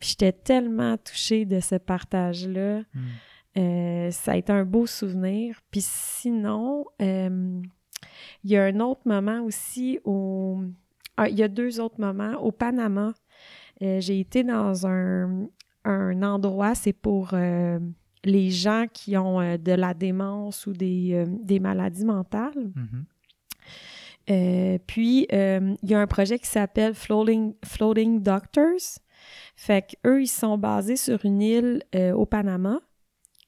[0.00, 2.80] Puis j'étais tellement touchée de ce partage-là.
[2.94, 3.08] Hmm.
[3.58, 5.60] Euh, ça a été un beau souvenir.
[5.70, 7.60] Puis sinon, euh,
[8.44, 10.62] il y a un autre moment aussi où...
[11.16, 12.34] Ah, il y a deux autres moments.
[12.40, 13.12] Au Panama,
[13.82, 15.48] euh, j'ai été dans un,
[15.84, 17.34] endroit, c'est pour
[18.24, 22.72] les gens qui ont de la démence ou des, maladies mentales.
[24.28, 24.78] Mm-hmm.
[24.86, 29.00] puis, il y a un projet qui s'appelle Floating, Floating Doctors.
[29.56, 31.82] Fait qu'eux, ils sont basés sur une île
[32.14, 32.80] au Panama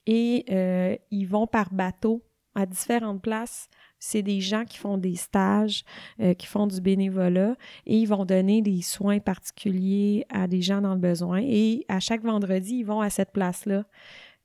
[0.06, 2.22] et euh, ils vont par bateau
[2.54, 3.68] à différentes places.
[3.98, 5.84] C'est des gens qui font des stages,
[6.20, 10.80] euh, qui font du bénévolat et ils vont donner des soins particuliers à des gens
[10.80, 11.40] dans le besoin.
[11.42, 13.84] Et à chaque vendredi, ils vont à cette place-là.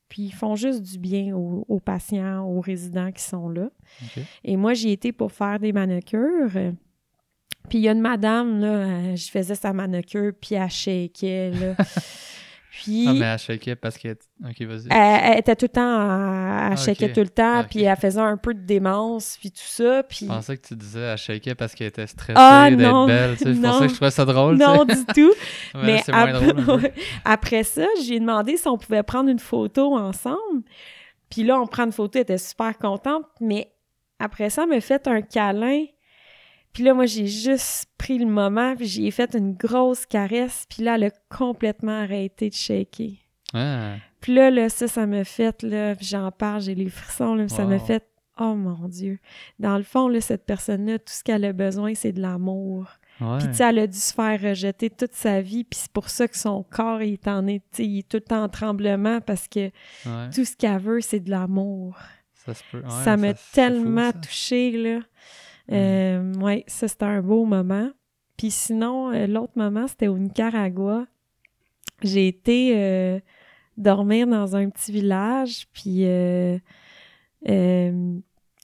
[0.09, 3.69] Puis ils font juste du bien aux, patients, aux résidents qui sont là.
[4.45, 6.51] Et moi, j'y étais pour faire des manucures.
[7.69, 11.51] Puis il y a une madame, là, euh, je faisais sa manucure, puis elle shakeait,
[11.51, 11.75] là.
[12.77, 13.05] Puis.
[13.07, 14.17] Ah, mais elle shakeait parce qu'elle.
[14.45, 15.81] Elle, était tout le temps.
[15.81, 19.57] Elle ah, shakeait tout le temps, puis elle faisait un peu de démence, puis tout
[19.63, 20.03] ça.
[20.03, 20.19] Puis...
[20.21, 23.35] Je pensais que tu disais elle shakeait parce qu'elle était stressée ah, d'être belle.
[23.35, 24.57] Tu sais, je pensais que je trouvais ça drôle.
[24.57, 25.33] Non, du tout.
[25.75, 26.91] mais c'est moins drôle.
[27.25, 30.61] après ça, j'ai demandé si on pouvait prendre une photo ensemble.
[31.31, 33.73] Puis là, on prend une photo, elle était super contente, mais
[34.19, 35.85] après ça, elle m'a fait un câlin.
[36.77, 40.83] Puis là, moi, j'ai juste pris le moment, puis j'ai fait une grosse caresse, puis
[40.83, 43.13] là, elle a complètement arrêté de shaker.
[43.55, 43.95] Ah.
[44.21, 47.65] Puis là, là, ça, ça m'a fait, là, j'en parle, j'ai les frissons, là, ça
[47.65, 48.07] m'a fait,
[48.39, 49.17] oh mon Dieu.
[49.57, 52.85] Dans le fond, là, cette personne-là, tout ce qu'elle a besoin, c'est de l'amour.
[53.17, 56.09] Puis, tu sais, elle a dû se faire rejeter toute sa vie, puis c'est pour
[56.09, 59.47] ça que son corps, il est, en, il est tout le temps en tremblement, parce
[59.47, 59.71] que
[60.29, 61.97] tout ce qu'elle veut, c'est de l'amour.
[63.03, 64.99] Ça, m'a tellement touchée, là.
[65.69, 65.73] Mm.
[65.73, 67.91] Euh, ouais, ça, c'était un beau moment.
[68.37, 71.05] Puis sinon, euh, l'autre moment, c'était au Nicaragua.
[72.03, 73.19] J'ai été euh,
[73.77, 76.05] dormir dans un petit village, puis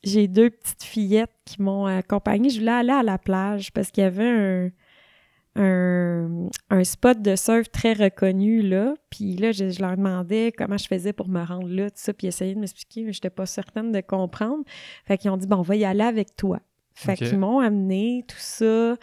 [0.04, 2.50] j'ai deux petites fillettes qui m'ont accompagnée.
[2.50, 4.70] Je voulais aller à la plage parce qu'il y avait un,
[5.56, 8.96] un, un, spot de surf très reconnu là.
[9.10, 12.28] Puis là, je, leur demandais comment je faisais pour me rendre là, tout ça, puis
[12.28, 14.64] essayer de m'expliquer, mais je n'étais pas certaine de comprendre.
[15.06, 16.60] Fait qu'ils ont dit, bon, on va y aller avec toi.
[16.96, 18.96] Fait qu'ils m'ont amené tout ça.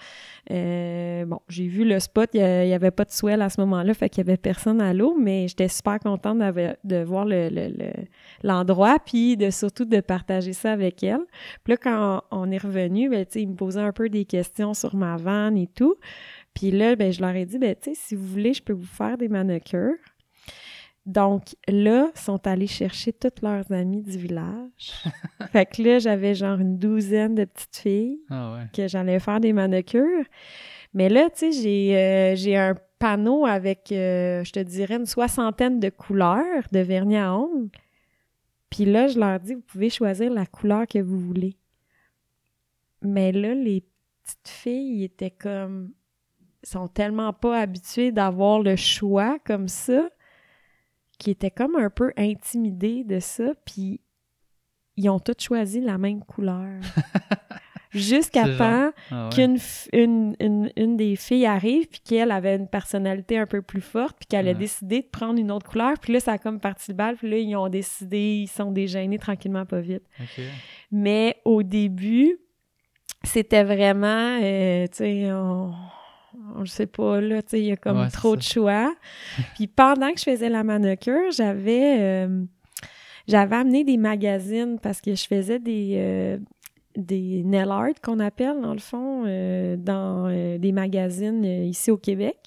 [0.50, 3.94] Euh, bon, j'ai vu le spot, il n'y avait pas de swell à ce moment-là,
[3.94, 7.26] fait qu'il n'y avait personne à l'eau, mais j'étais super contente de voir
[8.42, 11.20] l'endroit, le, puis de surtout de partager ça avec elle.
[11.64, 14.94] Puis là, quand on, est revenu, ben, il me posait un peu des questions sur
[14.94, 15.96] ma vanne et tout.
[16.54, 19.18] Puis là, ben, je leur ai dit, ben, si vous voulez, je peux vous faire
[19.18, 19.94] des manucures.
[21.06, 25.04] Donc là, sont allés chercher toutes leurs amies du village.
[25.52, 29.52] fait que là, j'avais genre une douzaine de petites filles ah que j'allais faire des
[29.52, 30.24] manucures.
[30.92, 35.80] Mais là, tu sais, j'ai, euh, un panneau avec, euh, je te dirais, une soixantaine
[35.80, 37.70] de couleurs de vernis à ongles.
[38.68, 41.56] Puis là, je leur dis, vous pouvez choisir la couleur que vous voulez.
[43.02, 43.82] Mais là, les
[44.22, 45.92] petites filles étaient comme,
[46.62, 50.10] sont tellement pas habituées d'avoir le choix comme ça
[51.20, 54.00] qui étaient comme un peu intimidés de ça, puis
[54.96, 56.80] ils ont tous choisi la même couleur.
[57.92, 59.58] Jusqu'à temps ah qu'une
[59.92, 60.36] une,
[60.76, 64.46] une, des filles arrive, puis qu'elle avait une personnalité un peu plus forte, puis qu'elle
[64.46, 67.16] a décidé de prendre une autre couleur, puis là, ça a comme parti le bal,
[67.16, 70.04] puis là, ils ont décidé, ils sont déjeunés tranquillement, pas vite.
[70.92, 72.38] Mais au début,
[73.24, 75.74] c'était vraiment, euh, tu sais, on
[76.64, 78.94] je sais pas, là, tu sais, il y a comme trop de choix.
[79.54, 82.44] Puis pendant que je faisais la manucure, j'avais euh,
[83.26, 86.38] j'avais amené des magazines parce que je faisais des euh,
[86.96, 90.28] des nail art qu'on appelle dans le fond euh, dans
[90.58, 92.38] des magazines ici au Québec.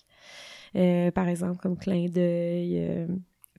[0.74, 3.08] par exemple comme Clin d'œil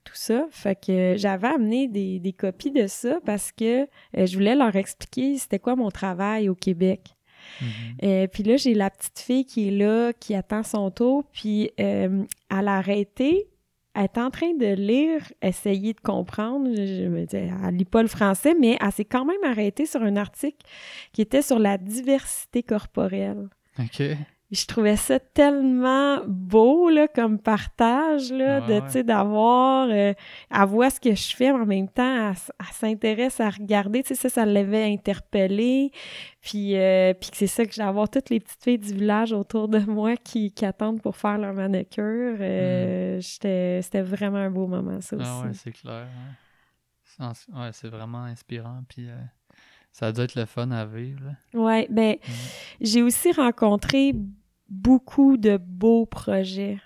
[0.03, 0.45] tout ça.
[0.51, 5.35] Fait que j'avais amené des, des, copies de ça parce que je voulais leur expliquer
[5.39, 7.14] c'était quoi mon travail au Québec.
[8.03, 11.71] Euh, puis là, j'ai la petite fille qui est là, qui attend son tour, puis
[11.79, 13.47] euh, elle a arrêté.
[13.93, 16.69] Elle est en train de lire, essayer de comprendre.
[16.75, 20.01] Je, me dis, elle lit pas le français, mais elle s'est quand même arrêtée sur
[20.01, 20.65] un article
[21.13, 23.47] qui était sur la diversité corporelle.
[23.79, 24.01] OK
[24.51, 30.13] je trouvais ça tellement beau là, comme partage là, de sais d'avoir euh,
[30.51, 34.09] à voir ce que je fais mais en même temps elle, s'intéresse à regarder tu
[34.09, 35.91] sais ça ça l'avait interpellé
[36.41, 39.67] puis euh, puis c'est ça que j'ai avoir toutes les petites filles du village autour
[39.67, 43.21] de moi qui, qui attendent pour faire leur manucure euh, mm.
[43.21, 46.07] c'était vraiment un beau moment ça aussi ah ouais c'est clair
[47.19, 47.33] hein.
[47.53, 49.07] ouais c'est vraiment inspirant puis
[49.95, 51.21] ça doit être le fun à vivre.
[51.53, 52.31] Oui, ben, mm.
[52.81, 54.13] j'ai aussi rencontré
[54.67, 56.79] beaucoup de beaux projets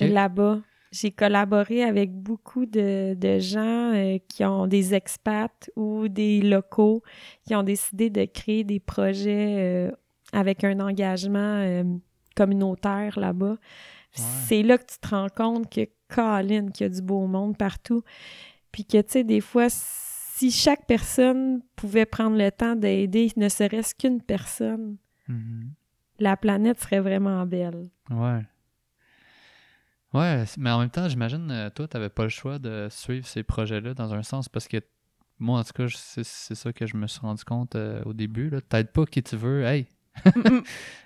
[0.00, 0.58] là-bas.
[0.90, 7.04] J'ai collaboré avec beaucoup de, gens euh, qui ont des expats ou des locaux
[7.46, 9.92] qui ont décidé de créer des projets euh,
[10.32, 11.84] avec un engagement euh,
[12.34, 13.58] communautaire là-bas.
[14.10, 17.56] C'est là que tu te rends compte que Colin, qu'il y a du beau monde
[17.56, 18.02] partout.
[18.72, 19.68] Puis que, tu sais, des fois,
[20.38, 24.96] si chaque personne pouvait prendre le temps d'aider ne serait-ce qu'une personne,
[25.28, 25.70] mm-hmm.
[26.20, 27.90] la planète serait vraiment belle.
[28.08, 28.44] Ouais.
[30.14, 33.26] Ouais, mais en même temps, j'imagine, euh, toi, tu n'avais pas le choix de suivre
[33.26, 34.76] ces projets-là dans un sens parce que
[35.40, 38.52] moi, en tout cas, c'est ça que je me suis rendu compte euh, au début.
[38.68, 39.64] T'aides pas qui tu veux.
[39.64, 39.88] Hey,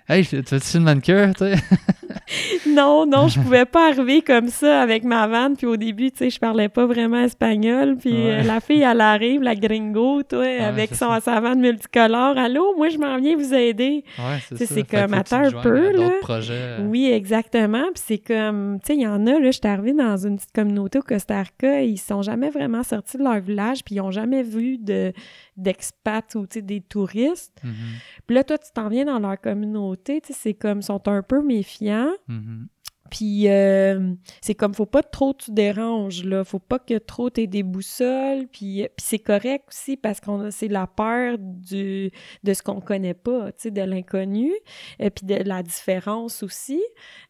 [0.09, 1.55] hey, tu fais-tu une manucure, tu sais?
[2.67, 5.55] non, non, je pouvais pas arriver comme ça avec ma vanne.
[5.55, 7.97] Puis au début, tu sais, je parlais pas vraiment espagnol.
[7.97, 12.37] Puis euh, la fille, elle arrive, la gringo, toi, avec son, sa vanne multicolore.
[12.37, 14.03] Allô, moi, je m'en viens vous aider.
[14.17, 16.09] Ouais, c'est C'est comme, attends un peu, là.
[16.21, 16.77] Projets.
[16.81, 17.85] Oui, exactement.
[17.93, 20.37] Puis c'est comme, tu sais, il y en a, là, je suis arrivée dans une
[20.37, 21.81] petite communauté au Costa Rica.
[21.81, 23.83] Ils sont jamais vraiment sortis de leur village.
[23.83, 25.13] Puis ils ont jamais vu de
[25.57, 27.61] d'expats ou des touristes.
[27.63, 28.21] Mm-hmm.
[28.27, 31.41] Puis là, toi, tu t'en viens dans leur communauté, c'est comme, ils sont un peu
[31.41, 32.13] méfiants.
[32.29, 32.67] Mm-hmm.
[33.13, 36.43] Puis euh, c'est comme, faut pas trop tu déranges, là.
[36.43, 38.47] Faut pas que trop t'aies des boussoles.
[38.51, 42.11] Puis, puis c'est correct aussi parce qu'on c'est la peur du,
[42.43, 44.51] de ce qu'on connaît pas, tu sais, de l'inconnu.
[44.97, 46.81] Et puis de la différence aussi.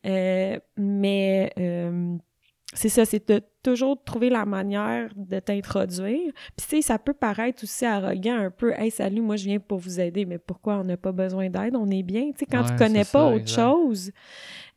[0.05, 2.15] Euh, mais euh,
[2.73, 6.31] c'est ça, c'est de toujours trouver la manière de t'introduire.
[6.55, 8.73] Puis, tu sais, ça peut paraître aussi arrogant un peu.
[8.73, 11.75] Hey, salut, moi, je viens pour vous aider, mais pourquoi on n'a pas besoin d'aide?
[11.75, 12.31] On est bien.
[12.33, 14.11] Tu sais, quand tu connais pas autre chose,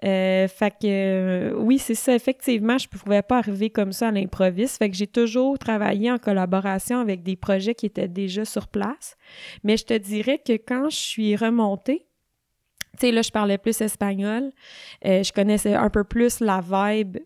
[0.05, 2.14] Euh, fait que oui, c'est ça.
[2.14, 4.76] Effectivement, je ne pouvais pas arriver comme ça à l'improviste.
[4.76, 9.16] Fait que j'ai toujours travaillé en collaboration avec des projets qui étaient déjà sur place.
[9.64, 12.07] Mais je te dirais que quand je suis remontée,
[12.93, 14.51] tu sais, là, je parlais plus espagnol.
[15.07, 17.16] Euh, je connaissais un peu plus la vibe.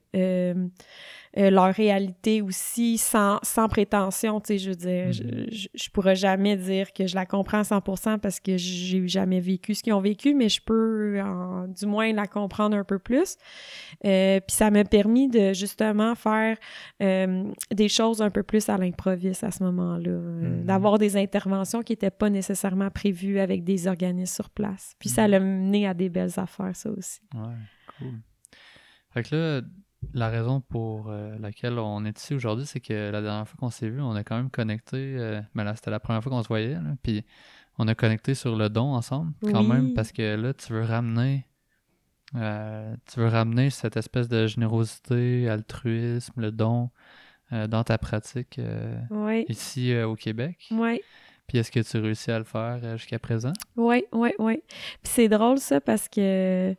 [1.38, 5.68] Euh, leur réalité aussi sans, sans prétention, tu sais, je veux dire, je, mm-hmm.
[5.74, 9.76] je, pourrais jamais dire que je la comprends à 100% parce que j'ai jamais vécu
[9.76, 11.20] ce qu'ils ont vécu, mais je peux
[11.68, 13.36] du moins la comprendre un peu plus.
[14.04, 16.56] Euh, puis ça m'a permis de justement faire
[17.00, 20.64] euh, des choses un peu plus à l'improviste à ce moment-là, mm-hmm.
[20.64, 24.94] d'avoir des interventions qui n'étaient pas nécessairement prévues avec des organismes sur place.
[24.98, 25.30] Puis ça mm-hmm.
[25.30, 27.20] l'a mené à des belles affaires, ça aussi.
[27.34, 27.54] Ouais,
[27.98, 28.14] cool.
[29.12, 29.62] Fait que là,
[30.14, 33.70] la raison pour euh, laquelle on est ici aujourd'hui, c'est que la dernière fois qu'on
[33.70, 34.96] s'est vu, on a quand même connecté.
[34.96, 36.76] Euh, mais là, c'était la première fois qu'on se voyait.
[37.02, 37.24] puis
[37.78, 41.46] on a connecté sur le don ensemble, quand même, parce que là, tu veux ramener.
[42.36, 46.90] Euh, tu veux ramener cette espèce de générosité, altruisme, le don
[47.50, 48.60] dans ta pratique
[49.48, 50.68] ici au Québec.
[50.72, 51.00] Oui.
[51.46, 53.54] Puis est-ce que tu réussis à le faire jusqu'à présent?
[53.76, 54.62] Oui, oui, oui.
[55.02, 56.76] Puis c'est drôle ça parce que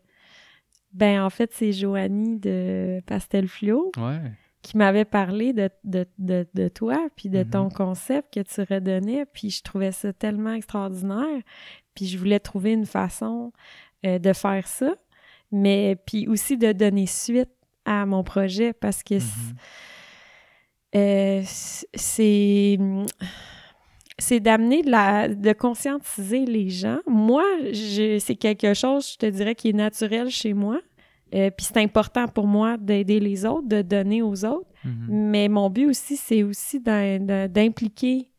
[0.94, 3.92] ben, en fait, c'est Joanie de Pastel Fluo
[4.62, 7.74] qui m'avait parlé de, de, de, toi, puis de ton mm-hmm.
[7.74, 11.42] concept que tu redonnais, puis je trouvais ça tellement extraordinaire,
[11.96, 13.52] puis je voulais trouver une façon
[14.06, 14.94] euh, de faire ça,
[15.52, 17.50] mais puis aussi de donner suite
[17.86, 19.56] à mon projet parce que mm-hmm.
[20.96, 21.42] euh,
[21.96, 22.78] c'est
[24.22, 27.00] c'est d'amener de la de conscientiser les gens.
[27.08, 27.44] Moi,
[27.74, 30.80] c'est quelque chose, je te dirais, qui est naturel chez moi.
[31.34, 34.70] Euh, puis c'est important pour moi d'aider les autres, de donner aux autres.
[34.86, 35.08] Mm-hmm.
[35.10, 38.30] Mais mon but aussi, c'est aussi d'impliquer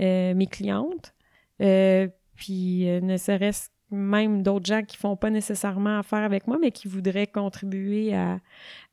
[0.00, 1.12] euh, mes clientes.
[1.60, 6.70] Euh, puis ne serait-ce même d'autres gens qui font pas nécessairement affaire avec moi, mais
[6.70, 8.38] qui voudraient contribuer à,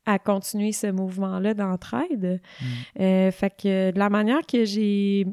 [0.06, 2.42] à continuer ce mouvement-là d'entraide.
[2.60, 3.32] Mm.
[3.32, 5.26] fait que de la manière que j'ai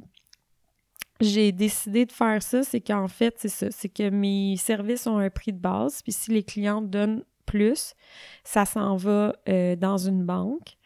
[1.24, 5.18] j'ai décidé de faire ça, c'est qu'en fait, c'est ça, c'est que mes services ont
[5.18, 7.94] un prix de base, puis si les clients donnent plus,
[8.42, 10.76] ça s'en va euh, dans une banque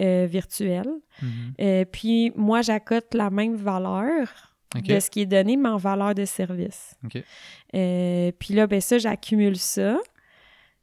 [0.00, 0.90] euh, virtuelle.
[1.22, 1.26] Mm-hmm.
[1.60, 6.14] Euh, puis moi, j'accote la même valeur de ce qui est donné, mais en valeur
[6.14, 6.96] de service.
[7.02, 9.98] puis là, ben ça, j'accumule ça.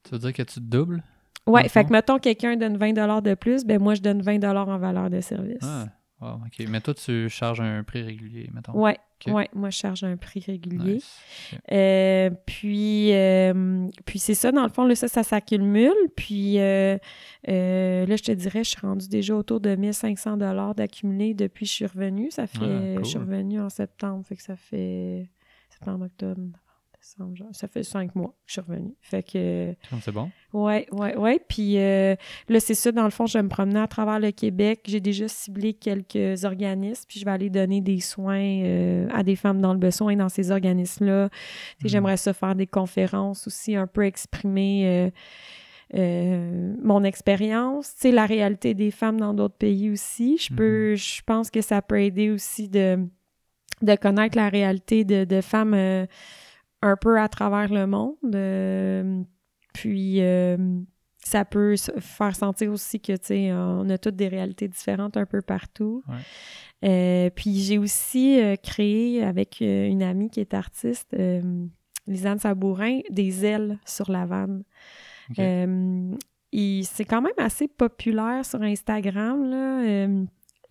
[0.03, 1.03] Ça veut dire que tu doubles?
[1.45, 4.77] Oui, fait que mettons quelqu'un donne 20 de plus, ben moi, je donne 20 en
[4.77, 5.63] valeur de service.
[5.63, 5.85] Ah.
[6.19, 6.65] OK.
[6.67, 8.71] Mais toi, tu charges un prix régulier, mettons.
[8.73, 8.91] Oui,
[9.27, 10.99] ouais, moi, je charge un prix régulier.
[11.71, 15.93] Euh, puis, euh, puis c'est ça, dans le fond, là, ça, ça s'accumule.
[16.15, 16.97] Puis euh,
[17.47, 20.37] là, je te dirais, je suis rendue déjà autour de 1500
[20.75, 22.31] d'accumulé depuis que je suis revenue.
[22.31, 25.29] Ça fait, ah, je suis revenue en septembre, fait que ça fait
[25.69, 26.41] septembre, octobre,
[27.51, 28.93] ça fait cinq mois que je suis revenue.
[29.01, 29.75] Fait que.
[30.01, 30.29] C'est bon?
[30.53, 31.39] Oui, oui, oui.
[31.47, 32.15] Puis euh,
[32.49, 34.81] là, c'est ça, dans le fond, je vais me promener à travers le Québec.
[34.87, 39.35] J'ai déjà ciblé quelques organismes, puis je vais aller donner des soins euh, à des
[39.35, 41.25] femmes dans le besoin dans ces organismes-là.
[41.25, 41.29] Mm.
[41.87, 45.11] J'aimerais ça faire des conférences aussi, un peu exprimer.
[45.93, 50.37] Euh, mon expérience, sais, la réalité des femmes dans d'autres pays aussi.
[50.37, 51.17] Je peux, mm-hmm.
[51.17, 52.99] je pense que ça peut aider aussi de,
[53.81, 56.07] de connaître la réalité de, de femmes
[56.87, 58.15] un peu à travers le monde.
[58.33, 59.21] Euh,
[59.73, 60.57] puis euh,
[61.23, 65.25] ça peut faire sentir aussi que, tu sais, on a toutes des réalités différentes un
[65.25, 66.03] peu partout.
[66.85, 71.15] Euh, puis j'ai aussi créé avec une amie qui est artiste,
[72.07, 74.63] Lisanne Sabourin, des ailes sur la vanne.
[75.35, 80.07] c'est quand même assez populaire sur Instagram, là.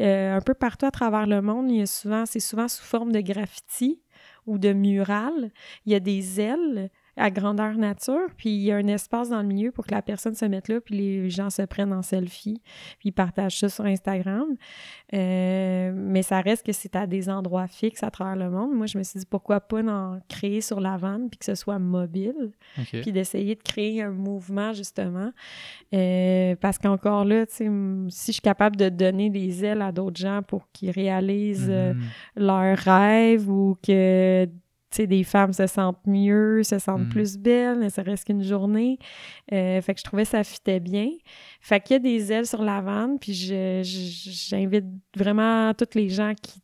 [0.01, 3.13] un peu partout à travers le monde, il y a souvent, c'est souvent sous forme
[3.13, 4.01] de graffiti
[4.47, 5.51] ou de mural,
[5.85, 9.41] il y a des ailes à grandeur nature, puis il y a un espace dans
[9.41, 12.03] le milieu pour que la personne se mette là, puis les gens se prennent en
[12.03, 12.61] selfie,
[12.99, 14.45] puis ils partagent ça sur Instagram.
[15.15, 18.75] Euh, mais ça reste que c'est à des endroits fixes à travers le monde.
[18.75, 21.55] Moi, je me suis dit pourquoi pas en créer sur la vanne, puis que ce
[21.55, 22.53] soit mobile,
[22.93, 25.31] puis d'essayer de créer un mouvement, justement.
[25.95, 30.43] Euh, parce qu'encore là, si je suis capable de donner des ailes à d'autres gens
[30.43, 32.43] pour qu'ils réalisent euh, mm-hmm.
[32.43, 34.49] leurs rêves ou que
[34.99, 37.09] des femmes se sentent mieux, se sentent mm.
[37.09, 38.99] plus belles, mais ça reste qu'une journée.
[39.53, 41.09] Euh, fait que je trouvais que ça fitait bien.
[41.61, 44.87] Fait qu'il y a des ailes sur la vanne, puis j'invite
[45.17, 46.63] vraiment toutes les gens qui,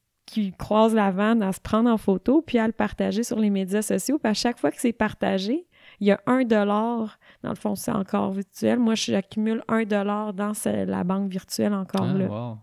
[0.58, 3.82] croisent la vanne à se prendre en photo, puis à le partager sur les médias
[3.82, 4.18] sociaux.
[4.18, 5.66] Puis à chaque fois que c'est partagé,
[6.00, 7.18] il y a un dollar.
[7.42, 8.78] Dans le fond, c'est encore virtuel.
[8.78, 12.56] Moi, j'accumule un dollar dans la banque virtuelle encore ah, là.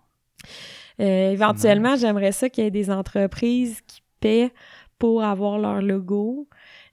[1.00, 4.52] Euh, éventuellement, j'aimerais ça qu'il y ait des entreprises qui paient
[5.00, 6.48] pour avoir leur logo,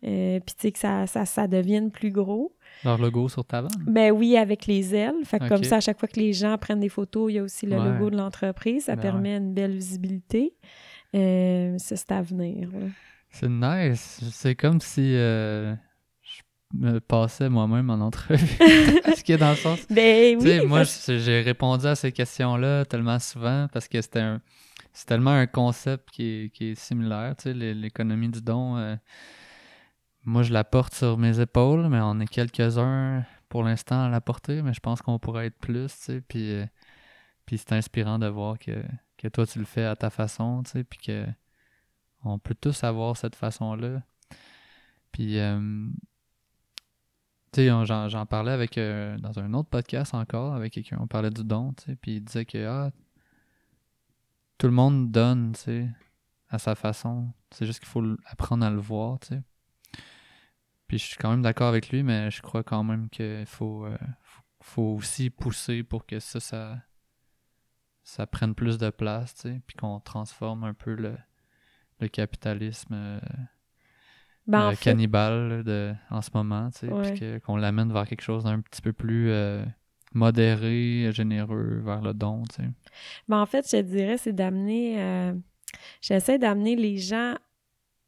[0.04, 2.54] euh, puis tu sais que ça, ça, ça, devienne plus gros.
[2.84, 3.84] Leur logo sur ta vanne?
[3.86, 5.24] Ben oui, avec les ailes.
[5.24, 7.38] Fait que comme ça, à chaque fois que les gens prennent des photos, il y
[7.38, 8.84] a aussi le logo de l'entreprise.
[8.84, 10.54] Ça ben permet une belle visibilité.
[11.14, 12.68] Euh, ça, c'est à venir.
[13.30, 14.20] C'est nice.
[14.32, 15.74] C'est comme si euh,
[16.22, 18.46] je me passais moi-même en entrevue.
[19.16, 19.80] Ce qui est dans le sens?
[19.90, 20.66] Ben oui.
[20.66, 24.40] Moi, j'ai répondu à ces questions-là tellement souvent parce que c'était un.
[24.96, 28.78] C'est tellement un concept qui est, qui est similaire, tu sais, l'économie du don.
[28.78, 28.96] Euh,
[30.24, 34.22] moi, je la porte sur mes épaules, mais on est quelques-uns pour l'instant à la
[34.22, 36.64] porter, mais je pense qu'on pourrait être plus, tu sais, puis, euh,
[37.44, 38.82] puis c'est inspirant de voir que,
[39.18, 41.26] que toi, tu le fais à ta façon, tu sais, puis que
[42.24, 44.00] on peut tous avoir cette façon-là.
[45.12, 45.88] Puis, euh,
[47.52, 51.44] tu sais, j'en parlais avec, dans un autre podcast encore, avec quelqu'un, on parlait du
[51.44, 52.90] don, tu sais, puis il disait que, ah,
[54.58, 55.88] tout le monde donne, tu sais,
[56.48, 57.32] à sa façon.
[57.50, 59.42] C'est juste qu'il faut apprendre à le voir, tu sais.
[60.88, 63.86] Puis je suis quand même d'accord avec lui, mais je crois quand même qu'il faut,
[63.86, 63.98] euh,
[64.62, 66.78] faut aussi pousser pour que ça, ça,
[68.04, 71.16] ça prenne plus de place, tu sais, puis qu'on transforme un peu le,
[71.98, 73.20] le capitalisme euh,
[74.46, 78.44] ben, euh, cannibale de, en ce moment, tu sais, puis qu'on l'amène vers quelque chose
[78.44, 79.32] d'un petit peu plus
[80.16, 82.68] modéré, généreux, vers le don, tu sais.
[83.28, 85.32] Ben, en fait, je dirais, c'est d'amener...
[86.00, 87.34] J'essaie d'amener les gens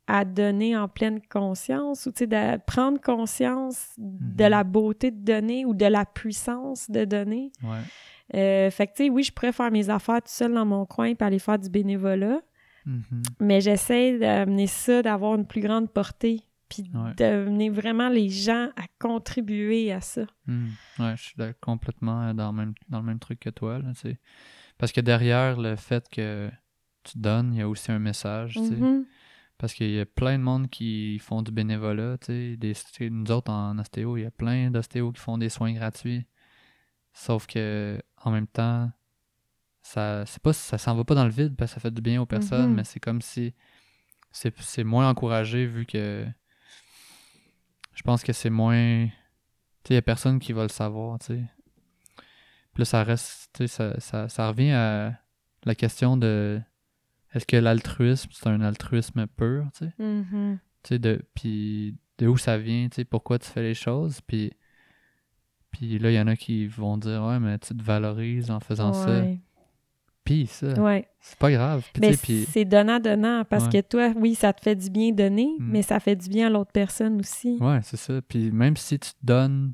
[0.06, 4.50] à donner en pleine conscience ou de prendre conscience de mhm.
[4.50, 7.52] la beauté de donner ou de la puissance de donner.
[7.62, 7.78] Ouais.
[8.34, 10.86] Euh, fait que, tu sais, oui, je pourrais faire mes affaires tout seul dans mon
[10.86, 12.40] coin et aller faire du bénévolat,
[12.86, 13.22] mhm.
[13.40, 18.84] mais j'essaie d'amener ça, d'avoir une plus grande portée, puis d'amener vraiment les gens à
[18.98, 20.26] contribuer à ça.
[20.46, 20.70] Mhm.
[20.98, 23.78] Ouais, je suis complètement dans le, même, dans le même truc que toi.
[23.78, 23.92] Là,
[24.76, 26.50] Parce que derrière le fait que
[27.04, 28.54] tu donnes, il y a aussi un message.
[28.54, 28.78] sais.
[29.56, 32.56] Parce qu'il y a plein de monde qui font du bénévolat, sais.
[33.00, 36.26] Nous autres, en ostéo, il y a plein d'ostéos qui font des soins gratuits.
[37.12, 38.90] Sauf que, en même temps,
[39.82, 42.02] ça c'est pas ça s'en va pas dans le vide parce que ça fait du
[42.02, 42.76] bien aux personnes, mm-hmm.
[42.76, 43.54] mais c'est comme si
[44.30, 46.26] c'est moins encouragé vu que
[47.98, 51.18] je pense que c'est moins tu sais il y a personne qui va le savoir
[51.18, 51.42] tu sais
[52.72, 55.18] puis là ça reste tu sais ça, ça, ça revient à
[55.64, 56.62] la question de
[57.34, 59.92] est-ce que l'altruisme, c'est un altruisme pur, tu sais?
[60.00, 60.58] Mm-hmm.
[60.82, 64.20] Tu sais, de, puis de où ça vient, tu sais, pourquoi tu fais les choses,
[64.22, 64.52] puis,
[65.70, 68.60] puis là, il y en a qui vont dire, ouais, mais tu te valorises en
[68.60, 69.24] faisant ça.
[70.46, 71.08] Ça, ouais.
[71.20, 71.86] c'est pas grave.
[72.00, 75.70] mais c'est donnant-donnant, parce que toi, oui, ça te fait du bien donner, mm.
[75.70, 77.58] mais ça fait du bien à l'autre personne aussi.
[77.60, 78.20] Ouais, c'est ça.
[78.22, 79.72] Puis même si tu te donnes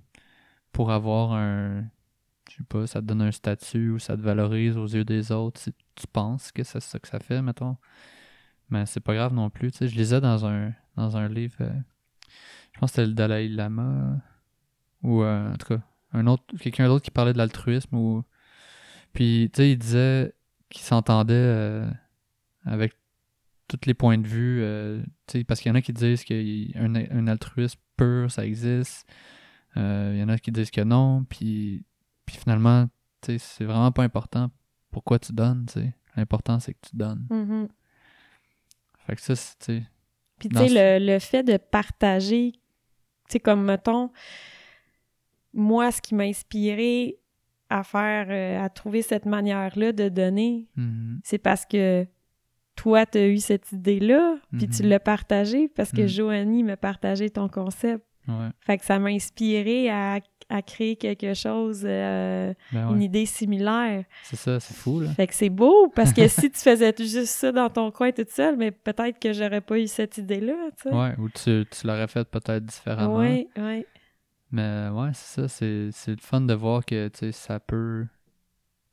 [0.73, 1.85] pour avoir un,
[2.51, 5.33] je sais pas, ça te donne un statut ou ça te valorise aux yeux des
[5.33, 7.77] autres, si tu penses que c'est ça que ça fait, mettons.
[8.71, 9.73] Mais c'est pas grave non plus.
[9.73, 11.73] Tu sais, je lisais dans un, dans un livre, euh,
[12.73, 14.21] je pense que c'était le Dalai Lama,
[15.03, 15.81] ou euh, en tout cas,
[16.13, 18.25] un autre, quelqu'un d'autre qui parlait de l'altruisme, ou.
[19.13, 20.34] Puis, tu sais, il disait
[20.75, 21.91] qu'il s'entendait euh,
[22.65, 22.93] avec
[23.69, 24.61] tous les points de vue,
[25.27, 29.09] tu sais, parce qu'il y en a qui disent qu'un un altruisme pur, ça existe.
[29.77, 31.85] Il y en a qui disent que non, puis
[32.27, 32.89] puis finalement,
[33.23, 34.51] c'est vraiment pas important
[34.95, 37.27] pourquoi tu donnes, tu L'important, c'est que tu donnes.
[37.29, 37.69] Mm-hmm.
[39.07, 39.83] Fait que ça, c'est,
[40.39, 42.61] Puis tu sais, le, fait de partager, tu
[43.29, 44.13] sais, comme mettons,
[45.53, 47.19] moi, ce qui m'a inspiré
[47.71, 51.19] à faire, euh, à trouver cette manière-là de donner, mm-hmm.
[51.25, 52.07] c'est parce que
[52.77, 54.89] toi, tu as eu cette idée-là, puis tu mm-hmm.
[54.89, 58.05] l'as partagée parce que Joanie m'a partagé ton concept.
[58.61, 64.05] Fait que ça m'a inspiré à à créer quelque chose, euh, ben une idée similaire.
[64.23, 65.11] C'est ça, c'est fou, là.
[65.11, 68.31] Fait que c'est beau, parce que si tu faisais juste ça dans ton coin toute
[68.31, 70.95] seule, mais peut-être que j'aurais pas eu cette idée-là, tu sais.
[70.95, 73.19] Ouais, ou tu, tu l'aurais fait peut-être différemment.
[73.19, 73.87] Oui, oui.
[74.55, 78.07] Mais ouais, c'est ça, c'est, c'est le fun de voir que, ça peut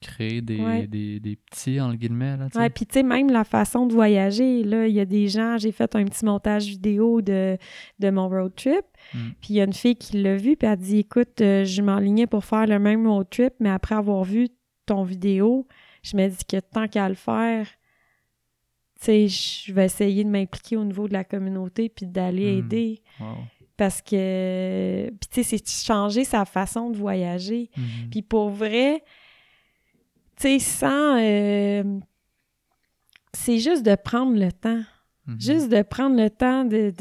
[0.02, 2.36] créer des, des, des, petits, en guillemets.
[2.36, 5.28] Là, ouais, puis tu sais, même la façon de voyager, là, il y a des
[5.28, 7.60] gens, j'ai fait un petit montage vidéo de,
[8.00, 8.84] de mon road trip,
[9.14, 9.20] mm.
[9.40, 11.64] puis il y a une fille qui l'a vu, puis elle a dit, écoute, euh,
[11.64, 14.50] je m'enlignais pour faire le même road trip, mais après avoir vu
[14.88, 15.68] ton vidéo,
[16.02, 17.68] je me dis que tant qu'à le faire,
[19.00, 22.58] tu sais, je vais essayer de m'impliquer au niveau de la communauté, puis d'aller mm.
[22.58, 23.02] aider.
[23.82, 27.72] Parce que, puis tu sais, c'est changer sa façon de voyager.
[27.76, 28.10] Mm-hmm.
[28.12, 29.04] Puis pour vrai,
[30.36, 31.18] tu sais, sans.
[31.20, 32.00] Euh,
[33.34, 34.84] c'est juste de prendre le temps.
[35.26, 35.42] Mhm.
[35.42, 36.94] Juste de prendre le temps de,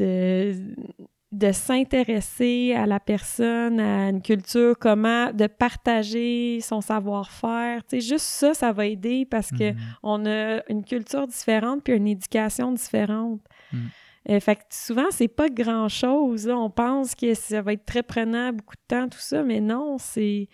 [1.33, 7.85] de, s'intéresser à la personne, à une culture, comment, de partager son savoir-faire.
[7.85, 9.79] Tu sais, juste ça, ça va aider parce que mhm.
[10.03, 13.43] on a une culture différente puis une éducation différente.
[13.71, 13.91] Mhm.
[14.29, 16.49] Euh, fait que souvent, c'est pas grand-chose.
[16.49, 19.97] On pense que ça va être très prenant, beaucoup de temps, tout ça, mais non,
[19.99, 20.49] c'est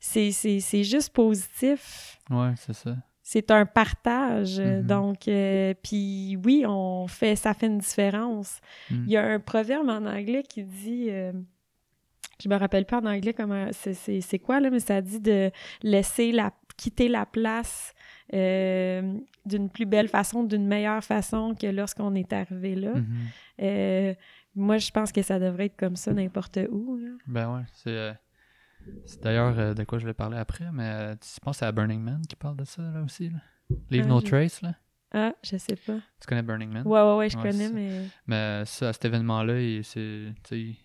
[0.00, 2.18] c'est juste positif.
[2.28, 2.96] Ouais, c'est ça.
[3.22, 4.58] C'est un partage.
[4.58, 4.82] Mm-hmm.
[4.84, 8.58] Donc, euh, puis oui, on fait, ça fait une différence.
[8.90, 9.04] Mm.
[9.06, 11.32] Il y a un proverbe en anglais qui dit, euh,
[12.42, 15.52] je me rappelle pas en anglais comment, c'est quoi là, mais ça dit de
[15.82, 17.94] laisser la, quitter la place
[18.34, 22.94] euh, d'une plus belle façon, d'une meilleure façon que lorsqu'on est arrivé là.
[23.58, 24.16] Mm-hmm.
[24.54, 26.98] moi, je pense que ça devrait être comme ça n'importe où.
[27.26, 28.14] Ben ouais, c'est
[29.04, 32.00] c'est d'ailleurs euh, de quoi je vais parler après, mais euh, tu penses à Burning
[32.00, 33.30] Man qui parle de ça là aussi.
[33.30, 33.38] Là?
[33.90, 34.74] Leave No Trace, là?
[35.14, 35.98] Ah, je sais pas.
[36.20, 36.86] Tu connais Burning Man?
[36.86, 38.06] Ouais, ouais, ouais, je connais, mais.
[38.26, 39.82] Mais ça, à cet événement-là, ils,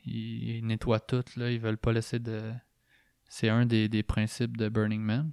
[0.06, 1.50] ils, nettoient tout, là.
[1.50, 2.52] Ils veulent pas laisser de.
[3.30, 5.32] C'est un des, des, principes de Burning Man.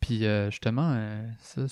[0.00, 0.96] Puis, euh, justement,
[1.40, 1.66] ça,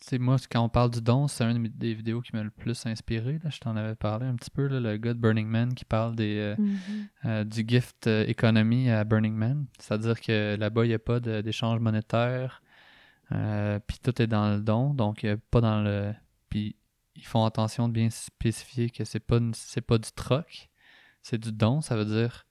[0.00, 2.86] sais, moi, quand on parle du don, c'est une des vidéos qui m'a le plus
[2.86, 3.38] inspiré.
[3.42, 3.50] Là.
[3.50, 6.14] Je t'en avais parlé un petit peu, là, le gars de Burning Man qui parle
[6.16, 7.08] des, euh, mm-hmm.
[7.26, 9.66] euh, du gift euh, economy à Burning Man.
[9.78, 12.62] C'est-à-dire que là-bas, il n'y a pas d'échange monétaire.
[13.30, 16.14] puis tout est dans le don, donc pas dans le.
[16.48, 16.76] Puis
[17.14, 20.68] ils font attention de bien spécifier que c'est pas, c'est pas du troc,
[21.22, 21.80] c'est du don.
[21.80, 22.46] Ça veut dire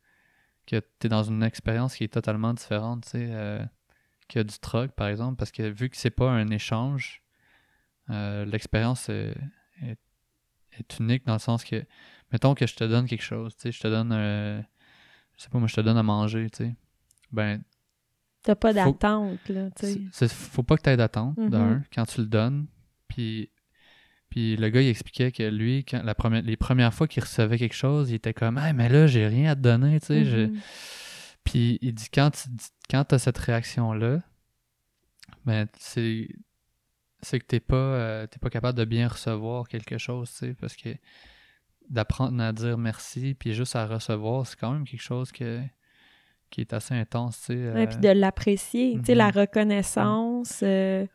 [0.67, 3.61] que tu es dans une expérience qui est totalement différente, tu sais,
[4.27, 7.23] que du troc, par exemple, parce que vu que c'est pas un échange,
[8.09, 9.35] euh, l'expérience est,
[10.99, 11.83] unique dans le sens que,
[12.31, 14.61] mettons que je te donne quelque chose, tu sais, je te donne, euh,
[15.35, 16.75] je sais pas, moi, je te donne à manger, tu sais,
[17.31, 17.63] ben...
[18.43, 20.27] T'as pas d'attente, là, tu sais.
[20.27, 21.49] Faut pas que t'aies d'attente, mm-hmm.
[21.49, 22.67] d'un, quand tu le donnes,
[23.07, 23.49] puis...
[24.29, 27.57] Puis le gars, il expliquait que lui, quand la première, les premières fois qu'il recevait
[27.57, 30.51] quelque chose, il était comme hey, mais là, j'ai rien à te donner, tu sais.
[31.47, 32.49] Puis il dit quand tu
[32.89, 34.21] quand as cette réaction-là,
[35.45, 36.27] ben, c'est
[37.21, 40.75] c'est que t'es pas, euh, pas capable de bien recevoir quelque chose, tu sais, parce
[40.75, 40.89] que
[41.89, 45.61] d'apprendre à dire merci, puis juste à recevoir, c'est quand même quelque chose que,
[46.49, 47.57] qui est assez intense, tu sais.
[47.57, 47.87] Euh...
[47.87, 49.39] puis de l'apprécier, tu sais, la mhm.
[49.39, 51.07] reconnaissance, euh,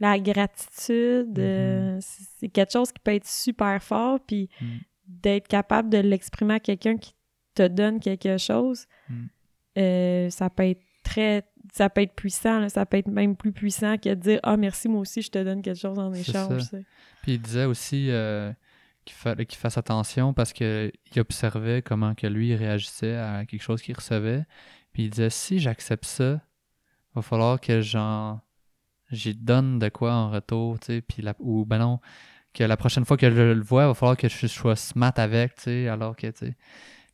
[0.00, 1.98] la gratitude, mhm.
[2.00, 4.80] c'est quelque chose qui peut être super fort, puis mhm.
[5.04, 7.12] d'être capable de l'exprimer à quelqu'un qui
[7.54, 8.86] te donne quelque chose,
[10.30, 14.08] ça peut être très ça peut être puissant, ça peut être même plus puissant que
[14.08, 16.70] de dire Ah, merci, moi aussi, je te donne quelque chose en échange.
[17.22, 18.52] Puis il disait aussi euh,
[19.04, 23.82] qu'il fallait qu'il fasse attention parce qu'il observait comment que lui réagissait à quelque chose
[23.82, 24.44] qu'il recevait.
[24.92, 28.40] Puis il disait Si j'accepte ça, il va falloir que j'en
[29.10, 32.00] j'y donne de quoi en retour, tu sais, puis ou ben non,
[32.52, 35.14] que la prochaine fois que je le vois, il va falloir que je sois smart
[35.16, 36.56] avec, tu sais, alors que, tu sais.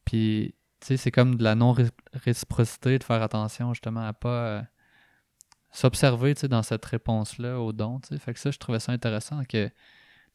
[0.04, 0.54] Puis
[0.84, 4.62] c'est comme de la non-réciprocité, de faire attention justement à pas euh,
[5.72, 8.00] s'observer dans cette réponse-là au don.
[8.18, 9.70] Fait que ça, je trouvais ça intéressant que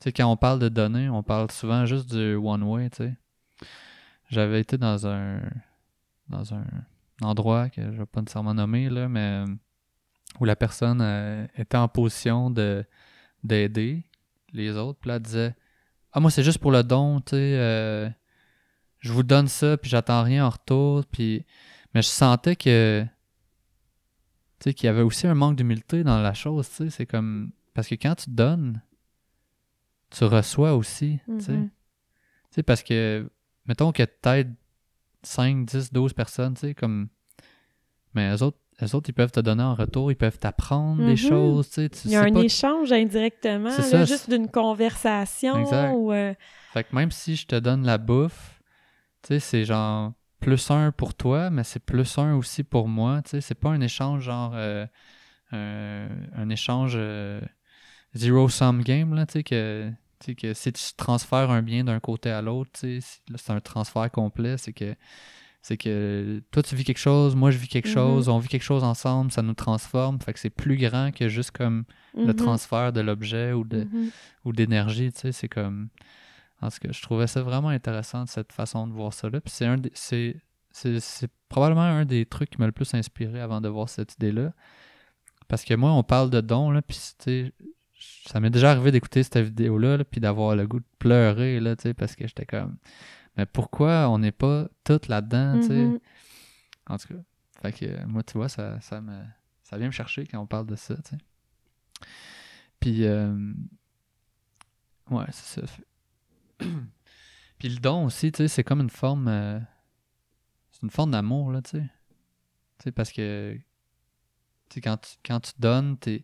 [0.08, 2.90] quand on parle de donner, on parle souvent juste du one-way.
[4.30, 5.42] J'avais été dans un
[6.30, 6.66] dans un
[7.22, 9.44] endroit que je vais pas nécessairement nommer, là, mais
[10.40, 12.86] où la personne euh, était en position de
[13.44, 14.06] d'aider
[14.54, 15.00] les autres.
[15.00, 15.56] Puis là, elle disait
[16.12, 17.58] Ah, moi, c'est juste pour le don, tu sais.
[17.58, 18.10] Euh,
[19.00, 21.06] je vous donne ça, puis j'attends rien en retour.
[21.06, 21.46] Puis...
[21.94, 23.04] Mais je sentais que.
[24.60, 26.90] Tu sais, qu'il y avait aussi un manque d'humilité dans la chose, tu sais.
[26.90, 27.52] C'est comme.
[27.74, 28.82] Parce que quand tu donnes,
[30.10, 31.52] tu reçois aussi, tu sais.
[31.54, 31.70] Mm-hmm.
[31.70, 31.70] Tu
[32.52, 33.30] sais, parce que.
[33.66, 34.50] Mettons que peut-être
[35.24, 37.10] 5, 10, 12 personnes, tu sais, comme.
[38.14, 41.16] Mais eux autres, les autres, ils peuvent te donner en retour, ils peuvent t'apprendre des
[41.16, 41.28] mm-hmm.
[41.28, 41.70] choses.
[41.70, 43.72] Tu sais, Il y a un échange indirectement,
[44.06, 45.58] juste d'une conversation.
[45.58, 45.96] Exact.
[45.96, 46.34] Euh,
[46.74, 48.59] fait que même si je te donne la bouffe,
[49.22, 53.22] tu sais, c'est genre plus un pour toi, mais c'est plus un aussi pour moi.
[53.24, 54.86] Tu sais, c'est pas un échange genre euh,
[55.52, 57.42] un, échange euh,
[58.16, 59.92] zero sum game là, tu sais que
[60.38, 64.74] que si tu transfères un bien d'un côté à l'autre, c'est un transfert complet, c'est
[64.74, 64.96] que
[65.62, 67.94] c'est que toi tu vis quelque chose, moi je vis quelque mm-hmm.
[67.94, 71.30] chose, on vit quelque chose ensemble, ça nous transforme, fait que c'est plus grand que
[71.30, 72.36] juste comme le mm-hmm.
[72.36, 74.12] transfert de l'objet ou de mm-hmm.
[74.46, 75.90] ou d'énergie, tu sais, c'est comme
[76.62, 79.40] en tout cas, je trouvais ça vraiment intéressant, cette façon de voir ça là.
[79.40, 80.42] Puis c'est un c'est,
[80.72, 84.54] c'est, probablement un des trucs qui m'a le plus inspiré avant de voir cette idée-là.
[85.48, 86.98] Parce que moi, on parle de dons, là, puis
[88.26, 92.16] ça m'est déjà arrivé d'écouter cette vidéo-là, puis d'avoir le goût de pleurer, là, parce
[92.16, 92.78] que j'étais comme,
[93.36, 95.74] mais pourquoi on n'est pas toutes là-dedans, tu sais?
[95.74, 96.00] Mm-hmm.
[96.88, 97.20] En tout cas,
[97.62, 99.24] fait que moi, tu vois, ça, ça, me,
[99.64, 101.18] ça vient me chercher quand on parle de ça, tu sais.
[102.80, 103.54] Puis, euh,
[105.10, 105.68] ouais, c'est ça.
[107.60, 109.28] Puis le don aussi, tu sais, c'est comme une forme.
[109.28, 109.60] Euh,
[110.72, 111.84] c'est une forme d'amour, là, tu sais.
[112.80, 113.58] Tu sais, parce que.
[114.70, 116.24] Tu sais, quand tu, quand tu donnes, tu,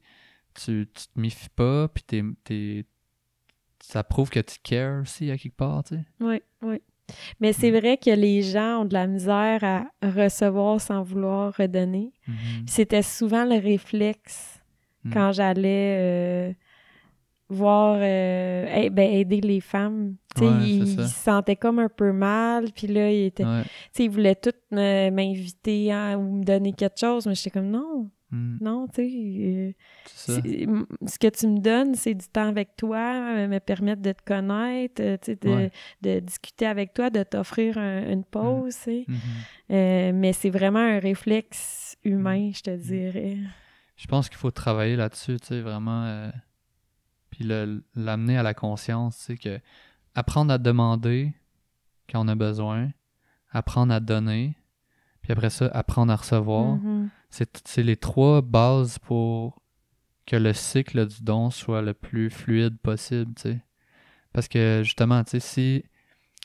[0.53, 2.03] tu te méfies pas, puis
[2.43, 2.85] t'es,
[3.81, 6.05] ça prouve que tu cares aussi à quelque part, tu sais.
[6.19, 6.81] Oui, oui.
[7.39, 7.77] Mais c'est mm.
[7.77, 12.13] vrai que les gens ont de la misère à recevoir sans vouloir redonner.
[12.27, 12.67] Mm-hmm.
[12.67, 14.61] C'était souvent le réflexe
[15.03, 15.13] mm.
[15.13, 16.53] quand j'allais euh,
[17.49, 20.15] voir euh, ben, aider les femmes.
[20.41, 23.45] ils, se sentaient comme un peu mal, puis là, ils, étaient,
[23.99, 28.57] ils voulaient toutes m'inviter ou me donner quelque chose, mais j'étais comme non, Mm.
[28.61, 29.73] Non, tu
[30.15, 34.01] sais, euh, ce que tu me donnes, c'est du temps avec toi, euh, me permettre
[34.01, 35.37] de te connaître, sais,
[36.01, 38.25] de, discuter avec toi, de t'offrir une mm.
[38.31, 38.75] pause.
[38.87, 40.13] Mm-hmm.
[40.13, 43.37] mais c'est vraiment un réflexe humain, je te dirais.
[43.95, 46.29] Je pense qu'il faut travailler là-dessus, tu sais, vraiment.
[47.35, 47.43] Puis
[47.95, 49.59] l'amener à la conscience, tu sais, que
[50.13, 51.33] apprendre à demander
[52.09, 52.91] quand on a besoin,
[53.51, 54.55] apprendre à donner,
[55.21, 56.77] puis après ça, apprendre à recevoir.
[56.77, 57.09] Mm-hmm.
[57.65, 59.61] C'est les trois bases pour
[60.25, 63.61] que le cycle du don soit le plus fluide possible, tu sais.
[64.31, 65.83] Parce que justement, tu sais, si,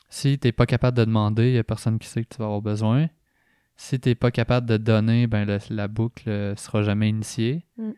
[0.09, 2.45] si t'es pas capable de demander, il y a personne qui sait que tu vas
[2.45, 3.07] avoir besoin.
[3.77, 7.65] Si t'es pas capable de donner, ben la boucle sera jamais initiée.
[7.77, 7.91] Mm.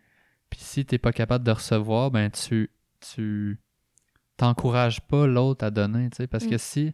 [0.52, 2.70] Puis si t'es pas capable de recevoir, ben tu
[3.14, 3.60] tu
[4.38, 6.28] t'encourages pas l'autre à donner, tu sais.
[6.28, 6.60] Parce que mm.
[6.60, 6.94] si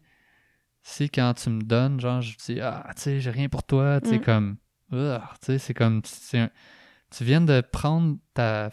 [0.82, 4.00] si quand tu me donnes, genre je dis ah tu sais j'ai rien pour toi,
[4.02, 4.22] tu sais mm.
[4.22, 4.58] comme
[5.42, 8.70] c'est comme tu viens de prendre ta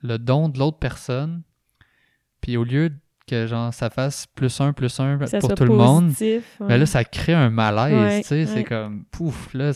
[0.00, 1.42] le don de l'autre personne,
[2.40, 2.92] puis au lieu
[3.26, 6.12] que genre ça fasse plus un plus un pour tout le monde,
[6.60, 9.72] ben là ça crée un malaise, c'est comme pouf là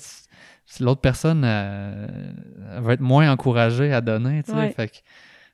[0.80, 4.96] l'autre personne va être moins encouragée à donner, tu sais, fait que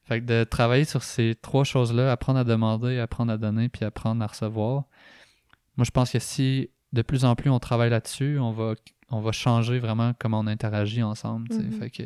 [0.04, 3.84] fait que de travailler sur ces trois choses-là, apprendre à demander, apprendre à donner, puis
[3.84, 4.84] apprendre à recevoir.
[5.76, 8.74] Moi, je pense que si de plus en plus on travaille là-dessus, on va
[9.10, 11.48] on va changer vraiment comment on interagit ensemble.
[11.48, 11.78] Mm-hmm.
[11.78, 12.02] Fait que,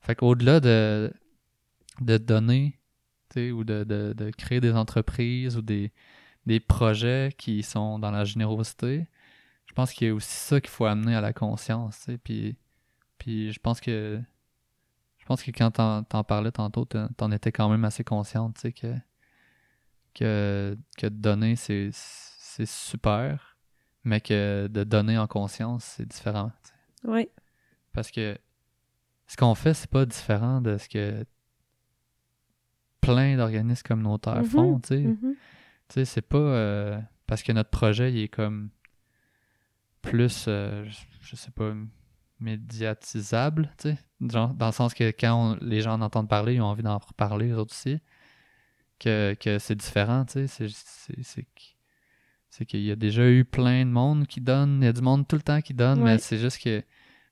[0.00, 1.12] fait qu'au-delà de,
[2.00, 2.78] de donner
[3.36, 5.92] ou de, créer des entreprises ou des,
[6.46, 9.06] des projets qui sont dans la générosité,
[9.66, 12.06] je pense qu'il y a aussi ça qu'il faut amener à la conscience.
[12.24, 12.56] Puis,
[13.18, 14.20] puis je pense que
[15.26, 18.94] je pense que quand t'en, t'en parlais tantôt, t'en étais quand même assez consciente que,
[20.14, 23.56] que, que donner, c'est, c'est super
[24.06, 26.52] mais que de donner en conscience, c'est différent.
[27.02, 27.28] Oui.
[27.92, 28.38] Parce que
[29.26, 31.26] ce qu'on fait, c'est pas différent de ce que
[33.00, 34.48] plein d'organismes communautaires mm-hmm.
[34.48, 35.00] font, tu sais.
[35.00, 35.34] Mm-hmm.
[35.88, 38.70] Tu sais, c'est pas euh, parce que notre projet, il est comme
[40.02, 40.88] plus, euh,
[41.20, 41.74] je sais pas,
[42.40, 43.98] médiatisable, tu sais.
[44.20, 47.50] dans le sens que quand les gens en entendent parler, ils ont envie d'en reparler,
[47.50, 47.98] eux autres aussi.
[48.98, 50.68] Que, que c'est différent, tu sais.
[52.48, 55.02] C'est qu'il y a déjà eu plein de monde qui donne, il y a du
[55.02, 56.82] monde tout le temps qui donne, mais c'est juste que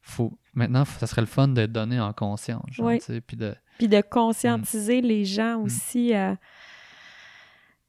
[0.03, 2.63] faut maintenant, ça serait le fun de donner en conscience.
[3.27, 3.55] puis, de...
[3.79, 5.05] puis de conscientiser mm.
[5.07, 5.63] les gens mm.
[5.63, 6.37] aussi à,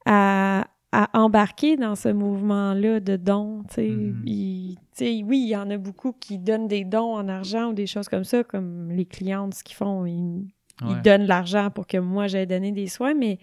[0.05, 0.67] à,
[1.13, 3.63] embarquer dans ce mouvement-là de dons.
[3.77, 4.23] Mm.
[4.25, 8.07] oui, il y en a beaucoup qui donnent des dons en argent ou des choses
[8.07, 10.47] comme ça, comme les clientes, ce qu'ils font, ils,
[10.87, 13.39] ils donnent l'argent pour que moi j'aille donner des soins, mais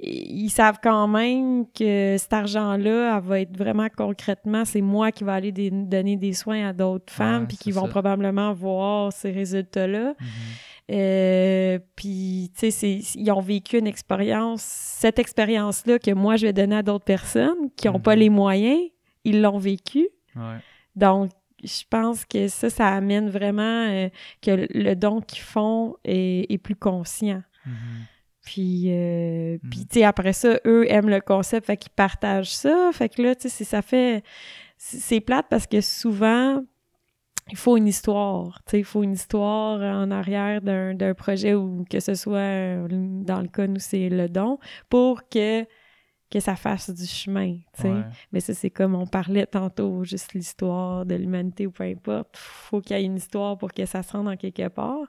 [0.00, 5.32] ils savent quand même que cet argent-là, va être vraiment concrètement, c'est moi qui vais
[5.32, 10.12] aller donner des soins à d'autres femmes, puis qui vont probablement voir ces résultats-là.
[10.12, 10.67] Mm-hmm.
[10.90, 16.52] Euh, puis, tu sais, ils ont vécu une expérience, cette expérience-là que moi, je vais
[16.52, 18.18] donner à d'autres personnes qui n'ont pas mm-hmm.
[18.18, 18.80] les moyens,
[19.24, 20.08] ils l'ont vécu.
[20.96, 21.30] Donc,
[21.62, 24.08] je pense que ça, ça amène vraiment euh,
[24.40, 27.42] que le don qu'ils font est, plus conscient.
[27.66, 27.70] Mm-hmm.
[28.44, 29.86] Puis, euh, puis mm.
[29.88, 32.90] tu sais, après ça, eux aiment le concept, fait qu'ils partagent ça.
[32.92, 34.22] Fait que là, tu sais, ça fait...
[34.80, 36.62] C'est plate parce que souvent,
[37.50, 38.62] il faut une histoire.
[38.64, 43.40] Tu sais, il faut une histoire en arrière d'un projet ou que ce soit, dans
[43.40, 45.64] le cas, nous, c'est le don, pour que
[46.30, 47.94] que ça fasse du chemin, tu sais.
[48.32, 52.36] Mais ça, c'est comme on parlait tantôt, juste l'histoire de l'humanité ou peu importe.
[52.36, 55.06] faut qu'il y ait une histoire pour que ça se rende en quelque part.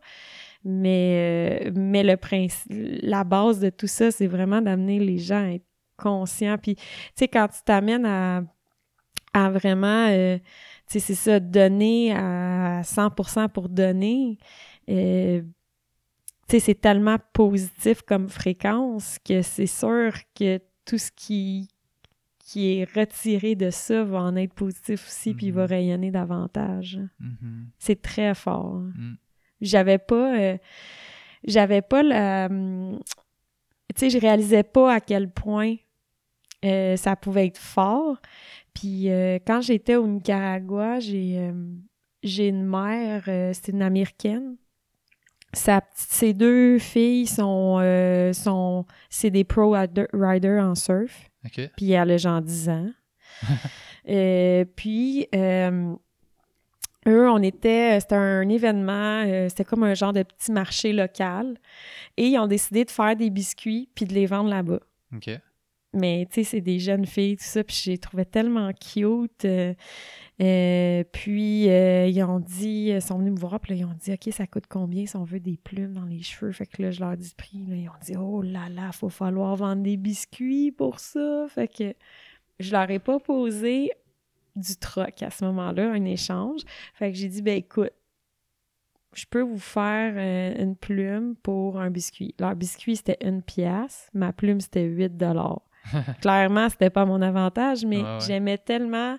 [0.63, 5.43] Mais, euh, mais le principe, la base de tout ça, c'est vraiment d'amener les gens
[5.43, 5.65] à être
[5.97, 6.57] conscients.
[6.57, 6.83] Puis, tu
[7.15, 8.43] sais, quand tu t'amènes à,
[9.33, 10.37] à vraiment, euh,
[10.93, 14.37] sais, c'est ça, donner à 100% pour donner,
[14.89, 15.41] euh,
[16.47, 21.69] tu sais, c'est tellement positif comme fréquence que c'est sûr que tout ce qui,
[22.39, 25.69] qui est retiré de ça va en être positif aussi, puis va mm-hmm.
[25.69, 26.99] rayonner davantage.
[27.21, 27.65] Mm-hmm.
[27.77, 28.79] C'est très fort.
[28.79, 29.17] Mm.
[29.61, 30.39] J'avais pas.
[30.39, 30.57] Euh,
[31.43, 32.47] j'avais pas la.
[32.47, 32.99] Hum,
[33.95, 35.75] tu sais, je réalisais pas à quel point
[36.65, 38.17] euh, ça pouvait être fort.
[38.79, 41.51] Puis euh, quand j'étais au Nicaragua, j'ai
[42.23, 44.57] j'ai une mère, c'est une américaine.
[45.53, 49.75] sa, ses deux filles sont, euh, sont c'est des pro
[50.13, 51.29] riders en surf.
[51.77, 52.89] Puis elle a genre 10 ans.
[54.09, 55.95] euh, puis euh,
[57.07, 61.57] eux, on était, c'était un événement, euh, c'était comme un genre de petit marché local.
[62.17, 64.79] Et ils ont décidé de faire des biscuits puis de les vendre là-bas.
[65.15, 65.29] OK.
[65.93, 69.45] Mais tu sais, c'est des jeunes filles, tout ça, puis j'ai trouvé tellement cute.
[69.45, 69.73] Euh,
[70.41, 74.13] euh, puis ils ont dit, ils sont venus me voir, puis là, ils ont dit,
[74.13, 76.51] OK, ça coûte combien si on veut des plumes dans les cheveux?
[76.51, 77.57] Fait que là, je leur dis le prix.
[77.57, 81.47] Ils ont dit, oh là là, faut falloir vendre des biscuits pour ça.
[81.49, 81.95] Fait que
[82.59, 83.91] je leur ai pas posé
[84.55, 86.61] du troc à ce moment-là, un échange.
[86.93, 87.93] Fait que j'ai dit, ben écoute,
[89.13, 92.35] je peux vous faire euh, une plume pour un biscuit.
[92.39, 94.09] Leur biscuit, c'était une pièce.
[94.13, 95.61] Ma plume, c'était 8 dollars.
[96.21, 99.17] Clairement, c'était pas mon avantage, mais j'aimais tellement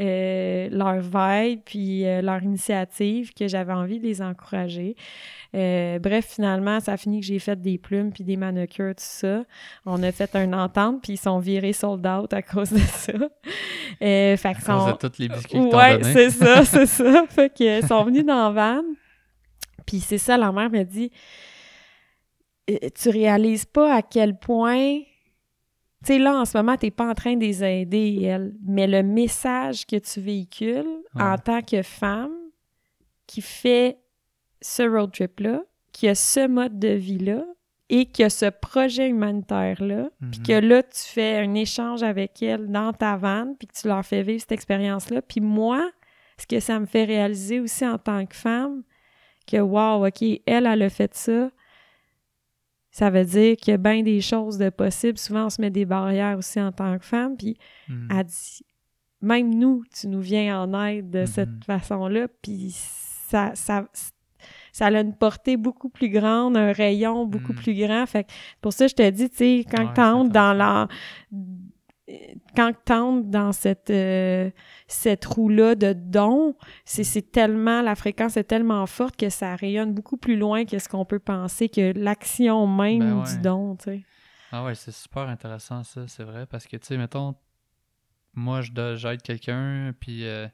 [0.00, 4.96] euh, leur vibe puis euh, leur initiative que j'avais envie de les encourager.
[5.54, 9.04] Euh, bref, finalement, ça a fini que j'ai fait des plumes puis des manucures, tout
[9.04, 9.44] ça.
[9.84, 13.12] On a fait une entente puis ils sont virés sold out à cause de ça.
[13.98, 17.26] fait à cause de tous les biscuits Ouais, c'est ça, c'est ça.
[17.28, 18.82] Fait qu'ils sont venus dans la van.
[19.86, 21.12] Puis c'est ça, la mère m'a dit
[22.66, 25.00] tu réalises pas à quel point
[26.04, 28.54] tu sais, là, en ce moment, tu n'es pas en train de les aider, elle.
[28.64, 32.32] Mais le message que tu véhicules en tant que femme
[33.26, 33.98] qui fait
[34.60, 35.62] ce road trip-là,
[35.92, 37.44] qui a ce mode de vie-là
[37.88, 40.46] et qui a ce projet humanitaire-là, puis mhm.
[40.46, 44.04] que là, tu fais un échange avec elle dans ta vanne, puis que tu leur
[44.04, 45.20] fais vivre cette expérience-là.
[45.20, 45.90] Puis moi,
[46.38, 48.82] ce que ça me fait réaliser aussi en tant que femme,
[49.46, 51.50] que wow, OK, elle, elle a fait ça,
[52.92, 55.16] ça veut dire qu'il y a bien des choses de possibles.
[55.16, 57.36] Souvent, on se met des barrières aussi en tant que femme.
[57.38, 57.56] Puis,
[57.88, 58.08] hmm.
[58.10, 58.62] elle dit,
[59.22, 61.62] même nous, tu nous viens en aide de cette hmm.
[61.66, 62.28] façon-là.
[62.42, 63.88] Puis, ça, ça,
[64.72, 67.62] ça a une portée beaucoup plus grande, un rayon beaucoup hmm.
[67.62, 68.04] plus grand.
[68.04, 70.86] Fait que pour ça, je te dis, tu sais, quand tu entres dans la
[72.56, 74.50] quand tu entres dans cette, euh,
[74.86, 80.16] cette roue-là de dons, c'est tellement, la fréquence est tellement forte que ça rayonne beaucoup
[80.16, 84.04] plus loin que ce qu'on peut penser, que l'action même ben du don, tu sais.
[84.50, 87.34] Ah ouais, c'est super intéressant ça, c'est vrai, parce que, tu sais, mettons,
[88.34, 90.46] moi, j'aide quelqu'un, puis euh,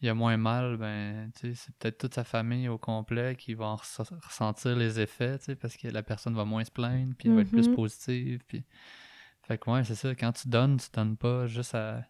[0.00, 3.34] il y a moins mal, ben, tu sais, c'est peut-être toute sa famille au complet
[3.36, 7.14] qui va ressentir les effets, tu sais, parce que la personne va moins se plaindre,
[7.18, 7.74] puis elle va être plus mm-hmm.
[7.74, 8.64] positive, puis...
[9.46, 10.14] Fait que ouais, c'est ça.
[10.14, 12.02] Quand tu donnes, tu donnes pas juste à.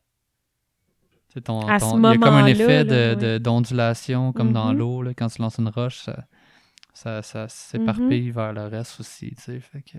[1.33, 4.77] Tu ton, il y a comme un effet de, d'ondulation, comme dans mm-hmm.
[4.77, 5.03] l'eau.
[5.03, 6.25] Là, quand tu lances une roche, ça,
[6.93, 8.35] ça, ça s'éparpille mm-hmm.
[8.35, 9.35] vers le reste aussi.
[9.35, 9.99] Tu sais, fait que.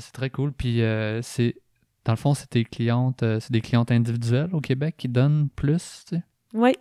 [0.00, 0.52] C'est très cool.
[0.52, 1.56] Puis euh, c'est.
[2.04, 5.48] Dans le fond, c'est tes clientes, euh, c'est des clientes individuelles au Québec qui donnent
[5.50, 6.24] plus, tu sais?
[6.52, 6.74] Oui.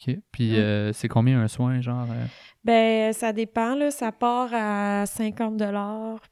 [0.00, 0.16] OK.
[0.32, 2.06] Puis euh, c'est combien un soin, genre?
[2.64, 3.90] Ben, ça dépend, là.
[3.90, 5.60] Ça part à 50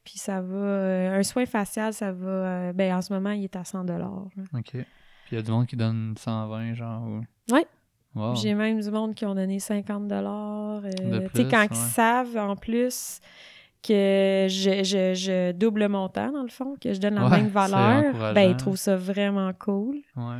[0.03, 0.55] puis ça va...
[0.55, 2.29] Euh, un soin facial, ça va...
[2.29, 4.71] Euh, ben, en ce moment, il est à 100 OK.
[4.71, 4.85] Puis
[5.31, 7.21] il y a du monde qui donne 120, genre...
[7.51, 7.61] Oui.
[8.35, 10.81] J'ai même du monde qui ont donné 50 euh,
[11.33, 13.21] Tu sais, quand ils savent, en plus,
[13.81, 17.47] que je, je, je, double mon temps, dans le fond, que je donne la même
[17.47, 19.97] valeur, ben, ils trouvent ça vraiment cool.
[20.15, 20.39] Ouais.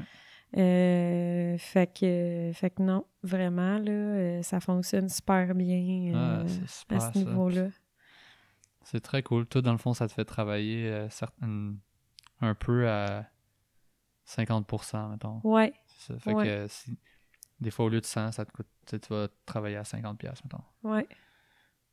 [0.58, 6.46] Euh, fait que fait que non, vraiment là, euh, ça fonctionne super bien ah, euh,
[6.90, 7.68] à ce niveau-là.
[8.84, 9.46] C'est très cool.
[9.46, 11.08] Toi, dans le fond, ça te fait travailler
[12.42, 13.26] un peu à
[14.28, 15.40] 50%, mettons.
[15.44, 15.74] Ouais.
[16.00, 16.98] Ça fait que si,
[17.60, 20.64] des fois, au lieu de 100, ça te coûte, tu vas travailler à 50$, mettons.
[20.84, 21.08] Ouais.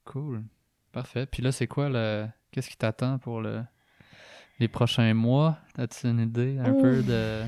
[0.04, 0.42] Cool.
[0.90, 1.26] Parfait.
[1.26, 2.26] Puis là, c'est quoi le.
[2.50, 3.62] Qu'est-ce qui t'attend pour le...
[4.58, 5.58] les prochains mois?
[5.76, 7.44] As-tu une idée un peu de.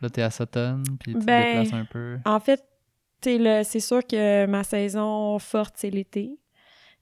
[0.00, 2.18] Là, t'es à Sutton, puis tu te ben, déplaces un peu.
[2.24, 2.64] En fait,
[3.22, 6.38] c'est sûr que ma saison forte, c'est l'été.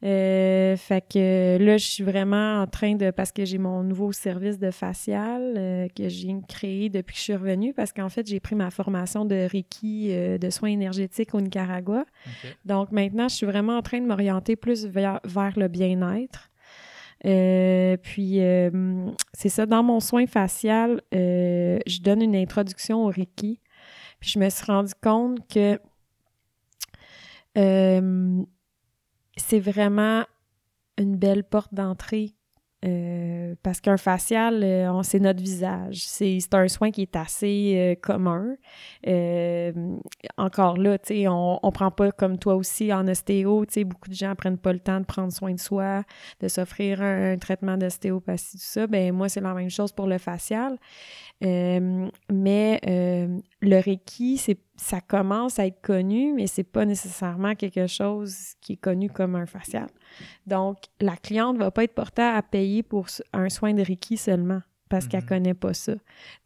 [0.04, 4.12] Euh, fait que là, je suis vraiment en train de, parce que j'ai mon nouveau
[4.12, 8.26] service de facial euh, que j'ai créé depuis que je suis revenue, parce qu'en fait,
[8.26, 12.04] j'ai pris ma formation de Reiki euh, de soins énergétiques au Nicaragua.
[12.64, 16.47] Donc maintenant, je suis vraiment en train de m'orienter plus vers, vers le bien-être.
[17.26, 23.08] Euh, puis, euh, c'est ça, dans mon soin facial, euh, je donne une introduction au
[23.08, 23.60] Reiki.
[24.20, 25.80] Puis, je me suis rendu compte que
[29.36, 30.24] c'est vraiment
[30.96, 32.36] une belle porte d'entrée
[32.84, 36.06] euh, parce qu'un facial, euh, c'est notre visage.
[36.06, 38.55] C'est un soin qui est assez euh, commun.
[40.36, 40.96] encore là,
[41.28, 43.64] on ne prend pas comme toi aussi en ostéo.
[43.84, 46.05] Beaucoup de gens prennent pas le temps de prendre soin de soi,
[46.40, 48.86] de s'offrir un, traitement d'ostéopathie, tout ça.
[48.86, 50.78] Ben, moi, c'est la même chose pour le facial.
[51.40, 52.81] Mais
[53.60, 54.40] le Reiki,
[54.77, 59.36] ça commence à être connu, mais c'est pas nécessairement quelque chose qui est connu comme
[59.36, 59.89] un facial.
[60.47, 64.62] Donc, la cliente va pas être portée à payer pour un soin de Reiki seulement
[64.89, 65.28] parce qu'elle mm-hmm.
[65.28, 65.93] connaît pas ça.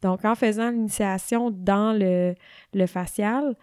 [0.01, 2.35] Donc, en faisant l'initiation dans le,
[2.73, 3.55] le facial,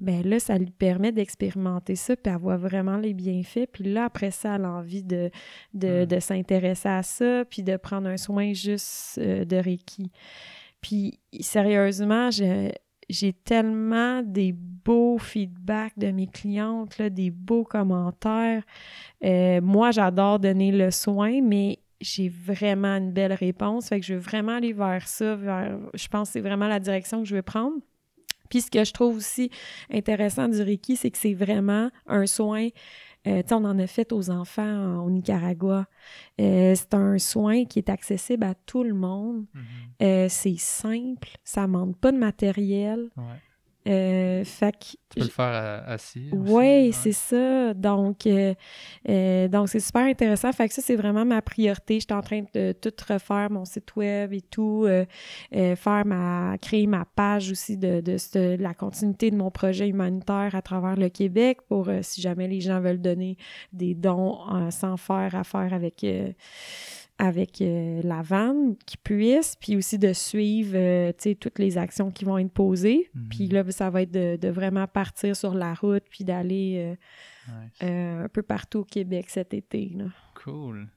[0.00, 3.66] ben là, ça lui permet d'expérimenter ça, puis avoir vraiment les bienfaits.
[3.72, 5.30] Puis là, après ça, elle a envie de,
[5.74, 6.06] de, mm.
[6.06, 10.10] de s'intéresser à ça, puis de prendre un soin juste euh, de Reiki.
[10.80, 18.62] Puis, sérieusement, j'ai tellement des beaux feedbacks de mes clientes, des beaux commentaires.
[19.24, 23.88] Euh, moi, j'adore donner le soin, mais j'ai vraiment une belle réponse.
[23.88, 25.36] Fait que je veux vraiment aller vers ça.
[25.94, 27.76] je pense que c'est vraiment la direction que je veux prendre.
[28.48, 29.50] Puis ce que je trouve aussi
[29.90, 32.68] intéressant du Reiki, c'est que c'est vraiment un soin.
[33.26, 35.86] Euh, on en a fait aux enfants au Nicaragua.
[36.40, 39.44] Euh, c'est un soin qui est accessible à tout le monde.
[39.54, 40.02] Mm-hmm.
[40.02, 43.10] Euh, c'est simple, ça ne demande pas de matériel.
[43.86, 46.28] Euh, fait tu peux le faire assis.
[46.32, 47.72] Oui, c'est ça.
[47.74, 48.54] Donc, euh,
[49.08, 50.52] euh, donc c'est super intéressant.
[50.52, 52.00] Fait que ça, c'est vraiment ma priorité.
[52.00, 54.86] J'étais en train de tout refaire, mon site web et tout,
[55.52, 60.62] faire ma, créer ma page aussi de, de, la continuité de mon projet humanitaire à
[60.62, 63.36] travers le Québec pour si jamais les gens veulent donner
[63.72, 64.38] des dons
[64.70, 66.04] sans faire affaire avec
[67.18, 72.24] avec euh, la vanne qui puisse, puis aussi de suivre euh, toutes les actions qui
[72.24, 73.10] vont être posées.
[73.14, 73.28] Mhm.
[73.30, 76.96] Puis là, ça va être de, vraiment partir sur la route, puis d'aller
[77.82, 79.92] euh, un peu partout au Québec cet été.
[79.96, 80.04] Là.
[80.34, 80.88] Cool.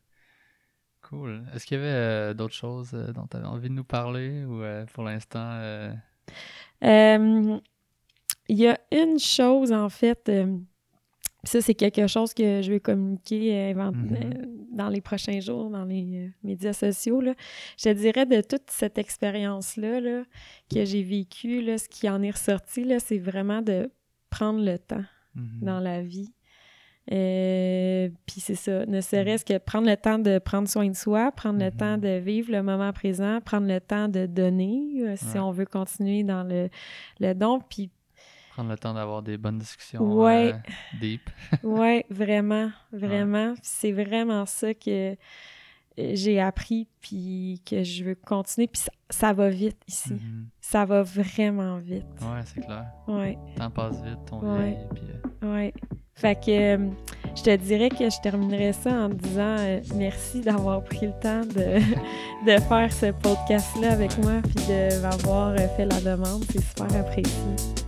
[1.02, 1.44] Cool.
[1.54, 4.62] Est-ce qu'il y avait d'autres choses dont tu avais envie de nous parler ou
[4.94, 5.60] pour l'instant?
[6.82, 7.60] Il
[8.50, 10.30] y a une chose, en fait
[11.44, 14.14] ça, c'est quelque chose que je vais communiquer euh, mm-hmm.
[14.14, 17.22] euh, dans les prochains jours, dans les euh, médias sociaux.
[17.22, 17.34] Là.
[17.78, 20.24] Je dirais de toute cette expérience-là là,
[20.72, 23.90] que j'ai vécue, ce qui en est ressorti, c'est vraiment de
[24.30, 25.06] prendre le temps
[25.38, 25.64] mm-hmm.
[25.64, 26.34] dans la vie.
[27.08, 31.58] Puis c'est ça, ne serait-ce que prendre le temps de prendre soin de soi, prendre
[31.58, 35.66] le temps de vivre le moment présent, prendre le temps de donner si on veut
[35.66, 36.70] continuer dans le,
[37.20, 37.90] le don, puis
[38.60, 40.52] Prendre le temps d'avoir des bonnes discussions ouais.
[40.52, 40.58] Euh,
[41.00, 41.30] deep.
[41.64, 43.54] oui, vraiment, vraiment.
[43.62, 45.16] C'est vraiment ça que euh,
[45.96, 48.68] j'ai appris, puis que je veux continuer.
[48.68, 50.12] Puis ça, va vite ici.
[50.12, 50.44] Mm-hmm.
[50.60, 52.04] Ça va vraiment vite.
[52.20, 52.88] Oui, c'est clair.
[53.08, 53.38] Ouais.
[53.56, 54.78] Le temps passe vite, on ouais.
[54.94, 55.04] puis...
[55.46, 55.74] Euh, ouais.
[56.16, 56.78] Fait que
[57.38, 59.56] je te dirais que je terminerais ça en disant
[59.96, 61.80] merci d'avoir pris le temps de,
[62.46, 66.44] de faire ce podcast-là avec moi, puis de m'avoir fait la demande.
[66.52, 67.88] C'est super apprécié.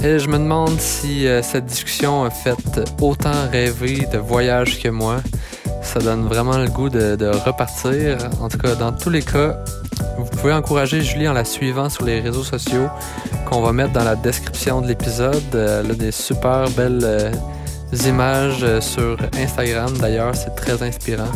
[0.00, 2.56] Et je me demande si euh, cette discussion a fait
[3.00, 5.16] autant rêver de voyage que moi.
[5.82, 8.16] Ça donne vraiment le goût de, repartir.
[8.40, 9.58] En tout cas, dans tous les cas,
[10.16, 12.88] vous pouvez encourager Julie en la suivant sur les réseaux sociaux
[13.46, 15.42] qu'on va mettre dans la description de l'épisode.
[15.54, 17.32] Euh, elle a des super belles euh,
[18.06, 19.92] images sur Instagram.
[19.98, 21.32] D'ailleurs, c'est très inspirant.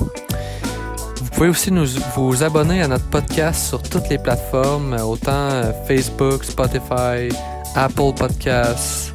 [1.32, 5.72] Vous pouvez aussi nous, vous abonner à notre podcast sur toutes les plateformes, autant euh,
[5.88, 7.34] Facebook, Spotify,
[7.74, 9.14] Apple Podcasts,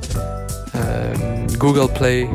[0.75, 1.13] euh,
[1.59, 2.27] Google Play,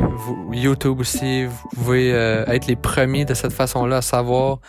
[0.53, 1.47] YouTube aussi.
[1.47, 4.61] Vous pouvez euh, être les premiers de cette façon-là à savoir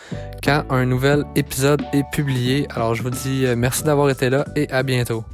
[0.42, 2.66] quand un nouvel épisode est publié.
[2.74, 5.24] Alors je vous dis merci d'avoir été là et à bientôt.